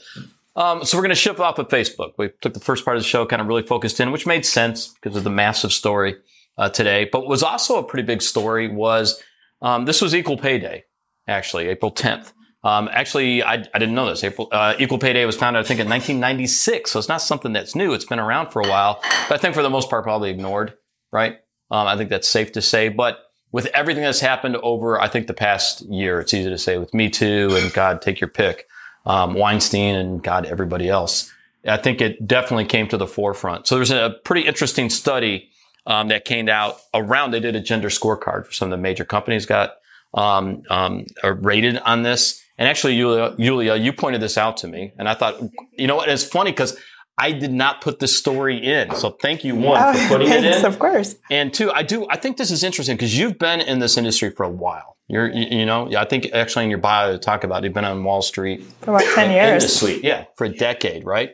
Um, 0.57 0.83
so 0.83 0.97
we're 0.97 1.03
going 1.03 1.11
to 1.11 1.15
shift 1.15 1.39
off 1.39 1.59
of 1.59 1.69
Facebook. 1.69 2.11
We 2.17 2.29
took 2.41 2.53
the 2.53 2.59
first 2.59 2.83
part 2.83 2.97
of 2.97 3.03
the 3.03 3.07
show, 3.07 3.25
kind 3.25 3.41
of 3.41 3.47
really 3.47 3.63
focused 3.63 4.01
in, 4.01 4.11
which 4.11 4.27
made 4.27 4.45
sense 4.45 4.89
because 4.89 5.15
of 5.15 5.23
the 5.23 5.29
massive 5.29 5.71
story 5.71 6.17
uh, 6.57 6.67
today. 6.67 7.07
But 7.09 7.25
was 7.25 7.41
also 7.41 7.79
a 7.79 7.83
pretty 7.83 8.05
big 8.05 8.21
story 8.21 8.67
was 8.67 9.23
um, 9.61 9.85
this 9.85 10.01
was 10.01 10.13
Equal 10.13 10.37
Pay 10.37 10.59
Day, 10.59 10.83
actually, 11.27 11.67
April 11.67 11.91
10th. 11.91 12.33
Um, 12.63 12.89
actually, 12.91 13.43
I, 13.43 13.53
I 13.53 13.79
didn't 13.79 13.93
know 13.93 14.09
this. 14.09 14.23
April, 14.23 14.47
uh, 14.51 14.73
Equal 14.79 14.97
Pay 14.97 15.13
Day 15.13 15.25
was 15.25 15.35
founded, 15.35 15.63
I 15.63 15.67
think, 15.67 15.79
in 15.79 15.87
1996. 15.87 16.91
So 16.91 16.97
it's 16.97 17.07
not 17.07 17.21
something 17.21 17.53
that's 17.53 17.75
new. 17.75 17.93
It's 17.93 18.05
been 18.05 18.19
around 18.19 18.51
for 18.51 18.61
a 18.61 18.67
while, 18.67 19.01
but 19.29 19.35
I 19.35 19.37
think 19.37 19.53
for 19.53 19.61
the 19.61 19.69
most 19.69 19.89
part, 19.89 20.03
probably 20.03 20.31
ignored, 20.31 20.73
right? 21.11 21.37
Um, 21.69 21.87
I 21.87 21.95
think 21.95 22.09
that's 22.09 22.27
safe 22.27 22.51
to 22.53 22.61
say. 22.63 22.89
But 22.89 23.19
with 23.51 23.67
everything 23.67 24.03
that's 24.03 24.19
happened 24.19 24.57
over, 24.57 24.99
I 24.99 25.07
think 25.07 25.27
the 25.27 25.33
past 25.35 25.81
year, 25.81 26.19
it's 26.19 26.33
easy 26.33 26.49
to 26.49 26.57
say 26.57 26.79
with 26.79 26.93
Me 26.93 27.09
Too 27.09 27.49
and 27.53 27.71
God, 27.71 28.01
take 28.01 28.19
your 28.19 28.29
pick, 28.29 28.67
um, 29.05 29.35
Weinstein 29.35 29.95
and 29.95 30.23
God, 30.23 30.47
everybody 30.47 30.89
else. 30.89 31.31
I 31.67 31.77
think 31.77 32.01
it 32.01 32.27
definitely 32.27 32.65
came 32.65 32.87
to 32.89 32.97
the 32.97 33.07
forefront. 33.07 33.67
So 33.67 33.75
there's 33.75 33.91
a 33.91 34.15
pretty 34.23 34.47
interesting 34.47 34.89
study 34.89 35.49
um, 35.85 36.07
that 36.07 36.25
came 36.25 36.49
out 36.49 36.79
around. 36.93 37.31
They 37.31 37.39
did 37.39 37.55
a 37.55 37.61
gender 37.61 37.89
scorecard 37.89 38.45
for 38.45 38.51
some 38.51 38.71
of 38.71 38.77
the 38.77 38.81
major 38.81 39.05
companies 39.05 39.45
got 39.45 39.75
um, 40.15 40.63
um, 40.69 41.05
rated 41.23 41.77
on 41.79 42.01
this. 42.03 42.41
And 42.57 42.67
actually, 42.67 42.97
Julia, 42.97 43.75
you 43.75 43.93
pointed 43.93 44.21
this 44.21 44.37
out 44.37 44.57
to 44.57 44.67
me, 44.67 44.93
and 44.97 45.07
I 45.09 45.13
thought, 45.13 45.35
you 45.77 45.87
know 45.87 45.95
what? 45.97 46.07
It's 46.09 46.23
funny 46.23 46.51
because 46.51 46.77
I 47.17 47.31
did 47.33 47.51
not 47.51 47.81
put 47.81 47.99
this 47.99 48.17
story 48.17 48.57
in. 48.57 48.95
So 48.95 49.11
thank 49.21 49.43
you, 49.43 49.55
one, 49.55 49.81
Oh, 49.83 49.93
for 49.93 50.07
putting 50.17 50.31
it 50.31 50.43
in. 50.45 50.65
of 50.65 50.79
course. 50.79 51.15
And 51.29 51.53
two, 51.53 51.71
I 51.71 51.83
do, 51.83 52.07
I 52.09 52.15
think 52.17 52.37
this 52.37 52.51
is 52.51 52.63
interesting 52.63 52.95
because 52.95 53.17
you've 53.17 53.37
been 53.37 53.59
in 53.61 53.79
this 53.79 53.97
industry 53.97 54.29
for 54.31 54.43
a 54.43 54.49
while. 54.49 54.95
You're, 55.07 55.29
you, 55.31 55.59
you 55.59 55.65
know, 55.65 55.89
I 55.95 56.05
think 56.05 56.29
actually 56.33 56.63
in 56.63 56.69
your 56.71 56.79
bio 56.79 57.11
you 57.11 57.17
talk 57.17 57.43
about 57.43 57.63
you've 57.63 57.73
been 57.73 57.85
on 57.85 58.03
Wall 58.03 58.21
Street 58.21 58.63
For 58.81 58.91
about 58.95 59.03
10 59.15 59.25
in 59.29 59.31
years. 59.35 59.73
suite, 59.79 60.03
yeah, 60.03 60.25
for 60.35 60.45
a 60.45 60.49
decade, 60.49 61.05
right? 61.05 61.31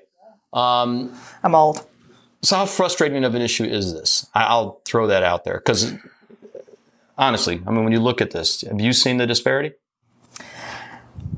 Um, 0.53 1.15
I'm 1.43 1.55
old. 1.55 1.85
so 2.41 2.57
how 2.57 2.65
frustrating 2.65 3.23
of 3.23 3.33
an 3.35 3.41
issue 3.41 3.63
is 3.63 3.93
this? 3.93 4.27
I- 4.35 4.43
I'll 4.45 4.81
throw 4.85 5.07
that 5.07 5.23
out 5.23 5.45
there 5.45 5.57
because 5.63 5.93
honestly, 7.21 7.61
I 7.65 7.71
mean, 7.71 7.83
when 7.83 7.93
you 7.93 8.01
look 8.01 8.19
at 8.19 8.31
this, 8.31 8.61
have 8.61 8.81
you 8.81 8.91
seen 8.91 9.17
the 9.17 9.27
disparity? 9.27 9.73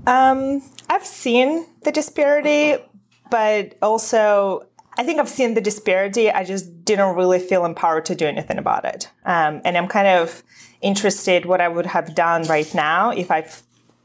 Um, 0.08 0.64
I've 0.90 1.06
seen 1.06 1.68
the 1.84 1.92
disparity, 1.92 2.84
but 3.30 3.76
also 3.82 4.68
I 4.98 5.04
think 5.04 5.20
I've 5.20 5.30
seen 5.30 5.54
the 5.54 5.62
disparity. 5.62 6.32
I 6.32 6.44
just 6.44 6.86
didn't 6.86 7.16
really 7.16 7.40
feel 7.40 7.66
empowered 7.66 8.06
to 8.06 8.16
do 8.16 8.26
anything 8.26 8.58
about 8.58 8.86
it. 8.86 9.10
Um, 9.26 9.62
and 9.66 9.78
I'm 9.78 9.88
kind 9.88 10.08
of 10.08 10.44
interested 10.82 11.46
what 11.46 11.62
I 11.62 11.68
would 11.68 11.86
have 11.86 12.16
done 12.16 12.44
right 12.44 12.74
now 12.74 13.12
if 13.12 13.32
I've 13.32 13.64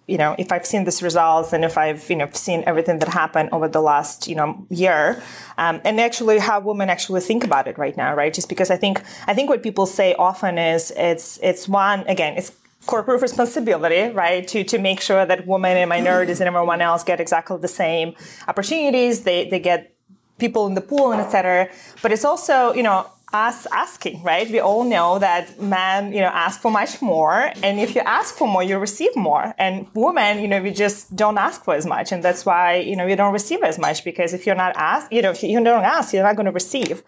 you 0.08 0.16
know, 0.16 0.34
if 0.38 0.50
I've 0.50 0.66
seen 0.66 0.84
these 0.84 1.02
results 1.02 1.52
and 1.52 1.64
if 1.64 1.76
I've, 1.76 2.08
you 2.08 2.16
know, 2.16 2.28
seen 2.32 2.64
everything 2.66 2.98
that 3.00 3.08
happened 3.08 3.50
over 3.52 3.68
the 3.68 3.82
last, 3.82 4.26
you 4.26 4.34
know, 4.34 4.66
year, 4.70 5.22
um, 5.58 5.82
and 5.84 6.00
actually 6.00 6.38
how 6.38 6.58
women 6.60 6.88
actually 6.88 7.20
think 7.20 7.44
about 7.44 7.68
it 7.68 7.76
right 7.76 7.96
now, 7.96 8.14
right? 8.14 8.32
Just 8.32 8.48
because 8.48 8.70
I 8.70 8.78
think, 8.78 9.02
I 9.26 9.34
think 9.34 9.50
what 9.50 9.62
people 9.62 9.84
say 9.84 10.14
often 10.14 10.56
is 10.56 10.92
it's, 10.96 11.38
it's 11.42 11.68
one, 11.68 12.00
again, 12.08 12.38
it's 12.38 12.52
corporate 12.86 13.20
responsibility, 13.20 14.10
right? 14.14 14.48
To, 14.48 14.64
to 14.64 14.78
make 14.78 15.02
sure 15.02 15.26
that 15.26 15.46
women 15.46 15.76
and 15.76 15.90
minorities 15.90 16.40
and 16.40 16.48
everyone 16.48 16.80
else 16.80 17.04
get 17.04 17.20
exactly 17.20 17.58
the 17.58 17.68
same 17.68 18.14
opportunities. 18.48 19.24
They, 19.24 19.46
they 19.50 19.60
get 19.60 19.94
people 20.38 20.66
in 20.66 20.74
the 20.74 20.80
pool 20.80 21.12
and 21.12 21.20
etc. 21.20 21.68
But 22.02 22.12
it's 22.12 22.24
also, 22.24 22.72
you 22.72 22.82
know, 22.82 23.06
us 23.32 23.66
asking, 23.72 24.22
right? 24.22 24.50
We 24.50 24.60
all 24.60 24.84
know 24.84 25.18
that 25.18 25.60
men, 25.60 26.12
you 26.12 26.20
know, 26.20 26.28
ask 26.28 26.60
for 26.60 26.70
much 26.70 27.02
more, 27.02 27.52
and 27.62 27.78
if 27.78 27.94
you 27.94 28.00
ask 28.02 28.34
for 28.34 28.48
more, 28.48 28.62
you 28.62 28.78
receive 28.78 29.14
more. 29.16 29.54
And 29.58 29.86
women, 29.94 30.40
you 30.40 30.48
know, 30.48 30.62
we 30.62 30.70
just 30.70 31.14
don't 31.14 31.38
ask 31.38 31.62
for 31.64 31.74
as 31.74 31.84
much, 31.84 32.12
and 32.12 32.22
that's 32.22 32.46
why 32.46 32.76
you 32.76 32.96
know 32.96 33.06
we 33.06 33.14
don't 33.14 33.32
receive 33.32 33.62
as 33.62 33.78
much 33.78 34.04
because 34.04 34.32
if 34.32 34.46
you're 34.46 34.54
not 34.54 34.74
asked, 34.76 35.12
you 35.12 35.22
know, 35.22 35.30
if 35.30 35.42
you 35.42 35.62
don't 35.62 35.84
ask, 35.84 36.12
you're 36.12 36.22
not 36.22 36.36
going 36.36 36.46
to 36.46 36.52
receive. 36.52 37.02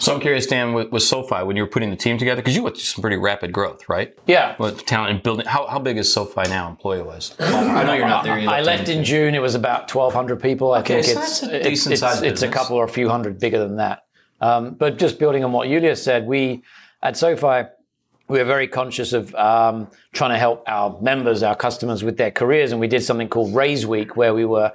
So 0.00 0.14
I'm 0.14 0.20
curious, 0.20 0.46
Dan, 0.46 0.72
with, 0.72 0.90
with 0.90 1.02
SoFi, 1.02 1.44
when 1.44 1.56
you 1.56 1.62
were 1.62 1.68
putting 1.68 1.90
the 1.90 1.96
team 1.96 2.16
together, 2.16 2.40
because 2.40 2.56
you 2.56 2.62
went 2.62 2.76
through 2.76 2.84
some 2.84 3.02
pretty 3.02 3.18
rapid 3.18 3.52
growth, 3.52 3.86
right? 3.86 4.14
Yeah. 4.26 4.56
With 4.58 4.86
talent 4.86 5.10
and 5.10 5.22
building. 5.22 5.44
How, 5.44 5.66
how 5.66 5.78
big 5.78 5.98
is 5.98 6.10
SoFi 6.10 6.44
now, 6.44 6.70
employee 6.70 7.02
wise? 7.02 7.36
I 7.38 7.84
know 7.84 7.92
you're 7.92 8.08
not 8.08 8.24
there. 8.24 8.38
You 8.38 8.48
I 8.48 8.62
left 8.62 8.88
in 8.88 9.04
June. 9.04 9.34
It 9.34 9.42
was 9.42 9.54
about 9.54 9.94
1,200 9.94 10.40
people. 10.40 10.72
I 10.72 10.80
think 10.80 11.04
so 11.04 11.20
it's 11.20 11.42
a 11.42 11.56
it's, 11.56 11.68
decent 11.68 11.92
it's, 11.92 12.00
sized 12.00 12.24
it's 12.24 12.40
a 12.40 12.48
couple 12.48 12.76
or 12.76 12.84
a 12.84 12.88
few 12.88 13.10
hundred 13.10 13.38
bigger 13.38 13.58
than 13.58 13.76
that. 13.76 14.04
Um, 14.40 14.74
but 14.74 14.98
just 14.98 15.18
building 15.18 15.44
on 15.44 15.52
what 15.52 15.68
Julia 15.68 15.96
said, 15.96 16.26
we 16.26 16.62
at 17.02 17.16
SoFi 17.16 17.68
we 18.30 18.38
are 18.38 18.44
very 18.44 18.68
conscious 18.68 19.12
of 19.12 19.34
um, 19.34 19.88
trying 20.12 20.30
to 20.30 20.38
help 20.38 20.62
our 20.68 20.96
members, 21.02 21.42
our 21.42 21.56
customers 21.56 22.04
with 22.04 22.16
their 22.16 22.30
careers, 22.30 22.70
and 22.70 22.80
we 22.80 22.86
did 22.86 23.02
something 23.02 23.28
called 23.28 23.52
Raise 23.52 23.84
Week, 23.84 24.16
where 24.16 24.32
we 24.32 24.44
were 24.44 24.72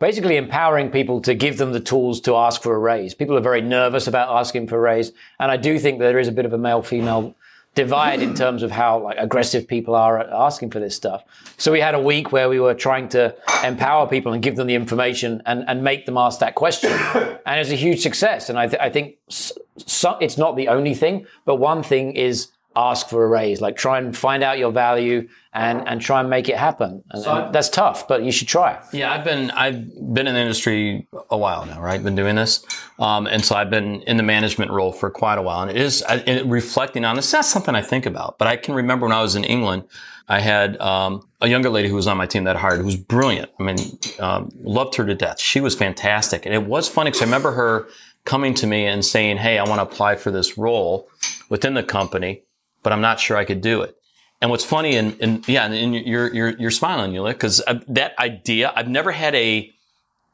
basically 0.00 0.36
empowering 0.36 0.90
people 0.90 1.20
to 1.20 1.32
give 1.32 1.56
them 1.56 1.72
the 1.72 1.78
tools 1.78 2.20
to 2.22 2.34
ask 2.34 2.62
for 2.62 2.74
a 2.74 2.78
raise. 2.78 3.14
People 3.14 3.36
are 3.36 3.40
very 3.40 3.60
nervous 3.60 4.08
about 4.08 4.28
asking 4.36 4.66
for 4.66 4.76
a 4.76 4.80
raise, 4.80 5.12
and 5.38 5.52
I 5.52 5.56
do 5.56 5.78
think 5.78 6.00
there 6.00 6.18
is 6.18 6.26
a 6.26 6.32
bit 6.32 6.44
of 6.44 6.52
a 6.52 6.58
male-female 6.58 7.34
divide 7.76 8.22
in 8.22 8.34
terms 8.34 8.62
of 8.62 8.70
how 8.72 8.98
like 8.98 9.18
aggressive 9.18 9.68
people 9.68 9.94
are 9.94 10.18
asking 10.32 10.70
for 10.70 10.80
this 10.80 10.96
stuff. 10.96 11.22
So 11.58 11.70
we 11.70 11.80
had 11.80 11.94
a 11.94 12.00
week 12.00 12.32
where 12.32 12.48
we 12.48 12.58
were 12.58 12.74
trying 12.74 13.08
to 13.10 13.36
empower 13.62 14.08
people 14.08 14.32
and 14.32 14.42
give 14.42 14.56
them 14.56 14.66
the 14.66 14.74
information 14.74 15.42
and, 15.46 15.62
and 15.68 15.84
make 15.84 16.06
them 16.06 16.16
ask 16.16 16.40
that 16.40 16.54
question. 16.54 16.90
And 16.90 17.60
it's 17.60 17.70
a 17.70 17.76
huge 17.76 18.00
success. 18.00 18.48
And 18.48 18.58
I, 18.58 18.66
th- 18.66 18.80
I 18.80 18.88
think 18.90 19.16
so, 19.28 20.16
it's 20.20 20.38
not 20.38 20.56
the 20.56 20.68
only 20.68 20.94
thing, 20.94 21.26
but 21.44 21.56
one 21.56 21.82
thing 21.82 22.12
is 22.12 22.48
ask 22.76 23.08
for 23.08 23.24
a 23.24 23.28
raise, 23.28 23.60
like 23.60 23.76
try 23.76 23.98
and 23.98 24.16
find 24.16 24.42
out 24.42 24.58
your 24.58 24.70
value 24.70 25.26
and, 25.54 25.88
and 25.88 26.00
try 26.00 26.20
and 26.20 26.28
make 26.28 26.48
it 26.50 26.56
happen. 26.56 27.02
And, 27.10 27.24
and 27.24 27.54
that's 27.54 27.70
tough, 27.70 28.06
but 28.06 28.22
you 28.22 28.30
should 28.30 28.48
try. 28.48 28.78
Yeah, 28.92 29.12
I've 29.12 29.24
been 29.24 29.50
I've 29.52 29.88
been 30.14 30.26
in 30.26 30.34
the 30.34 30.40
industry 30.40 31.08
a 31.30 31.38
while 31.38 31.64
now, 31.64 31.80
right? 31.80 32.02
Been 32.02 32.14
doing 32.14 32.36
this, 32.36 32.64
um, 32.98 33.26
and 33.26 33.44
so 33.44 33.56
I've 33.56 33.70
been 33.70 34.02
in 34.02 34.18
the 34.18 34.22
management 34.22 34.70
role 34.70 34.92
for 34.92 35.10
quite 35.10 35.38
a 35.38 35.42
while. 35.42 35.62
And 35.62 35.70
it 35.70 35.78
is 35.78 36.02
I- 36.02 36.16
and 36.18 36.50
reflecting 36.52 37.04
on 37.04 37.16
this. 37.16 37.30
That's 37.30 37.48
something 37.48 37.74
I 37.74 37.82
think 37.82 38.04
about, 38.04 38.38
but 38.38 38.46
I 38.48 38.56
can 38.56 38.74
remember 38.74 39.06
when 39.06 39.16
I 39.16 39.22
was 39.22 39.34
in 39.34 39.44
England, 39.44 39.84
I 40.28 40.40
had 40.40 40.78
um, 40.80 41.26
a 41.40 41.48
younger 41.48 41.70
lady 41.70 41.88
who 41.88 41.94
was 41.94 42.06
on 42.06 42.16
my 42.18 42.26
team 42.26 42.44
that 42.44 42.56
I 42.56 42.58
hired, 42.58 42.80
who 42.80 42.84
was 42.84 42.96
brilliant. 42.96 43.50
I 43.58 43.62
mean, 43.62 43.78
um, 44.18 44.50
loved 44.62 44.96
her 44.96 45.06
to 45.06 45.14
death. 45.14 45.40
She 45.40 45.60
was 45.60 45.74
fantastic, 45.74 46.44
and 46.44 46.54
it 46.54 46.64
was 46.64 46.88
funny 46.88 47.10
because 47.10 47.22
I 47.22 47.24
remember 47.24 47.52
her 47.52 47.88
coming 48.24 48.52
to 48.54 48.66
me 48.66 48.84
and 48.86 49.04
saying, 49.04 49.38
"Hey, 49.38 49.56
I 49.56 49.64
want 49.64 49.78
to 49.78 49.84
apply 49.84 50.16
for 50.16 50.30
this 50.30 50.58
role 50.58 51.08
within 51.48 51.74
the 51.74 51.82
company, 51.82 52.42
but 52.86 52.92
I'm 52.92 53.00
not 53.00 53.18
sure 53.18 53.36
I 53.36 53.44
could 53.44 53.60
do 53.60 53.82
it." 53.82 53.96
And 54.40 54.48
what's 54.50 54.64
funny, 54.64 54.94
and, 54.94 55.20
and 55.20 55.48
yeah, 55.48 55.66
and 55.66 55.92
you're 55.92 56.32
you're 56.32 56.50
you're 56.50 56.70
smiling, 56.70 57.10
Yuliya, 57.10 57.32
because 57.32 57.60
that 57.88 58.16
idea, 58.20 58.72
I've 58.76 58.86
never 58.86 59.10
had 59.10 59.34
a 59.34 59.72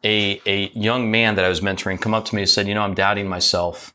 a 0.04 0.40
a 0.44 0.70
young 0.74 1.10
man 1.10 1.36
that 1.36 1.46
I 1.46 1.48
was 1.48 1.62
mentoring 1.62 1.98
come 1.98 2.12
up 2.12 2.26
to 2.26 2.34
me 2.34 2.42
and 2.42 2.50
said, 2.50 2.68
you 2.68 2.74
know, 2.74 2.82
I'm 2.82 2.94
doubting 2.94 3.26
myself. 3.26 3.94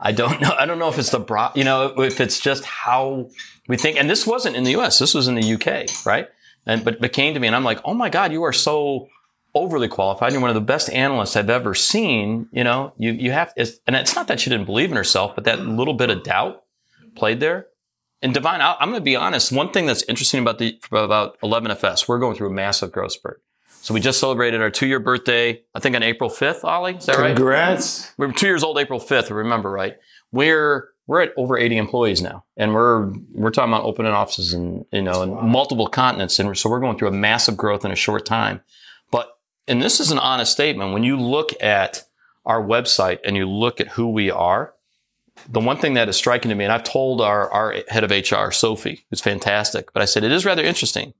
I 0.00 0.10
don't 0.10 0.40
know. 0.40 0.52
I 0.58 0.66
don't 0.66 0.80
know 0.80 0.88
if 0.88 0.98
it's 0.98 1.10
the 1.10 1.20
bro, 1.20 1.50
you 1.54 1.62
know, 1.62 1.94
if 2.00 2.20
it's 2.20 2.40
just 2.40 2.64
how 2.64 3.30
we 3.68 3.76
think. 3.76 3.98
And 3.98 4.10
this 4.10 4.26
wasn't 4.26 4.56
in 4.56 4.64
the 4.64 4.72
U.S. 4.72 4.98
This 4.98 5.14
was 5.14 5.28
in 5.28 5.36
the 5.36 5.44
U.K. 5.44 5.86
Right? 6.04 6.28
And 6.66 6.84
but 6.84 7.00
but 7.00 7.12
came 7.12 7.34
to 7.34 7.40
me, 7.40 7.46
and 7.46 7.54
I'm 7.54 7.64
like, 7.64 7.80
oh 7.84 7.94
my 7.94 8.08
God, 8.08 8.32
you 8.32 8.42
are 8.42 8.52
so 8.52 9.08
overly 9.54 9.88
qualified. 9.88 10.32
You're 10.32 10.40
one 10.40 10.50
of 10.50 10.54
the 10.54 10.60
best 10.60 10.90
analysts 10.90 11.36
I've 11.36 11.50
ever 11.50 11.74
seen. 11.74 12.48
You 12.52 12.64
know, 12.64 12.94
you 12.98 13.12
you 13.12 13.32
have, 13.32 13.52
it's, 13.56 13.80
and 13.86 13.94
it's 13.94 14.16
not 14.16 14.28
that 14.28 14.40
she 14.40 14.50
didn't 14.50 14.66
believe 14.66 14.90
in 14.90 14.96
herself, 14.96 15.34
but 15.34 15.44
that 15.44 15.60
little 15.60 15.94
bit 15.94 16.10
of 16.10 16.22
doubt 16.22 16.64
played 17.14 17.40
there. 17.40 17.66
And 18.22 18.32
Divine, 18.32 18.60
I- 18.60 18.76
I'm 18.80 18.90
going 18.90 19.00
to 19.00 19.04
be 19.04 19.16
honest. 19.16 19.50
One 19.52 19.70
thing 19.70 19.86
that's 19.86 20.02
interesting 20.04 20.40
about 20.40 20.58
the 20.58 20.78
about 20.92 21.38
11FS, 21.40 22.06
we're 22.08 22.18
going 22.20 22.36
through 22.36 22.48
a 22.48 22.52
massive 22.52 22.92
growth 22.92 23.12
spurt. 23.12 23.42
So 23.82 23.92
we 23.92 23.98
just 24.00 24.20
celebrated 24.20 24.62
our 24.62 24.70
two 24.70 24.86
year 24.86 25.00
birthday. 25.00 25.60
I 25.74 25.80
think 25.80 25.96
on 25.96 26.04
April 26.04 26.30
5th. 26.30 26.62
Ollie, 26.62 26.94
is 26.94 27.06
that 27.06 27.18
right? 27.18 27.34
Congrats. 27.34 28.12
We 28.16 28.26
were 28.28 28.32
two 28.32 28.46
years 28.46 28.62
old 28.62 28.78
April 28.78 29.00
5th. 29.00 29.30
Remember 29.34 29.70
right. 29.70 29.96
We're 30.30 30.88
we're 31.08 31.20
at 31.22 31.32
over 31.36 31.58
80 31.58 31.78
employees 31.78 32.22
now, 32.22 32.44
and 32.56 32.72
we're 32.74 33.12
we're 33.32 33.50
talking 33.50 33.72
about 33.72 33.84
opening 33.84 34.12
offices 34.12 34.54
in 34.54 34.86
you 34.92 35.02
know 35.02 35.22
in 35.22 35.50
multiple 35.50 35.88
continents, 35.88 36.38
and 36.38 36.56
so 36.56 36.70
we're 36.70 36.78
going 36.78 36.96
through 36.96 37.08
a 37.08 37.12
massive 37.12 37.56
growth 37.56 37.84
in 37.84 37.90
a 37.90 37.96
short 37.96 38.24
time. 38.24 38.60
But 39.10 39.36
and 39.66 39.82
this 39.82 39.98
is 39.98 40.12
an 40.12 40.18
honest 40.20 40.52
statement. 40.52 40.92
When 40.92 41.02
you 41.02 41.18
look 41.18 41.50
at 41.60 42.04
our 42.46 42.62
website 42.62 43.18
and 43.24 43.36
you 43.36 43.46
look 43.48 43.80
at 43.80 43.88
who 43.88 44.10
we 44.10 44.30
are, 44.30 44.74
the 45.48 45.60
one 45.60 45.78
thing 45.78 45.94
that 45.94 46.08
is 46.08 46.16
striking 46.16 46.48
to 46.50 46.54
me, 46.54 46.64
and 46.64 46.72
I've 46.72 46.84
told 46.84 47.20
our, 47.20 47.50
our 47.50 47.76
head 47.88 48.04
of 48.04 48.10
HR, 48.10 48.50
Sophie, 48.50 49.04
who's 49.10 49.20
fantastic, 49.20 49.92
but 49.92 50.02
I 50.02 50.04
said 50.04 50.24
it 50.24 50.32
is 50.32 50.44
rather 50.44 50.62
interesting 50.62 51.14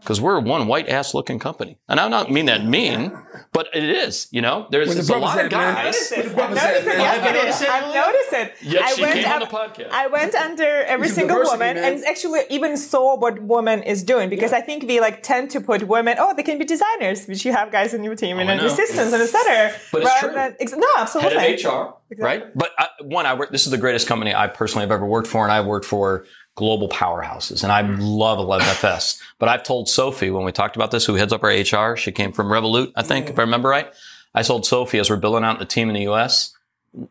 because 0.00 0.20
we're 0.20 0.38
one 0.40 0.66
white 0.66 0.88
ass 0.88 1.14
looking 1.14 1.38
company. 1.38 1.78
And 1.88 1.98
I 2.00 2.08
don't 2.08 2.30
mean 2.30 2.46
that 2.46 2.64
mean, 2.64 3.12
but 3.52 3.68
it 3.74 3.84
is, 3.84 4.28
you 4.30 4.40
know, 4.42 4.66
there's, 4.70 4.88
the 4.88 4.94
there's 4.94 5.10
a 5.10 5.18
lot 5.18 5.38
of 5.38 5.46
at, 5.46 5.52
man? 5.52 5.74
guys. 5.74 5.84
noticed 5.84 6.12
it. 6.12 6.16
What 6.16 6.24
the 6.24 6.30
I've 6.30 6.34
brothers 6.36 6.62
noticed 6.62 6.84
said, 6.84 6.94
it 6.94 6.98
man? 6.98 6.98
Have 6.98 7.16
you 7.16 7.22
yesterday. 7.22 7.38
noticed 7.38 7.62
it, 7.62 7.68
I've 7.68 7.84
Julia? 7.84 8.00
noticed 8.00 8.32
it. 8.32 8.54
Yes, 8.62 8.92
I 8.92 8.94
she 8.96 9.02
went 9.02 9.14
came 9.14 9.24
on 9.26 9.42
up- 9.42 9.50
the 9.50 9.56
podcast. 9.56 9.90
I 9.90 10.06
went 10.06 10.34
under 10.34 10.64
every 10.84 11.06
It's 11.06 11.14
single 11.14 11.36
diversity, 11.36 11.58
woman 11.58 11.74
man. 11.82 11.92
and 11.94 12.04
actually 12.04 12.40
even 12.50 12.76
saw 12.76 13.16
what 13.18 13.42
woman 13.42 13.82
is 13.82 14.02
doing 14.02 14.28
because 14.28 14.52
I 14.52 14.60
think 14.60 14.84
we 14.84 15.00
like 15.00 15.22
tend 15.22 15.50
to 15.52 15.60
put 15.60 15.86
women. 15.88 16.16
Oh, 16.18 16.34
they 16.34 16.42
can 16.42 16.58
be 16.58 16.64
designers, 16.64 17.26
which 17.26 17.44
you 17.44 17.52
have 17.52 17.70
guys 17.72 17.94
in 17.94 18.04
your 18.04 18.14
team 18.14 18.36
oh, 18.36 18.40
and 18.40 18.48
Oh, 18.50 18.52
I 18.52 18.56
then 18.56 18.66
know. 18.66 18.72
assistants 18.72 19.12
and 19.12 19.22
etc. 19.22 19.72
But 19.92 20.02
it's 20.02 20.20
true. 20.20 20.32
Than, 20.32 20.56
ex- 20.60 20.72
no, 20.76 20.86
absolutely. 20.96 21.38
head 21.38 21.64
of 21.64 21.72
HR, 22.18 22.22
right? 22.22 22.44
But 22.56 22.70
I, 22.78 22.88
one, 23.02 23.26
I 23.26 23.34
work. 23.34 23.50
This 23.50 23.64
is 23.66 23.70
the 23.70 23.78
greatest 23.78 24.06
company 24.06 24.34
I 24.34 24.46
personally 24.46 24.82
have 24.84 24.92
ever 24.92 25.06
worked 25.06 25.28
for, 25.28 25.44
and 25.44 25.52
I've 25.52 25.66
worked 25.66 25.86
for 25.86 26.24
global 26.58 26.88
powerhouses, 26.88 27.62
and 27.62 27.70
I 27.70 27.84
hmm. 27.84 28.00
love 28.00 28.38
11FS. 28.38 29.20
But 29.38 29.48
I've 29.48 29.62
told 29.62 29.88
Sophie 29.88 30.30
when 30.30 30.44
we 30.44 30.50
talked 30.50 30.74
about 30.74 30.90
this, 30.90 31.06
who 31.06 31.14
heads 31.14 31.32
up 31.32 31.44
our 31.44 31.50
HR, 31.50 31.96
she 31.96 32.10
came 32.10 32.32
from 32.32 32.48
Revolut, 32.48 32.90
I 32.96 33.02
think, 33.02 33.30
if 33.30 33.38
I 33.38 33.42
remember 33.42 33.68
right. 33.68 33.92
I 34.34 34.42
told 34.42 34.66
Sophie 34.66 34.98
as 34.98 35.08
we're 35.08 35.16
building 35.16 35.44
out 35.44 35.60
the 35.60 35.64
team 35.64 35.88
in 35.88 35.94
the 35.94 36.02
U.S., 36.02 36.56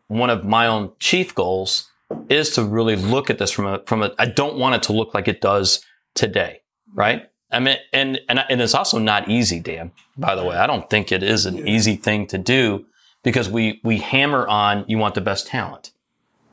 one 0.08 0.28
of 0.28 0.44
my 0.44 0.66
own 0.66 0.92
chief 1.00 1.34
goals 1.34 1.90
is 2.28 2.50
to 2.56 2.64
really 2.64 2.94
look 2.94 3.30
at 3.30 3.38
this 3.38 3.50
from 3.50 3.66
a 3.66 3.78
from 3.86 4.02
a. 4.02 4.12
I 4.18 4.26
don't 4.26 4.56
want 4.56 4.74
it 4.74 4.82
to 4.84 4.92
look 4.92 5.14
like 5.14 5.28
it 5.28 5.40
does 5.40 5.82
today, 6.14 6.60
right? 6.92 7.30
I 7.50 7.60
mean, 7.60 7.76
and, 7.92 8.20
and 8.28 8.44
and 8.50 8.60
it's 8.60 8.74
also 8.74 8.98
not 8.98 9.28
easy, 9.28 9.60
Dan. 9.60 9.92
By 10.16 10.34
the 10.34 10.44
way, 10.44 10.56
I 10.56 10.66
don't 10.66 10.90
think 10.90 11.10
it 11.10 11.22
is 11.22 11.46
an 11.46 11.66
easy 11.66 11.96
thing 11.96 12.26
to 12.28 12.38
do 12.38 12.84
because 13.22 13.48
we 13.48 13.80
we 13.82 13.98
hammer 13.98 14.46
on 14.46 14.84
you 14.88 14.98
want 14.98 15.14
the 15.14 15.22
best 15.22 15.46
talent, 15.46 15.92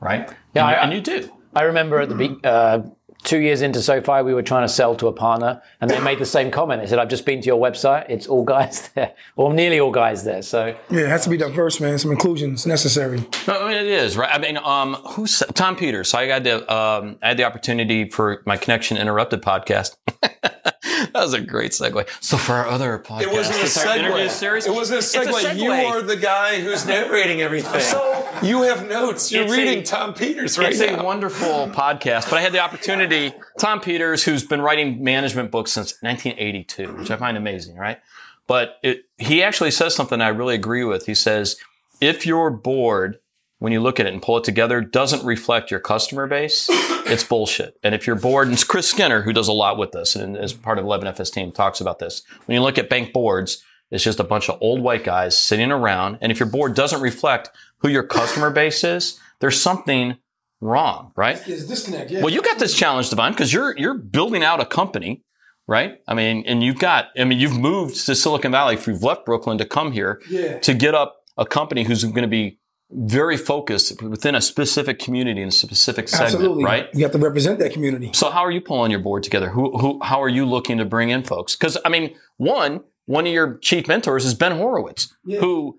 right? 0.00 0.28
Yeah, 0.54 0.66
and, 0.66 0.76
I- 0.76 0.82
and 0.82 0.92
you 0.94 1.00
do. 1.00 1.35
I 1.56 1.62
remember 1.62 1.98
at 2.00 2.08
the 2.10 2.14
be- 2.14 2.38
uh, 2.44 2.82
two 3.24 3.38
years 3.38 3.62
into 3.62 3.80
SoFi, 3.82 4.22
we 4.22 4.34
were 4.34 4.42
trying 4.42 4.64
to 4.66 4.72
sell 4.72 4.94
to 4.96 5.08
a 5.08 5.12
partner, 5.12 5.62
and 5.80 5.90
they 5.90 5.98
made 6.00 6.18
the 6.18 6.26
same 6.26 6.50
comment. 6.50 6.82
They 6.82 6.86
said, 6.86 6.98
"I've 6.98 7.08
just 7.08 7.24
been 7.26 7.40
to 7.40 7.46
your 7.46 7.60
website; 7.60 8.06
it's 8.08 8.26
all 8.26 8.44
guys 8.44 8.88
there, 8.94 9.14
or 9.36 9.52
nearly 9.52 9.80
all 9.80 9.90
guys 9.90 10.22
there." 10.24 10.42
So 10.42 10.76
Yeah, 10.90 11.00
it 11.00 11.08
has 11.08 11.24
to 11.24 11.30
be 11.30 11.36
diverse, 11.36 11.80
man. 11.80 11.98
Some 11.98 12.12
inclusion 12.12 12.54
is 12.54 12.66
necessary. 12.66 13.24
No, 13.48 13.64
I 13.64 13.68
mean, 13.68 13.76
it 13.78 13.86
is 13.86 14.16
right. 14.16 14.30
I 14.32 14.38
mean, 14.38 14.58
um, 14.58 14.94
who's 15.10 15.42
Tom 15.54 15.76
Peters? 15.76 16.10
So 16.10 16.18
I 16.18 16.26
got 16.26 16.44
the 16.44 16.72
um, 16.72 17.18
I 17.22 17.28
had 17.28 17.36
the 17.38 17.44
opportunity 17.44 18.08
for 18.10 18.42
my 18.46 18.56
Connection 18.56 18.96
Interrupted 18.96 19.42
podcast. 19.42 19.96
that 21.12 21.14
was 21.14 21.34
a 21.34 21.40
great 21.40 21.72
segue. 21.72 22.06
So 22.20 22.36
for 22.36 22.52
our 22.54 22.66
other 22.66 22.98
podcast, 22.98 23.22
It 23.22 23.30
wasn't 23.32 23.58
a 23.58 23.62
it's 23.62 23.84
our 23.86 23.96
interview 23.96 24.28
series. 24.28 24.64
segue. 24.64 24.68
It 24.68 24.74
wasn't 24.74 24.94
a 24.96 24.98
It's 24.98 25.14
a 25.14 25.20
segue. 25.20 25.56
You 25.58 25.70
are 25.72 26.02
the 26.02 26.16
guy 26.16 26.60
who's 26.60 26.86
narrating 26.86 27.42
everything. 27.42 27.80
So 27.80 28.28
you 28.42 28.62
have 28.62 28.88
notes. 28.88 29.30
You're 29.32 29.48
reading 29.50 29.80
a- 29.80 29.82
Tom 29.84 30.14
Peters 30.14 30.58
right 30.58 30.70
It's 30.70 30.80
now. 30.80 31.00
a 31.00 31.04
wonderful 31.04 31.68
podcast, 31.68 32.30
but 32.30 32.34
I 32.34 32.40
had 32.40 32.52
the 32.52 32.60
opportunity. 32.60 33.32
Tom 33.58 33.80
Peters, 33.80 34.24
who's 34.24 34.44
been 34.44 34.60
writing 34.60 35.02
management 35.02 35.50
books 35.50 35.72
since 35.72 35.92
1982, 36.02 36.94
which 36.96 37.10
I 37.10 37.16
find 37.16 37.36
amazing, 37.36 37.76
right? 37.76 37.98
But 38.46 38.78
it, 38.82 39.04
he 39.18 39.42
actually 39.42 39.70
says 39.72 39.94
something 39.94 40.20
I 40.20 40.28
really 40.28 40.54
agree 40.54 40.84
with. 40.84 41.06
He 41.06 41.14
says, 41.14 41.56
if 42.00 42.24
your 42.26 42.50
board, 42.50 43.18
when 43.58 43.72
you 43.72 43.80
look 43.80 43.98
at 43.98 44.06
it 44.06 44.12
and 44.12 44.20
pull 44.22 44.36
it 44.38 44.44
together, 44.44 44.80
doesn't 44.80 45.24
reflect 45.24 45.70
your 45.70 45.80
customer 45.80 46.26
base, 46.26 46.66
it's 46.70 47.24
bullshit. 47.24 47.78
And 47.82 47.94
if 47.94 48.06
your 48.06 48.16
board, 48.16 48.48
and 48.48 48.54
it's 48.54 48.64
Chris 48.64 48.88
Skinner, 48.88 49.22
who 49.22 49.32
does 49.32 49.48
a 49.48 49.52
lot 49.52 49.78
with 49.78 49.92
this, 49.92 50.14
and 50.14 50.36
as 50.36 50.52
part 50.52 50.78
of 50.78 50.84
11FS 50.84 51.32
team, 51.32 51.52
talks 51.52 51.80
about 51.80 51.98
this. 51.98 52.22
When 52.44 52.54
you 52.54 52.62
look 52.62 52.76
at 52.78 52.90
bank 52.90 53.12
boards, 53.12 53.62
it's 53.90 54.04
just 54.04 54.20
a 54.20 54.24
bunch 54.24 54.48
of 54.50 54.58
old 54.60 54.80
white 54.82 55.04
guys 55.04 55.38
sitting 55.38 55.70
around. 55.72 56.18
And 56.20 56.30
if 56.32 56.38
your 56.40 56.48
board 56.48 56.74
doesn't 56.74 57.00
reflect 57.00 57.50
who 57.78 57.88
your 57.88 58.02
customer 58.02 58.50
base 58.50 58.82
is, 58.84 59.18
there's 59.40 59.60
something 59.60 60.16
wrong, 60.60 61.12
right? 61.16 61.40
There's 61.46 61.64
a 61.64 61.68
disconnect. 61.68 62.10
Yeah. 62.10 62.20
Well, 62.20 62.30
you 62.30 62.42
got 62.42 62.58
this 62.58 62.74
challenge, 62.74 63.10
Divine, 63.10 63.32
because 63.32 63.52
you're 63.52 63.76
you're 63.78 63.96
building 63.98 64.42
out 64.42 64.60
a 64.60 64.66
company, 64.66 65.22
right? 65.68 65.98
I 66.08 66.14
mean, 66.14 66.44
and 66.46 66.62
you've 66.62 66.78
got, 66.78 67.06
I 67.18 67.24
mean, 67.24 67.38
you've 67.38 67.58
moved 67.58 68.04
to 68.06 68.14
Silicon 68.14 68.52
Valley. 68.52 68.74
If 68.74 68.86
you've 68.86 69.02
left 69.02 69.24
Brooklyn 69.24 69.58
to 69.58 69.64
come 69.64 69.92
here 69.92 70.20
Yeah. 70.28 70.58
to 70.60 70.74
get 70.74 70.94
up 70.94 71.16
a 71.36 71.46
company 71.46 71.84
who's 71.84 72.02
going 72.04 72.22
to 72.22 72.28
be 72.28 72.58
very 72.90 73.36
focused 73.36 74.00
within 74.02 74.34
a 74.34 74.40
specific 74.40 74.98
community 74.98 75.42
and 75.42 75.50
a 75.50 75.54
specific 75.54 76.08
segment, 76.08 76.34
Absolutely. 76.34 76.64
right? 76.64 76.88
You 76.94 77.02
have 77.02 77.12
to 77.12 77.18
represent 77.18 77.58
that 77.58 77.72
community. 77.72 78.10
So 78.14 78.30
how 78.30 78.40
are 78.40 78.50
you 78.50 78.60
pulling 78.60 78.90
your 78.90 79.00
board 79.00 79.22
together? 79.22 79.50
Who, 79.50 79.76
who, 79.78 80.00
how 80.02 80.22
are 80.22 80.28
you 80.28 80.46
looking 80.46 80.78
to 80.78 80.84
bring 80.84 81.10
in 81.10 81.24
folks? 81.24 81.56
Because 81.56 81.76
I 81.84 81.88
mean, 81.88 82.14
one, 82.36 82.84
one 83.06 83.26
of 83.26 83.32
your 83.32 83.58
chief 83.58 83.88
mentors 83.88 84.24
is 84.24 84.34
Ben 84.34 84.52
Horowitz, 84.52 85.14
who 85.24 85.78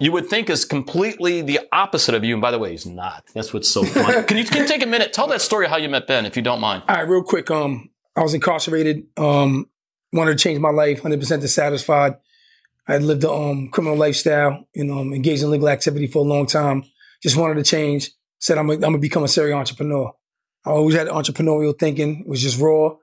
you 0.00 0.12
would 0.12 0.28
think 0.28 0.48
is 0.48 0.64
completely 0.64 1.42
the 1.42 1.60
opposite 1.72 2.14
of 2.14 2.24
you. 2.24 2.34
And 2.34 2.42
by 2.42 2.50
the 2.50 2.58
way, 2.58 2.70
he's 2.70 2.86
not. 2.86 3.24
That's 3.34 3.52
what's 3.52 3.68
so 3.68 3.84
funny. 3.84 4.22
can 4.26 4.36
you 4.36 4.44
can 4.44 4.62
you 4.62 4.68
take 4.68 4.82
a 4.82 4.86
minute? 4.86 5.12
Tell 5.12 5.26
that 5.28 5.42
story 5.42 5.68
how 5.68 5.76
you 5.76 5.88
met 5.88 6.06
Ben, 6.06 6.26
if 6.26 6.36
you 6.36 6.42
don't 6.42 6.60
mind. 6.60 6.84
All 6.88 6.96
right, 6.96 7.08
real 7.08 7.22
quick. 7.22 7.50
Um, 7.50 7.90
I 8.16 8.22
was 8.22 8.34
incarcerated. 8.34 9.06
Um, 9.16 9.68
wanted 10.12 10.38
to 10.38 10.42
change 10.42 10.60
my 10.60 10.70
life. 10.70 11.02
Hundred 11.02 11.20
percent 11.20 11.42
dissatisfied. 11.42 12.16
I 12.88 12.94
had 12.94 13.02
lived 13.02 13.22
a 13.24 13.30
um, 13.30 13.68
criminal 13.68 13.96
lifestyle 13.96 14.66
and 14.74 14.90
um, 14.90 15.12
engaged 15.12 15.42
in 15.42 15.50
legal 15.50 15.68
activity 15.68 16.06
for 16.06 16.20
a 16.20 16.28
long 16.28 16.46
time. 16.46 16.84
Just 17.22 17.36
wanted 17.36 17.54
to 17.54 17.62
change. 17.62 18.10
Said 18.40 18.56
I'm 18.56 18.66
gonna, 18.66 18.86
I'm 18.86 18.98
become 18.98 19.24
a 19.24 19.28
serial 19.28 19.58
entrepreneur. 19.58 20.12
I 20.64 20.70
always 20.70 20.96
had 20.96 21.08
entrepreneurial 21.08 21.78
thinking. 21.78 22.20
It 22.20 22.28
was 22.28 22.40
just 22.40 22.58
raw. 22.58 22.94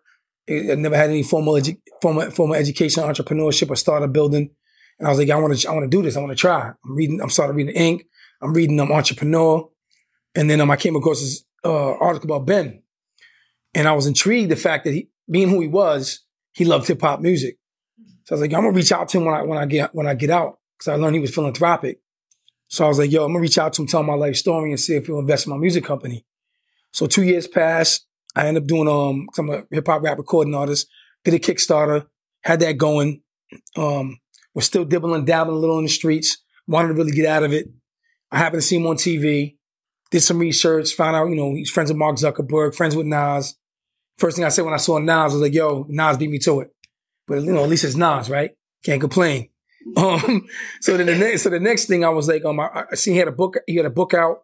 I 0.50 0.76
never 0.76 0.96
had 0.96 1.10
any 1.10 1.24
formal 1.24 1.54
edu- 1.54 1.80
formal 2.02 2.32
formal 2.32 2.56
education, 2.56 3.04
entrepreneurship, 3.04 3.70
or 3.70 3.76
started 3.76 4.12
building. 4.14 4.50
And 4.98 5.08
I 5.08 5.12
was 5.12 5.20
like, 5.20 5.30
I 5.30 5.36
want 5.36 5.58
to 5.58 5.70
I 5.70 5.74
want 5.74 5.84
to 5.84 5.98
do 5.98 6.02
this. 6.02 6.16
I 6.16 6.20
want 6.20 6.32
to 6.32 6.36
try. 6.36 6.70
I'm 6.70 6.96
reading. 6.96 7.22
I'm 7.22 7.30
started 7.30 7.54
reading 7.54 7.76
Inc. 7.76 8.06
I'm 8.42 8.54
reading 8.54 8.80
um, 8.80 8.92
Entrepreneur, 8.92 9.70
and 10.36 10.50
then 10.50 10.62
um, 10.62 10.72
I 10.72 10.76
came 10.76 10.96
across 10.96 11.22
this 11.22 11.44
uh, 11.64 11.94
article 11.98 12.32
about 12.32 12.46
Ben, 12.46 12.82
and 13.74 13.88
I 13.88 13.94
was 13.94 14.08
intrigued 14.08 14.52
the 14.52 14.56
fact 14.56 14.86
that 14.86 14.94
he, 14.94 15.10
being 15.30 15.50
who 15.50 15.62
he 15.62 15.68
was, 15.68 16.22
he 16.54 16.66
loved 16.66 16.88
hip 16.88 17.02
hop 17.02 17.22
music. 17.22 17.58
So 18.26 18.34
I 18.34 18.36
was 18.36 18.42
like, 18.42 18.52
yo, 18.52 18.58
I'm 18.58 18.64
gonna 18.66 18.76
reach 18.76 18.92
out 18.92 19.08
to 19.10 19.18
him 19.18 19.26
when 19.26 19.36
I 19.36 19.44
when 19.44 19.58
I 19.58 19.66
get 19.66 19.94
when 19.96 20.08
I 20.08 20.16
get 20.16 20.30
out 20.30 20.60
because 20.78 20.92
I 20.92 20.96
learned 20.96 21.16
he 21.16 21.22
was 21.22 21.34
philanthropic. 21.34 22.00
So 22.68 22.86
I 22.86 22.88
was 22.88 23.00
like, 23.00 23.12
yo, 23.12 23.24
I'm 23.24 23.30
gonna 23.30 23.40
reach 23.40 23.58
out 23.58 23.74
to 23.74 23.82
him, 23.82 23.88
tell 23.88 24.00
him 24.02 24.08
my 24.08 24.16
life 24.16 24.36
story, 24.36 24.72
and 24.72 24.80
see 24.80 24.96
if 24.96 25.06
he'll 25.06 25.20
invest 25.20 25.46
in 25.46 25.52
my 25.52 25.58
music 25.58 25.86
company. 25.86 26.26
So 26.92 27.08
two 27.08 27.24
years 27.24 27.48
passed. 27.48 28.06
I 28.36 28.48
ended 28.48 28.64
up 28.64 28.68
doing 28.68 28.88
um, 28.90 29.30
i 29.38 29.42
I'm 29.42 29.50
a 29.50 29.64
hip 29.72 29.88
hop 29.88 30.02
rap 30.02 30.18
recording 30.18 30.56
artist. 30.56 30.88
Did 31.24 31.36
a 31.36 31.40
Kickstarter, 31.40 32.08
had 32.42 32.60
that 32.60 32.78
going. 32.78 33.22
Um, 33.78 34.20
was 34.54 34.66
still 34.66 34.86
dibbling, 34.86 35.26
dabbling 35.26 35.58
a 35.58 35.60
little 35.60 35.78
in 35.78 35.86
the 35.86 35.90
streets. 35.90 36.38
Wanted 36.68 36.90
to 36.90 36.94
really 36.96 37.12
get 37.12 37.28
out 37.28 37.44
of 37.44 37.54
it. 37.54 37.70
I 38.32 38.38
happened 38.38 38.62
to 38.62 38.68
see 38.68 38.78
him 38.78 38.88
on 38.88 38.96
TV. 38.96 39.58
Did 40.12 40.22
some 40.22 40.40
research, 40.40 40.94
found 40.94 41.16
out, 41.16 41.30
you 41.30 41.36
know, 41.36 41.54
he's 41.54 41.70
friends 41.70 41.92
with 41.92 41.98
Mark 41.98 42.16
Zuckerberg, 42.18 42.76
friends 42.76 42.96
with 42.96 43.06
Nas. 43.06 43.56
First 44.18 44.38
thing 44.38 44.46
I 44.46 44.50
said 44.50 44.66
when 44.66 44.74
I 44.74 44.78
saw 44.78 44.98
Nas, 44.98 45.10
I 45.10 45.24
was 45.26 45.36
like, 45.36 45.54
yo, 45.54 45.86
Nas 45.90 46.18
beat 46.18 46.30
me 46.30 46.40
to 46.40 46.62
it. 46.62 46.75
But 47.28 47.44
you 47.44 47.54
know, 47.54 47.64
at 47.64 47.70
least 47.70 47.84
it's 47.84 47.96
Nas, 47.96 48.30
right? 48.30 48.52
Can't 48.84 49.02
complain. 49.02 49.50
Um, 49.98 50.48
so 50.82 50.98
then 50.98 51.06
the 51.06 51.16
next, 51.16 51.44
so 51.44 51.52
the 51.52 51.60
next 51.60 51.86
thing 51.86 52.04
I 52.04 52.10
was 52.10 52.28
like, 52.28 52.44
um, 52.44 52.60
I, 52.60 52.86
I 52.92 52.96
seen 52.96 53.14
he 53.14 53.20
had 53.20 53.28
a 53.28 53.32
book, 53.32 53.58
he 53.68 53.76
had 53.76 53.86
a 53.86 53.92
book 53.92 54.16
out, 54.16 54.38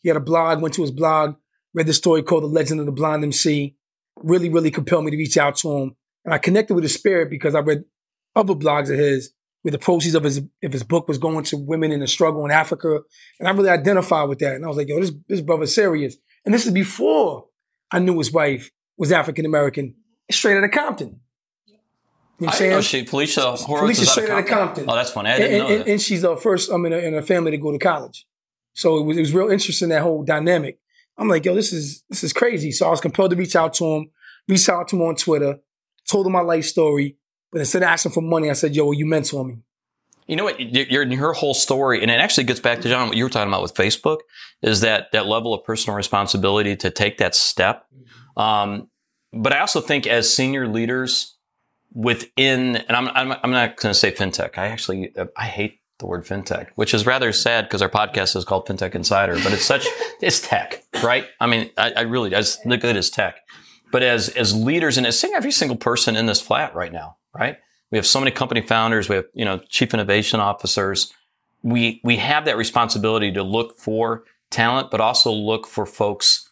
he 0.00 0.10
had 0.10 0.18
a 0.18 0.20
blog, 0.20 0.60
went 0.60 0.74
to 0.74 0.82
his 0.82 0.90
blog, 0.90 1.36
read 1.72 1.86
the 1.86 1.94
story 1.94 2.22
called 2.22 2.42
The 2.42 2.48
Legend 2.48 2.78
of 2.78 2.84
the 2.84 2.92
Blind 2.92 3.24
MC. 3.24 3.74
Really, 4.22 4.50
really 4.50 4.70
compelled 4.70 5.06
me 5.06 5.10
to 5.10 5.16
reach 5.16 5.38
out 5.38 5.56
to 5.56 5.72
him. 5.72 5.96
And 6.26 6.34
I 6.34 6.38
connected 6.38 6.74
with 6.74 6.84
his 6.84 6.92
spirit 6.92 7.30
because 7.30 7.54
I 7.54 7.60
read 7.60 7.84
other 8.36 8.54
blogs 8.54 8.90
of 8.90 8.98
his 8.98 9.32
where 9.62 9.72
the 9.72 9.78
proceeds 9.78 10.14
of 10.14 10.24
his 10.24 10.42
of 10.62 10.72
his 10.72 10.82
book 10.82 11.08
was 11.08 11.18
going 11.18 11.44
to 11.44 11.56
women 11.56 11.92
in 11.92 12.00
the 12.00 12.06
struggle 12.06 12.44
in 12.44 12.50
Africa. 12.50 13.00
And 13.38 13.48
I 13.48 13.52
really 13.52 13.70
identified 13.70 14.28
with 14.28 14.40
that. 14.40 14.56
And 14.56 14.64
I 14.64 14.68
was 14.68 14.76
like, 14.76 14.88
yo, 14.88 15.00
this, 15.00 15.12
this 15.28 15.40
brother's 15.40 15.74
serious. 15.74 16.16
And 16.44 16.52
this 16.52 16.66
is 16.66 16.72
before 16.72 17.46
I 17.90 17.98
knew 17.98 18.18
his 18.18 18.32
wife 18.32 18.70
was 18.98 19.10
African 19.10 19.46
American, 19.46 19.94
straight 20.30 20.58
out 20.58 20.64
of 20.64 20.70
Compton. 20.70 21.20
You 22.42 22.48
know 22.48 22.52
what 22.54 22.60
I 22.60 22.74
I'm 22.74 22.82
saying? 22.82 23.04
she, 23.04 23.08
Felicia 23.08 23.40
Horowitz 23.52 23.98
Felicia 23.98 24.06
straight 24.06 24.30
out 24.30 24.40
of 24.40 24.46
Compton. 24.46 24.84
Oh, 24.88 24.96
that's 24.96 25.10
funny. 25.10 25.30
I 25.30 25.34
and, 25.34 25.42
didn't 25.42 25.58
know 25.58 25.66
and- 25.68 25.80
that. 25.80 25.88
and 25.88 26.02
she's 26.02 26.22
the 26.22 26.36
first 26.36 26.70
um, 26.70 26.84
in, 26.86 26.92
a, 26.92 26.96
in 26.96 27.14
a 27.14 27.22
family 27.22 27.52
to 27.52 27.56
go 27.56 27.70
to 27.70 27.78
college. 27.78 28.26
So 28.74 28.98
it 28.98 29.04
was, 29.04 29.16
it 29.16 29.20
was 29.20 29.32
real 29.32 29.48
interesting 29.48 29.90
that 29.90 30.02
whole 30.02 30.24
dynamic. 30.24 30.78
I'm 31.16 31.28
like, 31.28 31.44
yo, 31.44 31.54
this 31.54 31.72
is 31.72 32.02
this 32.08 32.24
is 32.24 32.32
crazy. 32.32 32.72
So 32.72 32.88
I 32.88 32.90
was 32.90 33.00
compelled 33.00 33.30
to 33.30 33.36
reach 33.36 33.54
out 33.54 33.74
to 33.74 33.84
him, 33.84 34.10
reach 34.48 34.68
out 34.68 34.88
to 34.88 34.96
him 34.96 35.02
on 35.02 35.14
Twitter, 35.14 35.60
told 36.08 36.26
him 36.26 36.32
my 36.32 36.40
life 36.40 36.64
story. 36.64 37.16
But 37.52 37.60
instead 37.60 37.82
of 37.82 37.88
asking 37.88 38.12
for 38.12 38.22
money, 38.22 38.50
I 38.50 38.54
said, 38.54 38.74
yo, 38.74 38.86
well, 38.86 38.94
you 38.94 39.06
mentor 39.06 39.44
me. 39.44 39.58
You 40.26 40.36
know 40.36 40.44
what? 40.44 40.58
Your, 40.58 40.86
your 40.86 41.02
your 41.04 41.32
whole 41.32 41.54
story, 41.54 42.00
and 42.02 42.10
it 42.10 42.18
actually 42.18 42.44
gets 42.44 42.60
back 42.60 42.80
to 42.80 42.88
John 42.88 43.08
what 43.08 43.16
you 43.16 43.24
were 43.24 43.30
talking 43.30 43.48
about 43.48 43.62
with 43.62 43.74
Facebook, 43.74 44.18
is 44.62 44.80
that 44.80 45.12
that 45.12 45.26
level 45.26 45.54
of 45.54 45.62
personal 45.64 45.96
responsibility 45.96 46.74
to 46.76 46.90
take 46.90 47.18
that 47.18 47.34
step. 47.34 47.86
Um, 48.36 48.88
but 49.32 49.52
I 49.52 49.60
also 49.60 49.80
think 49.80 50.06
as 50.06 50.34
senior 50.34 50.66
leaders 50.66 51.36
within, 51.94 52.76
and 52.76 52.96
I'm 52.96 53.08
I'm, 53.08 53.38
I'm 53.42 53.50
not 53.50 53.76
going 53.76 53.92
to 53.92 53.98
say 53.98 54.12
fintech. 54.12 54.58
I 54.58 54.68
actually 54.68 55.12
I 55.36 55.46
hate 55.46 55.80
the 55.98 56.06
word 56.06 56.24
fintech, 56.24 56.68
which 56.74 56.92
is 56.92 57.06
rather 57.06 57.32
sad 57.32 57.64
because 57.64 57.80
our 57.80 57.88
podcast 57.88 58.36
is 58.36 58.44
called 58.44 58.66
FinTech 58.66 58.94
Insider, 58.94 59.34
but 59.42 59.52
it's 59.52 59.64
such 59.64 59.86
it's 60.20 60.40
tech, 60.40 60.82
right? 61.02 61.26
I 61.40 61.46
mean, 61.46 61.70
I, 61.78 61.92
I 61.92 62.00
really 62.02 62.30
at 62.84 62.90
it 62.90 62.96
as 62.96 63.08
tech. 63.10 63.36
But 63.90 64.02
as 64.02 64.28
as 64.30 64.54
leaders, 64.54 64.98
and 64.98 65.06
as 65.06 65.18
every 65.32 65.52
single 65.52 65.76
person 65.76 66.16
in 66.16 66.26
this 66.26 66.40
flat 66.40 66.74
right 66.74 66.92
now, 66.92 67.16
right? 67.34 67.58
We 67.90 67.98
have 67.98 68.06
so 68.06 68.18
many 68.18 68.30
company 68.30 68.62
founders. 68.62 69.08
We 69.08 69.16
have 69.16 69.26
you 69.34 69.44
know 69.44 69.58
chief 69.68 69.94
innovation 69.94 70.40
officers. 70.40 71.12
We 71.62 72.00
we 72.02 72.16
have 72.16 72.44
that 72.46 72.56
responsibility 72.56 73.32
to 73.32 73.42
look 73.42 73.78
for 73.78 74.24
talent, 74.50 74.90
but 74.90 75.00
also 75.00 75.30
look 75.30 75.66
for 75.66 75.86
folks 75.86 76.50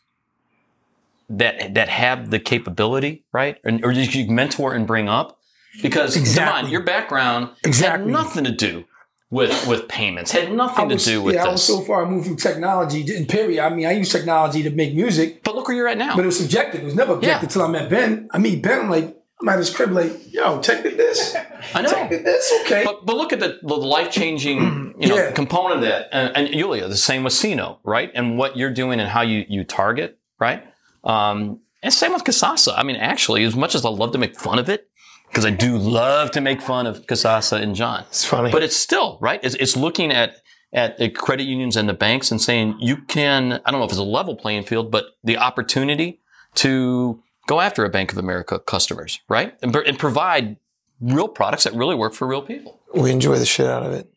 that 1.31 1.74
that 1.74 1.89
have 1.89 2.31
the 2.31 2.39
capability, 2.39 3.24
right? 3.33 3.57
And, 3.64 3.85
or 3.85 3.93
you 3.93 4.31
mentor 4.31 4.74
and 4.74 4.87
bring 4.87 5.09
up. 5.09 5.39
Because 5.83 6.16
Exactly. 6.16 6.59
Divine, 6.62 6.72
your 6.72 6.83
background 6.83 7.51
Exactly. 7.64 8.03
had 8.05 8.07
nothing 8.12 8.45
to 8.45 8.51
do 8.51 8.85
with 9.31 9.68
with 9.68 9.87
payments. 9.89 10.33
Had 10.33 10.53
nothing 10.53 10.89
was, 10.89 11.05
to 11.05 11.11
do 11.11 11.22
with 11.22 11.37
yeah, 11.37 11.45
I 11.45 11.49
was 11.53 11.64
this. 11.64 11.76
so 11.76 11.83
far 11.85 12.05
moved 12.07 12.26
from 12.26 12.37
technology. 12.37 13.07
In 13.16 13.26
period, 13.26 13.62
I 13.64 13.68
mean, 13.72 13.87
I 13.87 13.93
use 13.93 14.11
technology 14.11 14.64
to 14.64 14.70
make 14.70 14.95
music, 14.95 15.45
but 15.45 15.55
look 15.55 15.68
where 15.68 15.76
you're 15.76 15.87
at 15.89 15.97
now. 15.97 16.16
but 16.16 16.22
it 16.22 16.26
was 16.26 16.39
subjective. 16.41 16.83
It 16.83 16.87
was 16.87 16.97
never 16.97 17.14
objective 17.14 17.43
Yeah. 17.43 17.47
until 17.47 17.62
I 17.62 17.68
met 17.68 17.89
Ben. 17.89 18.28
I 18.33 18.39
meet 18.39 18.62
Ben, 18.64 18.81
I'm 18.81 18.91
like, 18.91 19.16
I'm 19.41 19.49
at 19.49 19.59
his 19.59 19.70
crib, 19.70 19.93
like, 19.93 20.12
yo, 20.33 20.61
check 20.61 20.83
this. 20.83 21.35
I 21.74 21.81
know. 21.83 21.89
Check 21.89 22.11
this, 22.11 22.53
okay. 22.62 22.83
But 22.85 23.07
but 23.07 23.16
look 23.16 23.33
at 23.33 23.39
the, 23.39 23.59
the 23.62 23.74
life 23.76 24.11
changing 24.11 24.95
you 24.99 25.09
know 25.09 25.14
Yeah. 25.16 25.31
component 25.31 25.76
of 25.76 25.83
that, 25.83 26.09
and, 26.12 26.37
and 26.37 26.49
Yuliya, 26.49 26.89
the 26.89 26.97
same 26.97 27.22
with 27.22 27.33
Sino, 27.33 27.78
right? 27.85 28.11
And 28.16 28.37
what 28.37 28.57
you're 28.57 28.74
doing 28.74 28.99
and 28.99 29.09
how 29.09 29.22
you 29.22 29.45
you 29.49 29.62
target, 29.62 30.18
right? 30.41 30.64
Um, 31.05 31.61
and 31.83 31.93
same 31.93 32.13
with 32.13 32.25
Kasasa. 32.25 32.75
I 32.77 32.83
mean, 32.83 32.97
actually, 32.97 33.45
as 33.45 33.57
much 33.57 33.75
as 33.75 33.85
I 33.85 33.89
love 33.89 34.13
to 34.13 34.19
make 34.19 34.39
fun 34.39 34.59
of 34.59 34.69
it, 34.69 34.89
because 35.29 35.47
I 35.47 35.51
do 35.51 35.77
love 35.79 36.31
to 36.33 36.41
make 36.41 36.61
fun 36.61 36.87
of 36.87 37.07
Kasasa 37.07 37.61
and 37.63 37.75
John, 37.75 38.05
It's 38.09 38.25
funny. 38.25 38.51
but 38.51 38.63
it's 38.63 38.77
still 38.77 39.17
right. 39.21 39.41
It's, 39.43 39.55
it's 39.57 39.77
looking 39.77 40.11
at 40.13 40.37
at 40.73 40.99
the 40.99 41.09
credit 41.09 41.45
unions 41.45 41.77
and 41.77 41.89
the 41.89 41.93
banks 41.95 42.31
and 42.31 42.41
saying 42.41 42.77
you 42.81 42.97
can. 42.99 43.61
I 43.65 43.71
don't 43.71 43.81
know 43.81 43.85
if 43.87 43.91
it's 43.91 43.99
a 43.99 44.05
level 44.05 44.37
playing 44.37 44.65
field, 44.65 44.91
but 44.91 45.05
the 45.25 45.37
opportunity 45.37 46.21
to 46.57 47.23
go 47.47 47.61
after 47.61 47.85
a 47.85 47.89
Bank 47.89 48.13
of 48.13 48.19
America 48.19 48.59
customers, 48.59 49.21
right? 49.29 49.57
And, 49.63 49.75
and 49.75 49.99
provide 49.99 50.57
real 51.01 51.29
products 51.29 51.65
that 51.65 51.75
really 51.75 51.95
work 51.97 52.13
for 52.13 52.27
real 52.29 52.43
people. 52.43 52.79
We 52.95 53.11
enjoy 53.11 53.39
the 53.39 53.47
shit 53.47 53.67
out 53.67 53.83
of 53.85 53.93
it. 53.93 54.13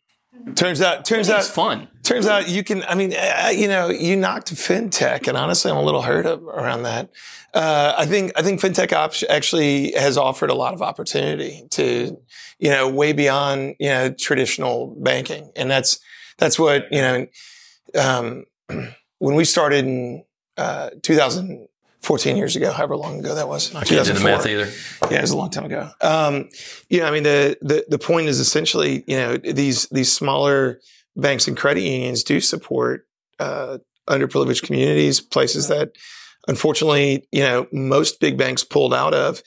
Turns 0.56 0.82
out, 0.82 1.06
turns 1.06 1.30
out, 1.30 1.44
fun. 1.46 1.88
Turns 2.04 2.28
out 2.28 2.50
you 2.50 2.64
can, 2.64 2.84
I 2.84 2.96
mean, 2.96 3.14
uh, 3.14 3.52
you 3.54 3.68
know, 3.68 3.90
you 3.90 4.16
knocked 4.16 4.54
fintech, 4.54 5.28
and 5.28 5.38
honestly, 5.38 5.72
I'm 5.72 5.78
a 5.78 5.82
little 5.82 6.02
hurt 6.02 6.26
up 6.26 6.42
around 6.44 6.84
that. 6.84 7.10
Uh, 7.54 7.94
I 7.98 8.06
think, 8.06 8.34
I 8.36 8.42
think 8.42 8.60
fintech 8.60 8.92
op- 8.92 9.30
actually 9.30 9.94
has 9.94 10.18
offered 10.18 10.50
a 10.50 10.54
lot 10.54 10.74
of 10.74 10.82
opportunity 10.82 11.66
to, 11.72 12.20
you 12.60 12.70
know, 12.70 12.90
way 12.90 13.14
beyond, 13.14 13.76
you 13.80 13.90
know, 13.90 14.12
traditional 14.12 14.96
banking. 15.00 15.52
And 15.56 15.72
that's, 15.72 16.00
that's 16.38 16.60
what, 16.60 16.92
you 16.92 17.02
know, 17.02 17.28
um, 17.96 18.46
when 19.20 19.36
we 19.36 19.46
started 19.46 19.86
in, 19.86 20.24
uh, 20.58 20.90
2014 22.04 22.38
years 22.38 22.56
ago, 22.56 22.72
however 22.72 22.98
long 22.98 23.20
ago 23.20 23.36
that 23.36 23.48
was. 23.48 23.74
I 23.74 23.86
can't 23.86 24.06
do 24.06 24.14
the 24.14 24.24
math 24.24 24.46
either. 24.46 24.70
Yeah, 25.10 25.20
it 25.20 25.22
was 25.22 25.32
a 25.32 25.38
long 25.38 25.50
time 25.50 25.66
ago. 25.66 25.90
Um, 26.02 26.50
yeah, 26.90 27.08
I 27.08 27.12
mean 27.12 27.24
the, 27.24 27.58
the 27.62 27.86
the 27.88 28.00
point 28.00 28.28
is 28.28 28.40
essentially, 28.40 29.04
you 29.08 29.16
know, 29.16 29.38
these 29.38 29.88
these 29.88 30.12
smaller 30.12 30.82
banks 31.16 31.48
and 31.48 31.56
credit 31.56 31.82
unions 31.82 32.24
do 32.24 32.42
support 32.42 33.08
uh, 33.40 33.78
underprivileged 34.10 34.64
communities, 34.64 35.22
places 35.22 35.70
that 35.70 35.94
unfortunately, 36.48 37.26
you 37.32 37.42
know, 37.42 37.68
most 37.72 38.20
big 38.20 38.38
banks 38.38 38.64
pulled 38.64 38.94
out 38.94 39.14
of 39.14 39.42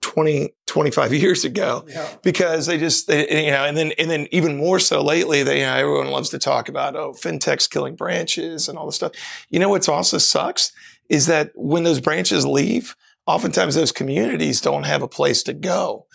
20, 0.00 0.54
25 0.66 1.12
years 1.22 1.44
ago 1.44 1.84
because 2.22 2.66
they 2.66 2.78
just, 2.78 3.06
they, 3.06 3.44
you 3.44 3.50
know, 3.50 3.64
and 3.64 3.76
then, 3.76 3.92
and 3.98 4.10
then 4.10 4.26
even 4.30 4.56
more 4.56 4.78
so 4.78 5.02
lately, 5.02 5.42
they, 5.42 5.60
you 5.60 5.66
know, 5.66 5.74
everyone 5.74 6.10
loves 6.10 6.30
to 6.30 6.38
talk 6.38 6.68
about, 6.68 6.96
oh, 6.96 7.12
fintech's 7.12 7.66
killing 7.66 7.96
branches 7.96 8.68
and 8.68 8.78
all 8.78 8.86
this 8.86 8.96
stuff. 8.96 9.12
You 9.50 9.58
know, 9.58 9.68
what's 9.68 9.88
also 9.88 10.18
sucks 10.18 10.72
is 11.08 11.26
that 11.26 11.50
when 11.54 11.84
those 11.84 12.00
branches 12.00 12.46
leave, 12.46 12.96
oftentimes 13.26 13.74
those 13.74 13.92
communities 13.92 14.60
don't 14.60 14.84
have 14.84 15.02
a 15.02 15.08
place 15.08 15.42
to 15.44 15.52
go. 15.52 16.06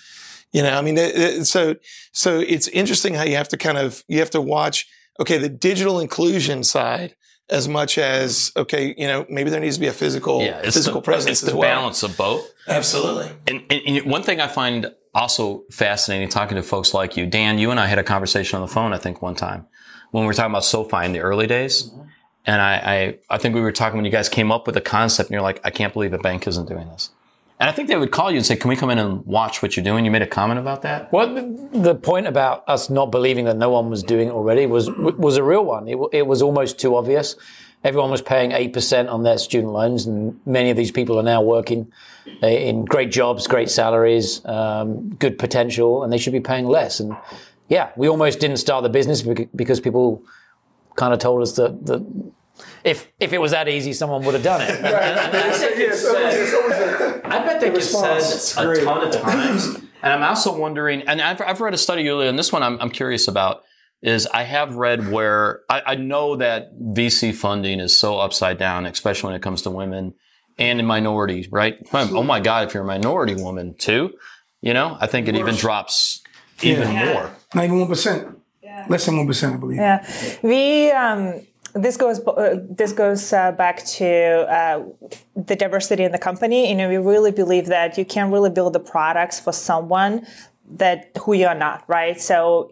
You 0.52 0.64
know, 0.64 0.78
I 0.78 0.82
mean, 0.82 0.98
it- 0.98 1.16
it- 1.16 1.46
so, 1.46 1.76
so 2.12 2.40
it's 2.40 2.68
interesting 2.70 3.14
how 3.14 3.24
you 3.24 3.36
have 3.36 3.48
to 3.50 3.58
kind 3.58 3.78
of, 3.78 4.04
you 4.08 4.20
have 4.20 4.30
to 4.32 4.42
watch, 4.42 4.88
okay, 5.20 5.38
the 5.38 5.50
digital 5.50 6.00
inclusion 6.00 6.64
side 6.64 7.16
as 7.50 7.68
much 7.68 7.98
as, 7.98 8.52
okay, 8.56 8.96
you 8.98 9.08
know, 9.08 9.26
maybe 9.30 9.50
there 9.50 9.60
needs 9.60 9.76
to 9.76 9.82
be 9.82 9.88
a 9.88 9.92
physical, 9.94 10.42
Yeah, 10.42 10.62
physical 10.62 11.02
the, 11.02 11.06
presence 11.06 11.42
It's 11.44 11.52
the 11.52 11.58
well. 11.58 11.70
balance 11.82 12.02
of 12.04 12.16
both. 12.18 12.50
Absolutely. 12.68 13.30
And, 13.48 13.64
and, 13.70 13.82
and 13.98 14.06
one 14.12 14.24
thing 14.24 14.40
I 14.40 14.48
find 14.48 14.92
also 15.14 15.64
fascinating 15.72 16.30
talking 16.30 16.56
to 16.56 16.64
folks 16.64 16.94
like 16.94 17.18
you, 17.18 17.26
Dan, 17.26 17.58
you 17.58 17.70
and 17.72 17.80
I 17.80 17.88
had 17.88 18.00
a 18.00 18.04
conversation 18.04 18.56
on 18.56 18.66
the 18.66 18.74
phone, 18.74 18.94
I 18.94 18.98
think, 18.98 19.22
one 19.22 19.36
time 19.36 19.68
when 20.12 20.24
we 20.24 20.28
were 20.28 20.34
talking 20.34 20.52
about 20.52 20.64
SoFi 20.64 21.04
in 21.06 21.12
the 21.12 21.20
early 21.20 21.48
days. 21.48 21.84
Mm-hmm. 21.90 22.02
And 22.46 22.62
I, 22.62 22.74
I, 22.74 23.36
I 23.36 23.38
think 23.38 23.56
we 23.56 23.62
were 23.62 23.72
talking 23.72 23.98
when 23.98 24.06
you 24.06 24.12
guys 24.12 24.30
came 24.30 24.52
up 24.52 24.66
with 24.66 24.76
the 24.76 24.82
concept 24.82 25.30
and 25.30 25.34
you're 25.34 25.44
like, 25.44 25.60
I 25.64 25.70
can't 25.70 25.94
believe 25.94 26.14
a 26.14 26.18
bank 26.18 26.48
isn't 26.48 26.68
doing 26.68 26.88
this. 26.90 27.12
And 27.62 27.70
I 27.70 27.74
think 27.74 27.90
they 27.90 27.96
would 27.96 28.10
call 28.10 28.32
you 28.32 28.38
and 28.38 28.46
say, 28.46 28.56
can 28.56 28.70
we 28.70 28.76
come 28.76 28.90
in 28.90 28.98
and 28.98 29.24
watch 29.24 29.62
what 29.62 29.78
you're 29.78 29.84
doing? 29.84 30.04
You 30.04 30.10
made 30.10 30.24
a 30.24 30.28
comment 30.28 30.60
about 30.60 30.82
that. 30.82 31.14
Well, 31.14 31.32
the, 31.72 31.94
point 31.94 32.26
about 32.26 32.68
us 32.68 32.90
not 32.90 33.12
believing 33.12 33.46
that 33.46 33.56
no 33.56 33.70
one 33.70 33.92
was 33.92 34.02
doing 34.02 34.30
it 34.30 34.32
already 34.32 34.66
was 34.66 34.90
was 34.90 35.38
a 35.38 35.44
real 35.44 35.64
one. 35.64 35.88
It, 35.88 36.00
it 36.12 36.26
was 36.26 36.42
almost 36.42 36.80
too 36.80 36.96
obvious. 36.96 37.36
Everyone 37.84 38.10
was 38.10 38.24
paying 38.24 38.52
eight 38.52 38.74
percent 38.74 39.10
on 39.10 39.22
their 39.22 39.38
student 39.38 39.74
loans, 39.74 40.08
and 40.08 40.40
many 40.44 40.72
of 40.72 40.78
these 40.78 40.92
people 40.92 41.20
are 41.20 41.24
now 41.24 41.44
working 41.44 41.92
uh, 42.42 42.48
in 42.48 42.84
great 42.84 43.12
jobs, 43.12 43.46
great 43.46 43.70
salaries, 43.70 44.44
um, 44.46 45.10
good 45.16 45.38
potential, 45.38 46.04
and 46.04 46.12
they 46.12 46.18
should 46.18 46.34
be 46.34 46.40
paying 46.40 46.66
less. 46.66 47.00
And 47.00 47.16
yeah, 47.70 47.92
we 47.96 48.10
almost 48.10 48.40
didn't 48.40 48.58
start 48.58 48.82
the 48.82 48.90
business 48.90 49.22
because 49.56 49.80
people 49.80 50.24
kind 50.96 51.14
of 51.14 51.20
told 51.20 51.42
us 51.42 51.54
that, 51.54 51.86
that 51.86 52.34
if 52.84 53.08
if 53.20 53.34
it 53.34 53.40
was 53.40 53.52
that 53.52 53.68
easy, 53.68 53.94
someone 53.94 54.24
would 54.24 54.34
have 54.34 54.44
done 54.44 54.62
it. 54.62 54.70
I 54.84 55.32
bet 57.46 57.62
they 57.62 57.70
get 57.72 57.84
said 57.84 58.68
a 58.68 58.84
ton 58.84 59.08
of 59.08 59.14
times. 59.14 59.76
And 60.04 60.14
I'm 60.14 60.24
also 60.24 60.58
wondering, 60.58 61.04
and 61.04 61.22
I've, 61.22 61.42
I've 61.42 61.62
read 61.62 61.74
a 61.76 61.78
study 61.78 62.10
earlier, 62.10 62.28
and 62.28 62.38
this 62.38 62.52
one 62.52 62.64
I'm, 62.64 62.80
I'm 62.82 62.90
curious 62.90 63.28
about, 63.28 63.64
is 64.02 64.26
I 64.28 64.44
have 64.44 64.76
read 64.76 65.12
where 65.12 65.62
I, 65.70 65.82
I 65.86 65.96
know 65.96 66.38
that 66.38 66.76
VC 66.76 67.36
funding 67.36 67.80
is 67.80 67.98
so 67.98 68.18
upside 68.18 68.58
down, 68.58 68.88
especially 68.88 69.28
when 69.28 69.36
it 69.36 69.44
comes 69.44 69.62
to 69.64 69.70
women 69.70 70.16
and 70.58 70.80
in 70.80 70.86
minorities, 70.86 71.52
right? 71.52 71.78
Oh 71.94 72.24
my 72.24 72.40
God, 72.40 72.68
if 72.68 72.74
you're 72.74 72.84
a 72.84 72.86
minority 72.86 73.36
woman 73.36 73.76
too, 73.78 74.14
you 74.62 74.74
know, 74.74 74.98
I 75.00 75.08
think 75.08 75.28
it 75.28 75.36
even 75.36 75.56
drops 75.56 76.22
even 76.62 76.90
more. 76.90 77.32
Not 77.54 77.66
even 77.66 77.80
one 77.80 77.88
percent. 77.88 78.38
Less 78.90 79.06
than 79.06 79.18
one 79.18 79.28
percent, 79.28 79.56
I 79.56 79.58
believe. 79.58 79.78
Yeah, 79.78 80.06
we. 80.42 80.92
Um, 80.92 81.42
this 81.74 81.96
goes. 81.96 82.20
Uh, 82.28 82.60
this 82.70 82.92
goes 82.92 83.32
uh, 83.32 83.52
back 83.54 83.86
to 83.86 84.08
uh, 84.08 84.84
the 85.36 85.56
diversity 85.56 86.04
in 86.04 86.12
the 86.12 86.20
company. 86.20 86.70
You 86.70 86.76
know, 86.76 86.90
we 86.90 86.98
really 86.98 87.32
believe 87.32 87.68
that 87.68 87.98
you 87.98 88.06
can't 88.06 88.32
really 88.32 88.50
build 88.50 88.74
the 88.74 88.80
products 88.80 89.40
for 89.40 89.54
someone 89.54 90.26
that 90.78 91.12
who 91.22 91.34
you're 91.34 91.54
not, 91.54 91.84
right? 91.88 92.20
So 92.20 92.70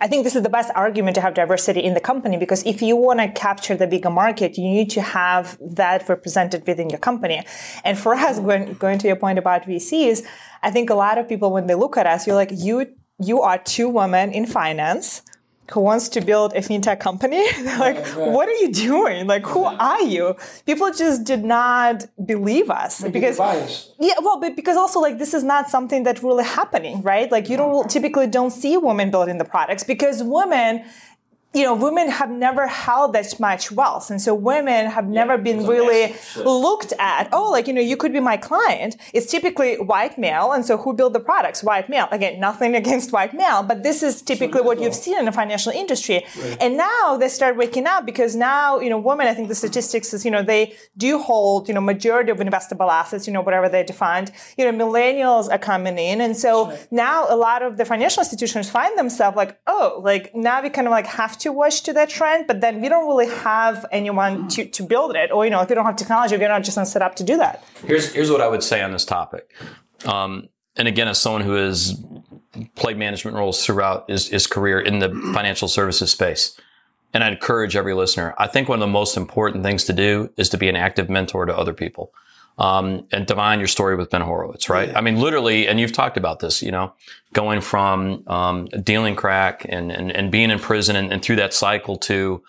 I 0.00 0.08
think 0.08 0.24
this 0.24 0.34
is 0.34 0.42
the 0.42 0.48
best 0.48 0.72
argument 0.74 1.14
to 1.14 1.20
have 1.20 1.34
diversity 1.34 1.80
in 1.80 1.94
the 1.94 2.00
company 2.00 2.36
because 2.36 2.64
if 2.64 2.82
you 2.82 2.96
want 2.96 3.20
to 3.20 3.28
capture 3.28 3.76
the 3.76 3.86
bigger 3.86 4.10
market, 4.10 4.58
you 4.58 4.64
need 4.64 4.90
to 4.90 5.02
have 5.02 5.56
that 5.60 6.08
represented 6.08 6.66
within 6.66 6.90
your 6.90 6.98
company. 6.98 7.44
And 7.84 7.98
for 7.98 8.14
us, 8.14 8.40
going, 8.40 8.74
going 8.74 8.98
to 8.98 9.06
your 9.06 9.16
point 9.16 9.38
about 9.38 9.62
VCs, 9.62 10.24
I 10.62 10.70
think 10.70 10.90
a 10.90 10.94
lot 10.94 11.18
of 11.18 11.28
people 11.28 11.52
when 11.52 11.66
they 11.66 11.74
look 11.74 11.96
at 11.96 12.06
us, 12.06 12.26
you're 12.26 12.36
like, 12.36 12.50
you 12.52 12.86
you 13.22 13.40
are 13.42 13.58
two 13.58 13.88
women 13.88 14.32
in 14.32 14.46
finance 14.46 15.22
who 15.72 15.80
wants 15.80 16.08
to 16.10 16.20
build 16.20 16.52
a 16.54 16.60
fintech 16.60 17.00
company. 17.00 17.42
Like, 17.78 18.04
what 18.16 18.48
are 18.48 18.58
you 18.64 18.70
doing? 18.72 19.26
Like, 19.26 19.44
who 19.46 19.64
are 19.64 20.02
you? 20.02 20.36
People 20.66 20.92
just 20.92 21.24
did 21.24 21.44
not 21.44 22.04
believe 22.24 22.70
us 22.70 23.02
because 23.02 23.38
bias. 23.38 23.90
yeah, 23.98 24.14
well, 24.20 24.38
but 24.38 24.54
because 24.56 24.76
also 24.76 25.00
like 25.00 25.18
this 25.18 25.32
is 25.32 25.42
not 25.42 25.70
something 25.70 26.02
that's 26.02 26.22
really 26.22 26.44
happening, 26.44 27.02
right? 27.02 27.30
Like 27.30 27.48
you 27.48 27.56
don't 27.56 27.88
typically 27.90 28.26
don't 28.26 28.50
see 28.50 28.76
women 28.76 29.10
building 29.10 29.38
the 29.38 29.44
products 29.44 29.84
because 29.84 30.22
women 30.22 30.84
you 31.54 31.64
know, 31.64 31.74
women 31.74 32.08
have 32.08 32.30
never 32.30 32.66
held 32.66 33.12
that 33.12 33.38
much 33.38 33.70
wealth. 33.70 34.10
And 34.10 34.20
so 34.20 34.34
women 34.34 34.86
have 34.86 35.06
never 35.06 35.36
been 35.36 35.66
really 35.66 36.14
looked 36.36 36.94
at. 36.98 37.28
Oh, 37.30 37.50
like, 37.50 37.66
you 37.66 37.74
know, 37.74 37.80
you 37.80 37.96
could 37.96 38.12
be 38.12 38.20
my 38.20 38.38
client. 38.38 38.96
It's 39.12 39.30
typically 39.30 39.76
white 39.76 40.16
male. 40.18 40.52
And 40.52 40.64
so 40.64 40.78
who 40.78 40.94
build 40.94 41.12
the 41.12 41.20
products? 41.20 41.62
White 41.62 41.90
male. 41.90 42.08
Again, 42.10 42.40
nothing 42.40 42.74
against 42.82 43.12
white 43.12 43.34
male, 43.34 43.62
but 43.62 43.82
this 43.82 44.02
is 44.02 44.22
typically 44.22 44.62
what 44.62 44.80
you've 44.80 44.94
seen 44.94 45.18
in 45.18 45.26
the 45.26 45.32
financial 45.32 45.72
industry. 45.72 46.24
And 46.58 46.76
now 46.78 47.18
they 47.18 47.28
start 47.28 47.56
waking 47.56 47.86
up 47.86 48.06
because 48.06 48.34
now, 48.34 48.80
you 48.80 48.88
know, 48.88 48.98
women, 48.98 49.26
I 49.26 49.34
think 49.34 49.48
the 49.48 49.54
statistics 49.54 50.14
is, 50.14 50.24
you 50.24 50.30
know, 50.30 50.42
they 50.42 50.74
do 50.96 51.18
hold, 51.18 51.68
you 51.68 51.74
know, 51.74 51.82
majority 51.82 52.30
of 52.30 52.38
investable 52.38 52.90
assets, 52.90 53.26
you 53.26 53.32
know, 53.32 53.42
whatever 53.42 53.68
they 53.68 53.82
defined. 53.84 54.32
You 54.56 54.70
know, 54.70 54.86
millennials 54.86 55.50
are 55.50 55.58
coming 55.58 55.98
in. 55.98 56.22
And 56.22 56.34
so 56.34 56.76
now 56.90 57.26
a 57.28 57.36
lot 57.36 57.62
of 57.62 57.76
the 57.76 57.84
financial 57.84 58.22
institutions 58.22 58.70
find 58.70 58.98
themselves 58.98 59.36
like, 59.36 59.58
oh, 59.66 60.00
like 60.02 60.34
now 60.34 60.62
we 60.62 60.70
kind 60.70 60.86
of 60.86 60.92
like 60.92 61.06
have 61.06 61.38
to 61.38 61.41
watch 61.50 61.82
to 61.84 61.92
that 61.94 62.08
trend, 62.10 62.46
but 62.46 62.60
then 62.60 62.80
we 62.80 62.88
don't 62.88 63.06
really 63.08 63.28
have 63.28 63.86
anyone 63.90 64.48
to, 64.48 64.66
to 64.66 64.82
build 64.82 65.16
it. 65.16 65.32
Or, 65.32 65.44
you 65.44 65.50
know, 65.50 65.60
if 65.62 65.68
we 65.68 65.74
don't 65.74 65.86
have 65.86 65.96
technology, 65.96 66.36
we're 66.36 66.48
not 66.48 66.62
just 66.62 66.76
not 66.76 66.86
set 66.86 67.02
up 67.02 67.16
to 67.16 67.24
do 67.24 67.36
that. 67.38 67.64
Here's 67.86 68.12
here's 68.12 68.30
what 68.30 68.40
I 68.40 68.48
would 68.48 68.62
say 68.62 68.82
on 68.82 68.92
this 68.92 69.04
topic. 69.04 69.50
Um, 70.04 70.48
and 70.76 70.86
again, 70.86 71.08
as 71.08 71.20
someone 71.20 71.42
who 71.42 71.54
has 71.54 72.00
played 72.76 72.98
management 72.98 73.36
roles 73.36 73.64
throughout 73.64 74.10
his, 74.10 74.28
his 74.28 74.46
career 74.46 74.78
in 74.78 74.98
the 74.98 75.08
financial 75.34 75.68
services 75.68 76.10
space, 76.10 76.58
and 77.14 77.24
I 77.24 77.28
encourage 77.28 77.76
every 77.76 77.94
listener, 77.94 78.34
I 78.38 78.46
think 78.46 78.68
one 78.68 78.78
of 78.78 78.80
the 78.80 78.92
most 78.92 79.16
important 79.16 79.64
things 79.64 79.84
to 79.84 79.92
do 79.92 80.30
is 80.36 80.48
to 80.50 80.56
be 80.56 80.68
an 80.68 80.76
active 80.76 81.10
mentor 81.10 81.46
to 81.46 81.56
other 81.56 81.74
people. 81.74 82.12
Um, 82.58 83.06
and 83.10 83.26
divine 83.26 83.60
your 83.60 83.66
story 83.66 83.96
with 83.96 84.10
Ben 84.10 84.20
Horowitz, 84.20 84.68
right? 84.68 84.94
I 84.94 85.00
mean, 85.00 85.16
literally, 85.16 85.66
and 85.66 85.80
you've 85.80 85.92
talked 85.92 86.18
about 86.18 86.40
this, 86.40 86.62
you 86.62 86.70
know, 86.70 86.92
going 87.32 87.62
from 87.62 88.22
um, 88.28 88.66
dealing 88.66 89.16
crack 89.16 89.64
and, 89.68 89.90
and, 89.90 90.12
and 90.12 90.30
being 90.30 90.50
in 90.50 90.58
prison 90.58 90.94
and, 90.94 91.10
and 91.10 91.22
through 91.22 91.36
that 91.36 91.54
cycle 91.54 91.96
to, 91.96 92.42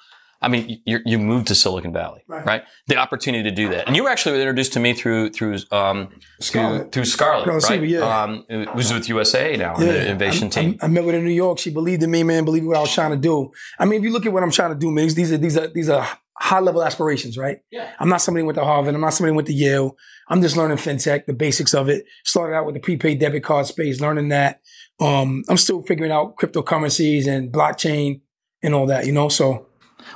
I 0.44 0.50
mean, 0.50 0.82
you, 0.86 1.00
you 1.06 1.20
moved 1.20 1.48
to 1.48 1.56
Silicon 1.56 1.94
Valley, 1.94 2.22
right. 2.28 2.64
The 2.88 2.98
opportunity 2.98 3.50
to 3.50 3.56
do 3.56 3.70
that, 3.70 3.88
and 3.88 3.96
you 3.96 4.10
actually 4.10 4.34
were 4.34 4.38
actually 4.38 4.42
introduced 4.42 4.74
to 4.74 4.80
me 4.82 4.94
through 4.94 5.30
through 5.30 5.60
um, 5.72 6.10
through, 6.10 6.20
Scarlett. 6.42 6.92
through 6.92 7.06
Scarlett, 7.06 7.64
right? 7.70 7.84
Yeah. 7.88 8.24
Um, 8.24 8.46
it 8.50 8.76
was 8.76 8.92
with 8.92 9.08
USA 9.08 9.56
now, 9.56 9.76
in 9.76 9.88
the 9.88 10.06
innovation 10.10 10.48
I, 10.48 10.50
team. 10.50 10.78
I, 10.82 10.86
I 10.86 10.88
met 10.90 11.06
with 11.06 11.14
her 11.14 11.20
in 11.20 11.26
New 11.26 11.32
York. 11.32 11.60
She 11.60 11.72
believed 11.72 12.04
in 12.04 12.12
me, 12.12 12.24
man. 12.24 12.44
Believed 12.44 12.64
in 12.64 12.68
what 12.68 12.78
I 12.78 12.82
was 12.82 12.94
trying 12.94 13.12
to 13.12 13.18
do. 13.18 13.54
I 13.80 13.86
mean, 13.86 14.00
if 14.00 14.04
you 14.04 14.12
look 14.12 14.26
at 14.26 14.34
what 14.34 14.44
I'm 14.44 14.52
trying 14.52 14.74
to 14.74 14.78
do, 14.78 14.92
man, 14.92 15.08
these 15.08 15.32
are 15.32 15.38
these 15.38 15.56
are 15.56 15.68
these 15.68 15.88
are 15.88 16.06
high 16.38 16.60
level 16.60 16.84
aspirations, 16.84 17.38
right? 17.38 17.60
Yeah. 17.72 17.92
I'm 18.00 18.10
not 18.10 18.22
somebody 18.22 18.42
who 18.42 18.48
went 18.48 18.58
to 18.58 18.64
Harvard. 18.64 18.96
I'm 18.96 19.02
not 19.02 19.14
somebody 19.14 19.32
who 19.32 19.36
went 19.36 19.48
to 19.48 19.54
Yale. 19.54 19.96
I'm 20.30 20.42
just 20.42 20.58
learning 20.58 20.78
fintech, 20.78 21.26
the 21.26 21.34
basics 21.34 21.74
of 21.74 21.90
it. 21.90 22.06
Started 22.24 22.56
out 22.56 22.66
with 22.66 22.76
the 22.76 22.82
prepaid 22.82 23.20
debit 23.20 23.44
card 23.44 23.66
space, 23.68 24.02
learning 24.02 24.30
that. 24.30 24.62
Um, 25.00 25.44
I'm 25.50 25.58
still 25.58 25.84
figuring 25.84 26.12
out 26.12 26.38
cryptocurrencies 26.38 27.28
and 27.28 27.52
blockchain 27.52 28.22
and 28.62 28.74
all 28.74 28.88
that, 28.88 29.06
you 29.06 29.12
know. 29.12 29.30
So 29.30 29.68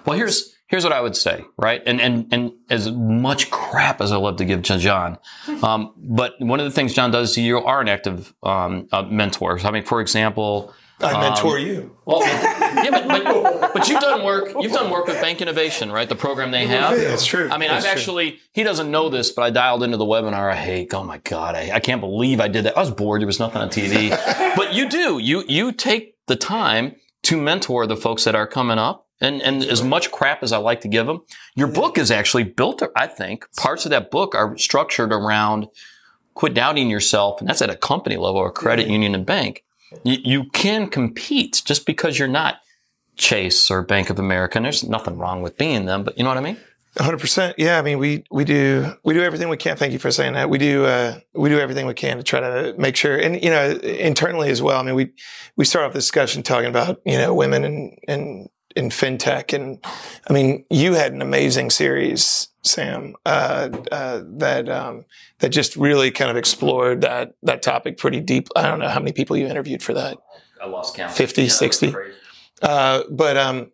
Well, 0.05 0.18
here's 0.18 0.55
here's 0.68 0.84
what 0.84 0.93
I 0.93 1.01
would 1.01 1.15
say, 1.15 1.43
right? 1.57 1.82
And 1.86 1.99
and 1.99 2.32
and 2.34 2.51
as 2.70 2.91
much 2.91 3.49
crap 3.51 4.01
as 4.01 4.11
I 4.11 4.18
love 4.18 4.38
to 4.38 4.45
give 4.45 4.63
to 4.63 4.78
John, 4.78 5.18
um, 5.63 5.93
but 5.97 6.34
one 6.39 6.59
of 6.59 6.65
the 6.65 6.72
things 6.72 6.93
John 6.93 7.11
does, 7.11 7.38
you 7.38 7.57
are 7.59 7.82
an 7.82 7.89
active 7.89 8.34
um, 8.43 8.88
uh, 8.91 9.03
mentor. 9.03 9.59
So, 9.59 9.68
I 9.68 9.72
mean, 9.72 9.86
for 9.86 10.01
example, 10.01 10.74
I 11.00 11.12
um, 11.12 11.22
mentor 11.22 11.60
you. 11.60 11.95
Well, 12.06 12.22
yeah, 12.22 12.89
but, 12.89 13.08
but, 13.08 13.74
but 13.74 13.88
you've 13.88 14.00
done 14.00 14.24
work. 14.24 14.52
You've 14.60 14.72
done 14.72 14.89
work 14.89 15.06
with 15.06 15.22
Bank 15.22 15.41
Innovation, 15.41 15.91
right? 15.91 16.10
The 16.10 16.16
program 16.16 16.50
they 16.50 16.66
have. 16.66 16.98
Yeah, 16.98 17.14
it's 17.14 17.26
true. 17.26 17.50
I 17.52 17.58
mean, 17.58 17.70
It's 17.70 17.86
I've 17.86 17.91
true. 17.91 18.00
actually. 18.00 18.39
He 18.54 18.64
doesn't 18.64 18.89
know 18.89 19.10
this, 19.10 19.32
but 19.32 19.43
I 19.43 19.50
dialed 19.52 19.84
into 19.84 19.98
the 19.98 20.06
webinar. 20.06 20.52
I 20.52 20.56
hate. 20.56 20.93
Oh 20.93 21.04
my 21.04 21.20
god, 21.20 21.56
I, 21.56 21.72
I 21.76 21.80
can't 21.80 22.02
believe 22.02 22.39
I 22.39 22.48
did 22.48 22.66
that. 22.66 22.78
I 22.78 22.80
was 22.80 22.91
bored. 22.91 23.22
There 23.22 23.28
was 23.28 23.39
nothing 23.39 23.62
on 23.62 23.70
TV. 23.70 24.10
but 24.56 24.74
you 24.74 24.89
do. 24.89 25.20
You 25.20 25.43
you 25.48 25.72
take 25.72 26.16
the 26.26 26.36
time 26.36 26.95
to 27.24 27.38
mentor 27.39 27.86
the 27.86 27.98
folks 27.98 28.24
that 28.24 28.36
are 28.36 28.48
coming 28.48 28.78
up. 28.80 29.06
And, 29.20 29.41
and 29.41 29.64
as 29.64 29.84
much 29.84 30.12
crap 30.12 30.43
as 30.43 30.54
I 30.54 30.58
like 30.58 30.82
to 30.82 30.88
give 30.88 31.08
them, 31.08 31.22
your 31.56 31.68
book 31.68 31.98
is 31.98 32.12
actually 32.12 32.43
built, 32.43 32.84
I 32.95 33.08
think, 33.08 33.45
parts 33.56 33.84
of 33.86 33.89
that 33.89 34.12
book 34.12 34.36
are 34.36 34.56
structured 34.58 35.12
around 35.12 35.68
quit 36.36 36.54
doubting 36.54 36.89
yourself. 36.89 37.39
And 37.39 37.50
that's 37.50 37.64
at 37.64 37.72
a 37.72 37.76
company 37.76 38.16
level 38.16 38.39
or 38.39 38.52
credit 38.52 38.88
union 38.88 39.16
and 39.16 39.26
bank. 39.26 39.64
You, 40.04 40.46
can 40.52 40.88
compete 40.90 41.62
just 41.66 41.86
because 41.86 42.20
you're 42.20 42.28
not 42.28 42.60
Chase 43.16 43.72
or 43.72 43.82
Bank 43.82 44.10
of 44.10 44.20
America. 44.20 44.58
And 44.58 44.66
there's 44.66 44.84
nothing 44.84 45.18
wrong 45.18 45.42
with 45.42 45.58
being 45.58 45.86
them, 45.86 46.04
but 46.04 46.18
you 46.18 46.24
know 46.24 46.30
what 46.30 46.38
I 46.38 46.42
mean? 46.42 46.58
hundred 47.00 47.20
percent. 47.20 47.56
Yeah, 47.58 47.78
I 47.78 47.82
mean, 47.82 48.00
we 48.00 48.24
we 48.32 48.44
do 48.44 48.94
we 49.04 49.14
do 49.14 49.22
everything 49.22 49.50
we 49.50 49.58
can. 49.58 49.78
Thank 49.78 49.94
you 49.94 50.00
for 50.00 50.12
saying 50.12 50.34
that. 50.34 50.50
We 50.50 50.58
do 50.58 50.86
uh, 50.86 51.20
we 51.34 51.50
do 51.50 51.60
everything 51.60 51.86
we 51.86 51.94
can 51.94 52.18
to 52.18 52.24
try 52.24 52.40
to 52.40 52.74
make 52.78 52.96
sure, 52.96 53.16
and 53.16 53.42
you 53.44 53.50
know, 53.50 53.72
internally 53.72 54.50
as 54.50 54.62
well. 54.62 54.80
I 54.80 54.84
mean, 54.84 54.96
we 54.96 55.14
we 55.56 55.66
start 55.66 55.86
off 55.86 55.94
the 55.94 56.00
discussion 56.00 56.44
talking 56.44 56.70
about 56.70 57.02
you 57.06 57.18
know 57.18 57.34
women 57.34 57.64
and 57.64 57.98
and 58.08 58.50
in 58.78 58.90
fintech, 58.90 59.54
and 59.54 59.84
I 60.30 60.34
mean, 60.34 60.64
you 60.70 60.94
had 60.94 61.12
an 61.12 61.22
amazing 61.22 61.72
series, 61.72 62.48
Sam, 62.62 63.16
uh, 63.26 63.70
uh, 63.92 64.22
that 64.38 64.70
um, 64.70 65.06
that 65.40 65.50
just 65.50 65.76
really 65.76 66.12
kind 66.12 66.30
of 66.30 66.38
explored 66.38 67.02
that 67.02 67.34
that 67.42 67.64
topic 67.64 67.98
pretty 67.98 68.22
deep. 68.22 68.48
I 68.56 68.64
don't 68.64 68.80
know 68.80 68.88
how 68.88 69.00
many 69.00 69.14
people 69.14 69.36
you 69.36 69.48
interviewed 69.48 69.82
for 69.82 69.94
that. 69.96 70.20
I 70.62 70.68
lost 70.68 70.96
count. 70.96 71.12
50, 71.12 71.50
60. 71.50 71.96
Uh, 72.62 73.04
but 73.10 73.38
um, 73.38 73.72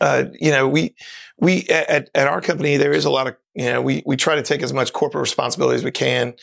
uh, 0.00 0.24
you 0.38 0.50
know, 0.50 0.68
we 0.68 0.94
we 1.38 1.62
at, 1.68 2.10
at 2.14 2.28
our 2.28 2.42
company 2.42 2.76
there 2.76 2.92
is 2.92 3.06
a 3.06 3.10
lot 3.10 3.26
of 3.26 3.36
you 3.54 3.64
know 3.64 3.80
we 3.80 4.02
we 4.04 4.16
try 4.16 4.34
to 4.34 4.42
take 4.42 4.62
as 4.62 4.72
much 4.72 4.92
corporate 4.92 5.22
responsibility 5.22 5.76
as 5.76 5.84
we 5.84 5.90
can 5.90 6.34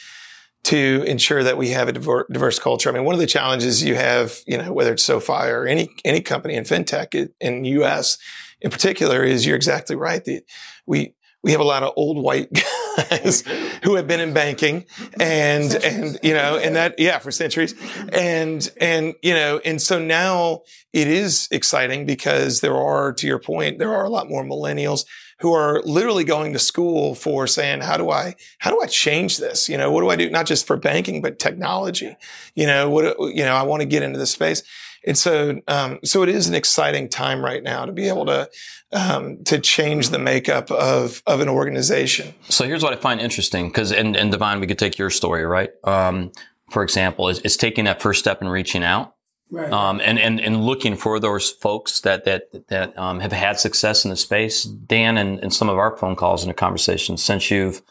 to 0.65 1.03
ensure 1.05 1.43
that 1.43 1.57
we 1.57 1.69
have 1.69 1.87
a 1.87 1.93
diverse 1.93 2.57
culture. 2.57 2.89
I 2.89 2.91
mean, 2.91 3.03
one 3.03 3.13
of 3.13 3.21
the 3.21 3.27
challenges 3.27 3.83
you 3.83 3.95
have, 3.95 4.39
you 4.47 4.57
know, 4.57 4.73
whether 4.73 4.93
it's 4.93 5.03
SoFi 5.03 5.49
or 5.49 5.67
any 5.67 5.89
any 6.03 6.21
company 6.21 6.55
in 6.55 6.63
fintech 6.63 7.29
in 7.39 7.65
U.S. 7.65 8.17
in 8.61 8.71
particular, 8.71 9.23
is 9.23 9.45
you're 9.45 9.55
exactly 9.55 9.95
right. 9.95 10.23
The, 10.25 10.41
we 10.87 11.13
we 11.43 11.51
have 11.51 11.61
a 11.61 11.65
lot 11.65 11.83
of 11.83 11.93
old 11.95 12.17
white 12.17 12.51
guys 12.97 13.41
who 13.83 13.93
have 13.93 14.07
been 14.07 14.19
in 14.19 14.33
banking 14.33 14.85
and 15.19 15.75
and 15.75 16.17
you 16.23 16.33
know 16.33 16.57
and 16.57 16.75
that 16.75 16.95
yeah 16.97 17.19
for 17.19 17.29
centuries 17.29 17.75
and 18.11 18.71
and 18.81 19.13
you 19.21 19.35
know 19.35 19.61
and 19.63 19.79
so 19.79 19.99
now 19.99 20.61
it 20.93 21.07
is 21.07 21.47
exciting 21.51 22.07
because 22.07 22.61
there 22.61 22.75
are 22.75 23.13
to 23.13 23.27
your 23.27 23.37
point 23.37 23.77
there 23.77 23.93
are 23.93 24.05
a 24.05 24.09
lot 24.09 24.27
more 24.27 24.43
millennials 24.43 25.05
who 25.39 25.53
are 25.53 25.81
literally 25.83 26.23
going 26.23 26.53
to 26.53 26.59
school 26.59 27.15
for 27.15 27.47
saying 27.47 27.81
how 27.81 27.97
do 27.97 28.09
i 28.09 28.35
how 28.59 28.69
do 28.69 28.81
i 28.81 28.85
change 28.85 29.37
this 29.37 29.69
you 29.69 29.77
know 29.77 29.91
what 29.91 30.01
do 30.01 30.09
i 30.09 30.15
do 30.15 30.29
not 30.29 30.45
just 30.45 30.65
for 30.65 30.77
banking 30.77 31.21
but 31.21 31.39
technology 31.39 32.15
you 32.55 32.65
know 32.65 32.89
what 32.89 33.17
you 33.33 33.43
know 33.43 33.55
i 33.55 33.63
want 33.63 33.81
to 33.81 33.87
get 33.87 34.03
into 34.03 34.19
this 34.19 34.31
space 34.31 34.63
and 35.05 35.17
so, 35.17 35.61
um, 35.67 35.99
so 36.03 36.23
it 36.23 36.29
is 36.29 36.47
an 36.47 36.55
exciting 36.55 37.07
time 37.07 37.45
right 37.45 37.61
now 37.61 37.85
to 37.85 37.91
be 37.91 38.07
able 38.07 38.25
to 38.25 38.49
um, 38.91 39.43
to 39.45 39.59
change 39.59 40.09
the 40.09 40.19
makeup 40.19 40.71
of 40.71 41.21
of 41.27 41.41
an 41.41 41.49
organization. 41.49 42.33
So 42.49 42.65
here's 42.65 42.83
what 42.83 42.93
I 42.93 42.95
find 42.95 43.21
interesting 43.21 43.67
because, 43.67 43.91
and, 43.91 44.15
and 44.15 44.31
Divine, 44.31 44.59
we 44.59 44.67
could 44.67 44.79
take 44.79 44.97
your 44.97 45.09
story, 45.09 45.45
right? 45.45 45.69
Um, 45.83 46.31
for 46.71 46.81
example, 46.81 47.29
is, 47.29 47.39
is 47.39 47.55
taking 47.55 47.85
that 47.85 48.01
first 48.01 48.19
step 48.19 48.41
and 48.41 48.51
reaching 48.51 48.83
out. 48.83 49.14
Right. 49.51 49.71
Um, 49.71 50.01
and, 50.03 50.17
and, 50.19 50.39
and 50.41 50.63
looking 50.65 50.95
for 50.95 51.19
those 51.19 51.51
folks 51.51 52.01
that, 52.01 52.25
that, 52.25 52.67
that, 52.69 52.97
um, 52.97 53.19
have 53.19 53.31
had 53.31 53.59
success 53.59 54.03
in 54.03 54.09
the 54.09 54.17
space. 54.17 54.63
Dan 54.63 55.17
and, 55.17 55.39
and 55.39 55.53
some 55.53 55.69
of 55.69 55.77
our 55.77 55.95
phone 55.97 56.15
calls 56.15 56.43
and 56.43 56.49
the 56.49 56.53
conversations 56.55 57.23
since 57.23 57.51
you've, 57.51 57.81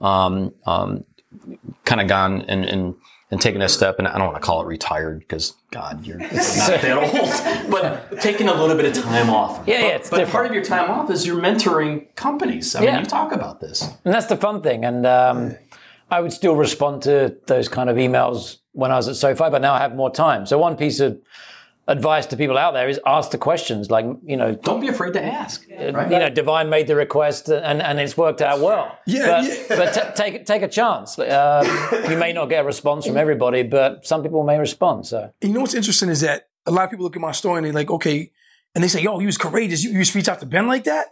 um, 0.00 0.52
um, 0.66 1.04
kind 1.84 2.00
of 2.00 2.08
gone 2.08 2.42
and, 2.42 2.64
and, 2.64 2.94
and 3.30 3.40
taken 3.40 3.60
a 3.62 3.68
step, 3.68 3.98
and 3.98 4.06
I 4.06 4.18
don't 4.18 4.28
want 4.28 4.36
to 4.40 4.46
call 4.46 4.62
it 4.62 4.66
retired 4.66 5.18
because 5.20 5.54
God, 5.72 6.04
you're 6.06 6.18
not 6.18 6.30
that 6.30 6.96
old, 6.96 7.70
but 7.70 8.20
taking 8.20 8.48
a 8.48 8.54
little 8.54 8.76
bit 8.76 8.96
of 8.96 9.02
time 9.02 9.30
off. 9.30 9.66
Yeah, 9.66 9.74
yeah, 9.74 9.82
But- 9.88 9.94
it's 9.96 10.10
but 10.10 10.16
different. 10.18 10.32
part 10.32 10.46
of 10.46 10.52
your 10.54 10.64
time 10.64 10.90
off 10.90 11.10
is 11.10 11.26
you're 11.26 11.40
mentoring 11.40 12.14
companies. 12.14 12.74
I 12.74 12.80
mean, 12.80 12.88
Yeah. 12.88 13.00
you 13.00 13.06
talk 13.06 13.32
about 13.32 13.60
this. 13.60 13.82
And 14.04 14.14
that's 14.14 14.26
the 14.26 14.36
fun 14.36 14.62
thing. 14.62 14.84
And 14.84 15.04
um, 15.06 15.56
I 16.10 16.20
would 16.20 16.32
still 16.32 16.54
respond 16.56 17.02
to 17.02 17.36
those 17.46 17.68
kind 17.68 17.90
of 17.90 17.96
emails 17.96 18.58
when 18.76 18.92
I 18.92 18.96
was 18.96 19.08
at 19.08 19.16
SoFi, 19.16 19.50
but 19.50 19.62
now 19.62 19.74
I 19.74 19.78
have 19.78 19.94
more 19.94 20.10
time. 20.10 20.46
So 20.46 20.58
one 20.58 20.76
piece 20.76 21.00
of 21.00 21.18
advice 21.88 22.26
to 22.26 22.36
people 22.36 22.58
out 22.58 22.74
there 22.74 22.88
is 22.88 23.00
ask 23.06 23.30
the 23.30 23.38
questions. 23.38 23.90
Like, 23.90 24.04
you 24.24 24.36
know, 24.36 24.54
Don't 24.54 24.80
be 24.80 24.88
afraid 24.88 25.12
to 25.14 25.24
ask. 25.24 25.66
you 25.68 25.92
know, 25.92 26.28
Divine 26.28 26.68
made 26.68 26.86
the 26.86 26.96
request 26.96 27.48
and, 27.48 27.80
and 27.80 27.98
it's 27.98 28.16
worked 28.16 28.42
out 28.42 28.60
well. 28.60 28.98
Yeah, 29.06 29.26
but, 29.26 29.44
yeah. 29.44 29.64
but 29.68 29.92
t- 29.94 30.22
take 30.22 30.46
take 30.46 30.62
a 30.62 30.68
chance. 30.68 31.18
Um, 31.18 31.66
you 32.10 32.16
may 32.18 32.32
not 32.32 32.46
get 32.46 32.64
a 32.64 32.66
response 32.66 33.06
from 33.06 33.16
everybody, 33.16 33.62
but 33.62 34.04
some 34.04 34.22
people 34.22 34.42
may 34.44 34.58
respond. 34.58 35.06
So 35.06 35.32
you 35.40 35.52
know 35.52 35.60
what's 35.60 35.74
interesting 35.74 36.08
is 36.08 36.20
that 36.20 36.48
a 36.66 36.70
lot 36.70 36.84
of 36.84 36.90
people 36.90 37.04
look 37.04 37.16
at 37.16 37.22
my 37.22 37.32
story 37.32 37.58
and 37.58 37.66
they're 37.66 37.72
like, 37.72 37.90
okay, 37.90 38.32
and 38.74 38.84
they 38.84 38.88
say, 38.88 39.00
yo, 39.00 39.18
he 39.18 39.26
was 39.26 39.38
courageous. 39.38 39.82
You, 39.84 39.92
you 39.92 40.00
just 40.00 40.14
reached 40.14 40.28
out 40.28 40.40
to 40.40 40.46
Ben 40.46 40.66
like 40.66 40.84
that? 40.84 41.06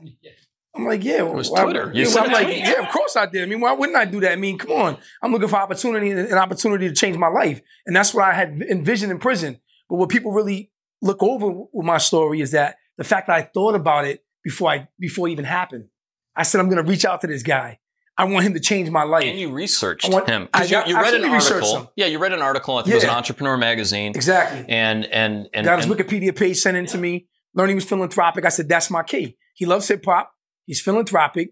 I'm 0.76 0.86
like, 0.86 1.04
yeah. 1.04 1.18
It 1.18 1.32
was 1.34 1.50
Twitter. 1.50 1.90
You 1.94 2.02
Yeah, 2.02 2.08
said 2.08 2.24
I'm 2.26 2.32
like, 2.32 2.46
tweet. 2.46 2.58
yeah, 2.58 2.82
of 2.82 2.88
course 2.90 3.16
I 3.16 3.26
did. 3.26 3.42
I 3.42 3.46
mean, 3.46 3.60
why 3.60 3.72
wouldn't 3.72 3.96
I 3.96 4.04
do 4.04 4.20
that? 4.20 4.32
I 4.32 4.36
mean, 4.36 4.58
come 4.58 4.72
on. 4.72 4.98
I'm 5.22 5.32
looking 5.32 5.48
for 5.48 5.56
opportunity 5.56 6.10
and 6.10 6.18
an 6.20 6.38
opportunity 6.38 6.88
to 6.88 6.94
change 6.94 7.16
my 7.16 7.28
life. 7.28 7.60
And 7.86 7.94
that's 7.94 8.12
what 8.12 8.24
I 8.24 8.32
had 8.32 8.60
envisioned 8.68 9.12
in 9.12 9.18
prison. 9.18 9.60
But 9.88 9.96
what 9.96 10.08
people 10.08 10.32
really 10.32 10.72
look 11.00 11.22
over 11.22 11.50
with 11.72 11.86
my 11.86 11.98
story 11.98 12.40
is 12.40 12.50
that 12.52 12.76
the 12.98 13.04
fact 13.04 13.28
that 13.28 13.36
I 13.36 13.42
thought 13.42 13.74
about 13.74 14.04
it 14.06 14.24
before 14.42 14.70
I 14.70 14.88
before 14.98 15.28
it 15.28 15.32
even 15.32 15.44
happened. 15.44 15.88
I 16.36 16.42
said, 16.42 16.60
I'm 16.60 16.68
gonna 16.68 16.82
reach 16.82 17.04
out 17.04 17.20
to 17.20 17.26
this 17.28 17.42
guy. 17.44 17.78
I 18.18 18.24
want 18.24 18.44
him 18.44 18.54
to 18.54 18.60
change 18.60 18.90
my 18.90 19.02
life. 19.04 19.24
And 19.24 19.38
you 19.38 19.52
researched 19.52 20.06
I 20.06 20.08
want- 20.08 20.28
him 20.28 20.48
I 20.52 20.64
you, 20.64 20.82
you 20.86 20.96
read 20.96 21.14
an 21.14 21.24
article. 21.24 21.92
Yeah, 21.96 22.06
you 22.06 22.18
read 22.18 22.32
an 22.32 22.42
article. 22.42 22.76
I 22.78 22.82
think 22.82 22.92
it 22.92 22.96
was 22.96 23.04
an 23.04 23.10
Entrepreneur 23.10 23.56
magazine. 23.56 24.12
exactly. 24.14 24.64
And 24.68 25.04
and 25.06 25.48
and, 25.54 25.64
got 25.64 25.78
his 25.78 25.86
and- 25.86 25.94
Wikipedia 25.96 26.34
page 26.36 26.56
sent 26.58 26.76
in 26.76 26.86
to 26.86 26.98
me. 26.98 27.28
Learned 27.54 27.68
he 27.70 27.74
was 27.76 27.84
philanthropic. 27.84 28.44
I 28.44 28.48
said, 28.48 28.68
that's 28.68 28.90
my 28.90 29.04
key. 29.04 29.36
He 29.54 29.64
loves 29.66 29.86
hip 29.86 30.04
hop. 30.04 30.32
He's 30.66 30.80
philanthropic. 30.80 31.50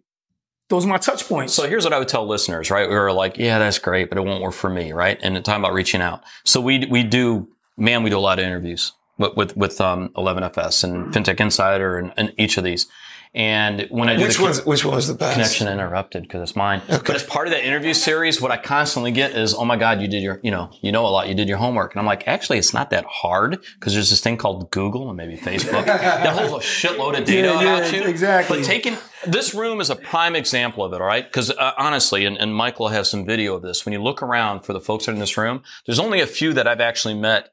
Those 0.68 0.86
are 0.86 0.88
my 0.88 0.96
touch 0.96 1.28
points. 1.28 1.52
So 1.52 1.68
here's 1.68 1.84
what 1.84 1.92
I 1.92 1.98
would 1.98 2.08
tell 2.08 2.26
listeners, 2.26 2.70
right? 2.70 2.88
We 2.88 2.94
were 2.94 3.12
like, 3.12 3.36
yeah, 3.36 3.58
that's 3.58 3.78
great, 3.78 4.08
but 4.08 4.16
it 4.16 4.22
won't 4.22 4.42
work 4.42 4.54
for 4.54 4.70
me, 4.70 4.92
right? 4.92 5.18
And 5.22 5.36
talking 5.44 5.62
about 5.62 5.74
reaching 5.74 6.00
out. 6.00 6.22
So 6.44 6.60
we 6.60 6.86
we 6.86 7.02
do, 7.02 7.48
man, 7.76 8.02
we 8.02 8.10
do 8.10 8.18
a 8.18 8.20
lot 8.20 8.38
of 8.38 8.44
interviews 8.44 8.92
with 9.18 9.36
with, 9.36 9.56
with 9.56 9.80
um, 9.80 10.08
11FS 10.10 10.84
and 10.84 11.12
FinTech 11.12 11.40
Insider 11.40 11.98
and, 11.98 12.14
and 12.16 12.32
each 12.38 12.56
of 12.56 12.64
these. 12.64 12.86
And 13.35 13.87
when 13.89 14.11
I 14.11 14.16
do 14.16 14.24
Which 14.24 14.37
the 14.37 14.43
one's 14.43 14.66
which 14.66 14.85
one 14.85 14.95
was 14.95 15.09
the 15.09 15.14
best? 15.14 15.33
connection 15.33 15.66
interrupted 15.66 16.24
because 16.24 16.43
it's 16.43 16.55
mine. 16.55 16.83
But 16.87 17.11
as 17.11 17.22
part 17.22 17.47
of 17.47 17.55
that 17.55 17.64
interview 17.64 17.95
series, 17.95 18.43
what 18.43 18.51
I 18.51 18.59
constantly 18.59 19.11
get 19.11 19.30
is, 19.35 19.55
"Oh 19.55 19.64
my 19.64 19.76
God, 19.78 20.03
you 20.03 20.09
did 20.09 20.22
your, 20.22 20.39
you 20.43 20.51
know, 20.51 20.68
you 20.83 20.93
know 20.93 21.07
a 21.07 21.09
lot. 21.09 21.28
You 21.28 21.35
did 21.35 21.49
your 21.49 21.57
homework." 21.57 21.95
And 21.95 22.01
I'm 22.01 22.05
like, 22.07 22.28
actually, 22.28 22.59
it's 22.59 22.74
not 22.74 22.91
that 22.91 23.07
hard 23.07 23.62
because 23.80 23.95
there's 23.95 24.11
this 24.11 24.20
thing 24.20 24.37
called 24.37 24.70
Google 24.70 25.09
and 25.09 25.16
maybe 25.16 25.39
Facebook 25.39 25.87
that 25.87 26.26
holds 26.37 26.62
a 26.62 26.68
shitload 26.68 27.18
of 27.18 27.24
data 27.24 27.49
Yeah, 27.49 27.62
yeah, 27.62 27.76
about 27.78 27.93
you. 27.95 28.03
exactly. 28.03 28.59
But 28.59 28.66
taking 28.66 28.99
this 29.26 29.55
room 29.55 29.80
is 29.80 29.89
a 29.89 29.97
prime 29.97 30.37
example 30.37 30.85
of 30.85 30.93
it. 30.93 31.01
All 31.01 31.07
right, 31.07 31.24
because 31.24 31.51
uh, 31.51 31.72
honestly, 31.78 32.26
and, 32.26 32.37
and 32.37 32.55
Michael 32.55 32.89
has 32.89 33.09
some 33.09 33.24
video 33.24 33.55
of 33.55 33.62
this. 33.62 33.87
When 33.87 33.95
you 33.95 34.03
look 34.03 34.22
around 34.22 34.61
for 34.66 34.74
the 34.74 34.80
folks 34.80 35.07
that 35.07 35.12
are 35.12 35.14
in 35.14 35.20
this 35.20 35.39
room, 35.39 35.62
there's 35.87 35.99
only 35.99 36.20
a 36.20 36.26
few 36.26 36.53
that 36.53 36.68
I've 36.68 36.83
actually 36.83 37.14
met 37.14 37.49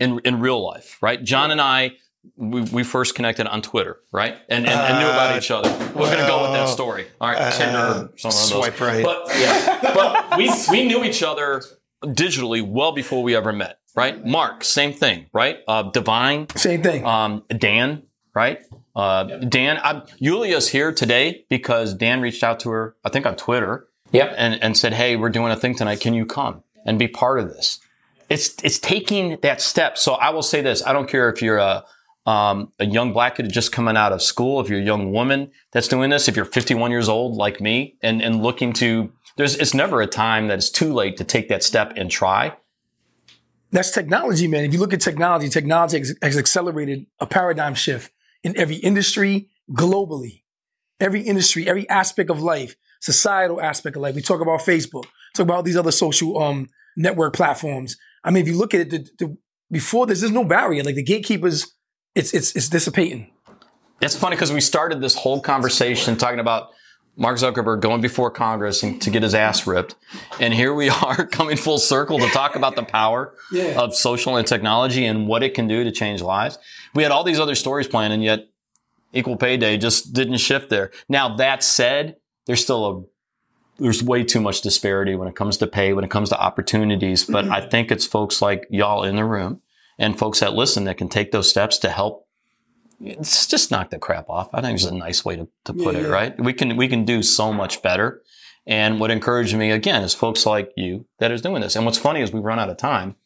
in 0.00 0.18
in 0.24 0.40
real 0.40 0.60
life. 0.60 0.98
Right, 1.00 1.22
John 1.22 1.52
and 1.52 1.60
I. 1.60 1.92
We, 2.36 2.62
we 2.62 2.82
first 2.84 3.14
connected 3.14 3.46
on 3.46 3.62
Twitter, 3.62 4.00
right? 4.12 4.36
And, 4.48 4.66
and, 4.66 4.74
and 4.80 4.98
knew 4.98 5.06
about 5.06 5.36
each 5.38 5.50
other. 5.50 5.70
We're 5.94 6.06
going 6.06 6.18
to 6.18 6.26
go 6.26 6.42
with 6.42 6.52
that 6.52 6.68
story. 6.68 7.06
All 7.20 7.28
right, 7.30 7.52
Tinder, 7.52 8.10
some 8.16 8.28
of 8.30 8.34
those. 8.34 8.48
swipe 8.48 8.80
right. 8.80 9.04
But 9.04 9.26
yeah, 9.38 9.80
but 9.94 10.36
we 10.38 10.50
we 10.70 10.84
knew 10.86 11.04
each 11.04 11.22
other 11.22 11.62
digitally 12.02 12.66
well 12.66 12.92
before 12.92 13.22
we 13.22 13.34
ever 13.36 13.52
met, 13.52 13.78
right? 13.94 14.24
Mark, 14.24 14.64
same 14.64 14.92
thing, 14.92 15.26
right? 15.32 15.58
Uh, 15.68 15.84
Divine, 15.84 16.48
Same 16.56 16.82
thing. 16.82 17.06
um, 17.06 17.44
Dan, 17.56 18.02
right? 18.34 18.60
Uh, 18.96 19.24
Dan, 19.24 19.80
I'm, 19.82 20.02
Yuliya's 20.20 20.68
here 20.68 20.92
today 20.92 21.46
because 21.50 21.94
Dan 21.94 22.20
reached 22.20 22.42
out 22.44 22.60
to 22.60 22.70
her, 22.70 22.96
I 23.04 23.08
think 23.10 23.26
on 23.26 23.36
Twitter, 23.36 23.86
Yep. 24.12 24.34
and, 24.36 24.62
and 24.62 24.76
said, 24.76 24.92
"Hey, 24.94 25.16
we're 25.16 25.30
doing 25.30 25.50
a 25.52 25.56
thing 25.56 25.74
tonight. 25.74 26.00
Can 26.00 26.14
you 26.14 26.26
come 26.26 26.62
and 26.86 26.98
be 26.98 27.08
part 27.08 27.38
of 27.40 27.48
this?" 27.48 27.80
It's 28.30 28.54
it's 28.62 28.78
taking 28.78 29.38
that 29.42 29.60
step. 29.60 29.98
So 29.98 30.14
I 30.14 30.30
will 30.30 30.42
say 30.42 30.60
this: 30.62 30.84
I 30.86 30.92
don't 30.92 31.08
care 31.08 31.28
if 31.30 31.42
you're 31.42 31.58
a 31.58 31.84
um, 32.26 32.72
a 32.78 32.86
young 32.86 33.12
black 33.12 33.36
kid 33.36 33.52
just 33.52 33.72
coming 33.72 33.96
out 33.96 34.12
of 34.12 34.22
school, 34.22 34.60
if 34.60 34.68
you're 34.68 34.80
a 34.80 34.84
young 34.84 35.12
woman 35.12 35.50
that's 35.72 35.88
doing 35.88 36.10
this, 36.10 36.28
if 36.28 36.36
you're 36.36 36.44
51 36.44 36.90
years 36.90 37.08
old 37.08 37.36
like 37.36 37.60
me 37.60 37.96
and 38.02 38.22
and 38.22 38.42
looking 38.42 38.72
to, 38.74 39.12
there's 39.36 39.56
it's 39.56 39.74
never 39.74 40.00
a 40.00 40.06
time 40.06 40.48
that 40.48 40.58
it's 40.58 40.70
too 40.70 40.92
late 40.92 41.16
to 41.18 41.24
take 41.24 41.48
that 41.48 41.62
step 41.62 41.92
and 41.96 42.10
try. 42.10 42.56
That's 43.74 43.90
technology, 43.90 44.46
man. 44.46 44.64
If 44.64 44.72
you 44.72 44.78
look 44.78 44.94
at 44.94 45.00
technology, 45.00 45.48
technology 45.48 45.98
has, 46.22 46.38
accelerated 46.38 47.06
a 47.18 47.26
paradigm 47.26 47.74
shift 47.74 48.12
in 48.44 48.56
every 48.56 48.76
industry 48.76 49.48
globally. 49.70 50.42
Every 51.00 51.22
industry, 51.22 51.66
every 51.66 51.88
aspect 51.88 52.30
of 52.30 52.40
life, 52.40 52.76
societal 53.00 53.60
aspect 53.60 53.96
of 53.96 54.02
life. 54.02 54.14
We 54.14 54.22
talk 54.22 54.40
about 54.40 54.60
Facebook, 54.60 55.06
talk 55.34 55.42
about 55.44 55.64
these 55.64 55.76
other 55.76 55.90
social 55.90 56.40
um, 56.40 56.68
network 56.96 57.34
platforms. 57.34 57.96
I 58.22 58.30
mean, 58.30 58.42
if 58.42 58.48
you 58.48 58.56
look 58.56 58.74
at 58.74 58.80
it, 58.82 58.90
the, 58.90 59.08
the, 59.18 59.36
before 59.72 60.06
this, 60.06 60.20
there's 60.20 60.30
no 60.32 60.44
barrier. 60.44 60.84
Like 60.84 60.94
the 60.94 61.02
gatekeepers, 61.02 61.74
it's 62.14 62.32
it's 62.32 62.54
it's 62.56 62.68
dissipating. 62.68 63.30
It's 64.00 64.16
funny 64.16 64.36
because 64.36 64.52
we 64.52 64.60
started 64.60 65.00
this 65.00 65.14
whole 65.14 65.40
conversation 65.40 66.16
talking 66.16 66.40
about 66.40 66.70
Mark 67.16 67.38
Zuckerberg 67.38 67.80
going 67.80 68.00
before 68.00 68.30
Congress 68.30 68.82
and 68.82 69.00
to 69.02 69.10
get 69.10 69.22
his 69.22 69.34
ass 69.34 69.66
ripped. 69.66 69.94
And 70.40 70.52
here 70.52 70.74
we 70.74 70.88
are 71.02 71.26
coming 71.26 71.56
full 71.56 71.78
circle 71.78 72.18
to 72.18 72.28
talk 72.28 72.56
about 72.56 72.76
the 72.76 72.82
power 72.82 73.34
Yeah. 73.52 73.80
of 73.80 73.94
social 73.94 74.36
and 74.36 74.46
technology 74.46 75.06
and 75.06 75.28
what 75.28 75.42
it 75.42 75.54
can 75.54 75.68
do 75.68 75.84
to 75.84 75.92
change 75.92 76.22
lives. 76.22 76.58
We 76.94 77.02
had 77.02 77.12
all 77.12 77.24
these 77.24 77.40
other 77.40 77.54
stories 77.54 77.86
planned 77.86 78.12
and 78.12 78.22
yet 78.22 78.48
equal 79.12 79.36
pay 79.36 79.56
day 79.56 79.78
just 79.78 80.12
didn't 80.12 80.38
shift 80.38 80.70
there. 80.70 80.90
Now 81.08 81.36
that 81.36 81.62
said, 81.62 82.16
there's 82.46 82.62
still 82.62 82.86
a 82.86 83.02
there's 83.82 84.04
way 84.04 84.22
too 84.22 84.40
much 84.40 84.60
disparity 84.60 85.16
when 85.16 85.26
it 85.26 85.34
comes 85.34 85.56
to 85.56 85.66
pay, 85.66 85.94
when 85.94 86.04
it 86.04 86.10
comes 86.10 86.28
to 86.28 86.40
opportunities. 86.40 87.24
But 87.24 87.46
mm-hmm. 87.46 87.54
I 87.54 87.60
think 87.60 87.90
it's 87.90 88.06
folks 88.06 88.40
like 88.40 88.66
y'all 88.70 89.02
in 89.02 89.16
the 89.16 89.24
room 89.24 89.60
and 89.98 90.18
folks 90.18 90.40
that 90.40 90.54
listen 90.54 90.84
that 90.84 90.98
can 90.98 91.08
take 91.08 91.32
those 91.32 91.48
steps 91.48 91.78
to 91.78 91.90
help 91.90 92.26
it's 93.00 93.46
just 93.46 93.70
knock 93.70 93.90
the 93.90 93.98
crap 93.98 94.30
off. 94.30 94.48
I 94.54 94.62
think 94.62 94.76
it's 94.76 94.84
a 94.86 94.94
nice 94.94 95.24
way 95.24 95.36
to, 95.36 95.48
to 95.64 95.74
put 95.74 95.94
Yeah, 95.94 96.00
it, 96.00 96.02
yeah. 96.04 96.08
right? 96.08 96.40
We 96.40 96.52
can 96.52 96.76
we 96.76 96.88
can 96.88 97.04
do 97.04 97.22
so 97.22 97.52
much 97.52 97.82
better. 97.82 98.22
And 98.66 98.98
what 98.98 99.10
encouraged 99.10 99.54
me 99.56 99.72
again 99.72 100.02
is 100.02 100.14
folks 100.14 100.46
like 100.46 100.72
you 100.76 101.04
that 101.18 101.30
is 101.30 101.42
doing 101.42 101.60
this. 101.60 101.76
And 101.76 101.84
what's 101.84 101.98
funny 101.98 102.22
is 102.22 102.32
we 102.32 102.40
run 102.40 102.58
out 102.58 102.70
of 102.70 102.76
time 102.78 103.16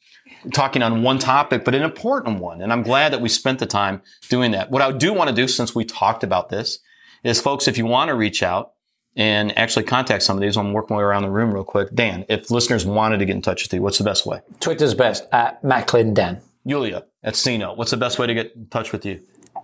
talking 0.53 0.83
on 0.83 1.03
one 1.03 1.19
topic, 1.19 1.65
but 1.65 1.75
an 1.75 1.83
important 1.83 2.41
one. 2.41 2.61
And 2.61 2.73
I'm 2.73 2.83
glad 2.83 3.13
that 3.13 3.21
we 3.21 3.29
spent 3.29 3.59
the 3.61 3.67
time 3.67 4.03
doing 4.29 4.51
that. 4.53 4.71
What 4.71 4.83
I 4.83 4.91
do 4.91 5.13
want 5.13 5.29
to 5.31 5.37
do 5.37 5.47
since 5.47 5.75
we 5.75 5.85
talked 5.85 6.25
about 6.25 6.49
this 6.49 6.81
is 7.23 7.41
folks, 7.41 7.69
if 7.69 7.79
you 7.79 7.87
want 7.87 8.09
to 8.09 8.15
reach 8.15 8.43
out 8.43 8.73
and 9.17 9.57
actually 9.57 9.85
contact 9.85 10.23
some 10.23 10.37
of 10.37 10.41
these, 10.43 10.57
I'm 10.57 10.73
working 10.73 10.95
my 10.97 10.99
way 11.03 11.05
around 11.05 11.23
the 11.23 11.31
room 11.31 11.53
real 11.53 11.65
quick. 11.65 11.95
Dan, 11.95 12.25
if 12.29 12.51
listeners 12.51 12.85
wanted 12.87 13.19
to 13.19 13.27
get 13.27 13.37
in 13.37 13.43
touch 13.43 13.63
with 13.65 13.73
you, 13.75 13.83
what's 13.83 13.99
the 13.99 14.05
best 14.05 14.27
way? 14.27 14.41
Twitter's 14.61 14.95
best 14.95 15.27
at 15.31 15.63
Macklin 15.63 16.15
Dan. 16.15 16.41
Yuliya 16.69 17.05
at 17.23 17.35
CNO, 17.35 17.77
what's 17.77 17.91
the 17.91 17.97
best 17.97 18.19
way 18.19 18.27
to 18.27 18.35
get 18.35 18.55
in 18.55 18.67
touch 18.69 18.93
with 18.93 19.07
you? 19.07 19.23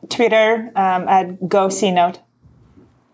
Twitter 0.09 0.73
um, 0.77 1.09
at 1.09 1.49
Go 1.49 1.69
C 1.69 1.91
Note. 1.91 2.21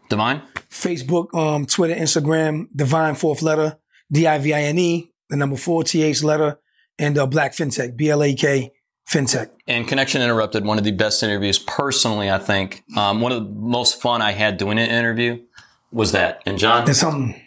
Divine? 0.09 0.43
Facebook, 0.69 1.35
um, 1.35 1.67
Twitter, 1.67 1.95
Instagram, 1.95 2.69
Divine 2.75 3.15
Fourth 3.15 3.43
Letter, 3.43 3.79
D 4.11 4.27
I 4.27 4.39
V 4.39 4.53
I 4.53 4.63
N 4.63 4.79
E, 4.79 5.13
the 5.29 5.37
number 5.37 5.57
four 5.57 5.85
T 5.85 6.03
H 6.03 6.23
letter, 6.23 6.59
and 6.99 7.17
uh, 7.17 7.27
Black 7.27 7.53
FinTech, 7.53 7.97
B 7.97 8.11
L 8.11 8.23
A 8.23 8.35
K 8.35 8.73
FinTech. 9.09 9.51
And 9.67 9.87
Connection 9.87 10.23
Interrupted, 10.23 10.65
one 10.65 10.79
of 10.79 10.85
the 10.85 10.93
best 10.93 11.23
interviews 11.23 11.59
personally, 11.59 12.31
I 12.31 12.39
think. 12.39 12.83
Um, 12.97 13.21
one 13.21 13.33
of 13.33 13.43
the 13.43 13.51
most 13.51 14.01
fun 14.01 14.23
I 14.23 14.33
had 14.33 14.57
doing 14.57 14.79
an 14.79 14.91
interview 14.91 15.43
was 15.93 16.13
that. 16.13 16.43
And 16.47 16.59
John? 16.59 16.85
There's 16.85 17.01
something. 17.01 17.41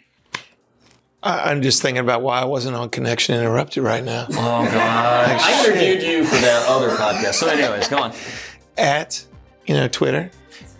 I, 1.24 1.50
I'm 1.50 1.62
just 1.62 1.80
thinking 1.80 2.00
about 2.00 2.22
why 2.22 2.40
I 2.40 2.44
wasn't 2.44 2.76
on 2.76 2.90
Connection 2.90 3.34
Interrupted 3.34 3.82
right 3.82 4.04
now. 4.04 4.26
Oh, 4.30 4.34
God. 4.34 5.40
I 5.40 5.64
interviewed 5.64 6.02
you 6.02 6.24
for 6.24 6.36
that 6.36 6.66
other 6.68 6.90
podcast. 6.90 7.34
So, 7.34 7.48
anyways, 7.48 7.88
go 7.88 7.98
on. 7.98 8.12
At, 8.76 9.24
you 9.66 9.74
know, 9.74 9.88
Twitter, 9.88 10.30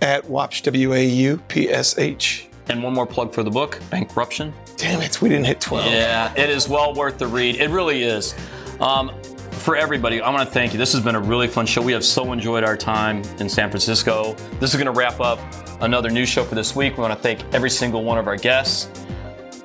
at 0.03 0.29
WAUPSH, 0.29 0.63
W 0.65 0.93
A 0.93 1.05
U 1.05 1.39
P 1.49 1.71
S 1.71 1.99
H. 1.99 2.49
And 2.69 2.83
one 2.83 2.93
more 2.93 3.07
plug 3.07 3.33
for 3.33 3.43
the 3.43 3.51
book, 3.51 3.79
Bankruption. 3.91 4.53
Damn 4.77 5.01
it, 5.01 5.21
we 5.23 5.29
didn't 5.29 5.47
hit 5.47 5.61
12. 5.61 5.87
Yeah, 5.87 6.33
it 6.37 6.51
is 6.51 6.69
well 6.69 6.95
worth 6.95 7.19
the 7.19 7.27
read. 7.27 7.57
It 7.57 7.71
really 7.71 8.03
is. 8.03 8.35
Um, 8.81 9.13
for 9.53 9.77
everybody, 9.77 10.21
I 10.21 10.31
want 10.31 10.47
to 10.47 10.53
thank 10.53 10.73
you. 10.73 10.79
This 10.79 10.93
has 10.93 11.03
been 11.03 11.15
a 11.15 11.21
really 11.21 11.49
fun 11.49 11.65
show. 11.65 11.81
We 11.81 11.93
have 11.93 12.05
so 12.05 12.33
enjoyed 12.33 12.65
our 12.65 12.77
time 12.77 13.23
in 13.39 13.49
San 13.49 13.71
Francisco. 13.71 14.35
This 14.61 14.75
is 14.75 14.77
going 14.77 14.93
to 14.93 14.99
wrap 14.99 15.21
up 15.21 15.39
another 15.81 16.11
new 16.11 16.27
show 16.27 16.45
for 16.45 16.55
this 16.55 16.75
week. 16.77 16.97
We 16.97 17.03
want 17.03 17.15
to 17.15 17.19
thank 17.19 17.41
every 17.55 17.71
single 17.71 18.03
one 18.03 18.19
of 18.19 18.27
our 18.27 18.37
guests. 18.37 18.89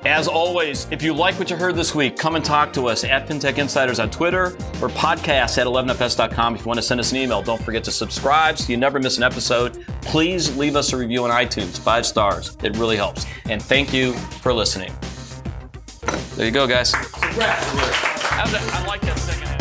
As 0.04 0.28
always, 0.28 0.86
if 0.90 1.02
you 1.02 1.12
like 1.12 1.38
what 1.38 1.50
you 1.50 1.56
heard 1.56 1.76
this 1.76 1.94
week, 1.94 2.16
come 2.16 2.34
and 2.34 2.42
talk 2.44 2.72
to 2.72 2.86
us 2.86 3.04
at 3.04 3.28
FinTech 3.28 3.58
Insiders 3.58 4.00
on 4.00 4.10
Twitter 4.10 4.46
or 4.80 4.88
podcast 4.88 5.58
at 5.58 5.66
11fs.com. 5.66 6.54
If 6.54 6.60
you 6.62 6.66
want 6.66 6.78
to 6.78 6.82
send 6.82 7.00
us 7.00 7.10
an 7.12 7.18
email, 7.18 7.42
don't 7.42 7.62
forget 7.62 7.84
to 7.84 7.90
subscribe 7.90 8.56
so 8.56 8.70
you 8.72 8.78
never 8.78 8.98
miss 8.98 9.18
an 9.18 9.24
episode. 9.24 9.84
Please 10.00 10.56
leave 10.56 10.74
us 10.74 10.94
a 10.94 10.96
review 10.96 11.24
on 11.24 11.30
iTunes, 11.30 11.78
five 11.78 12.06
stars. 12.06 12.56
It 12.62 12.78
really 12.78 12.96
helps. 12.96 13.26
And 13.50 13.62
thank 13.62 13.92
you 13.92 14.14
for 14.14 14.54
listening. 14.54 14.94
There 16.34 16.46
you 16.46 16.52
go, 16.52 16.66
guys. 16.66 16.94
I 16.94 18.84
like 18.86 19.02
that 19.02 19.18
second. 19.18 19.59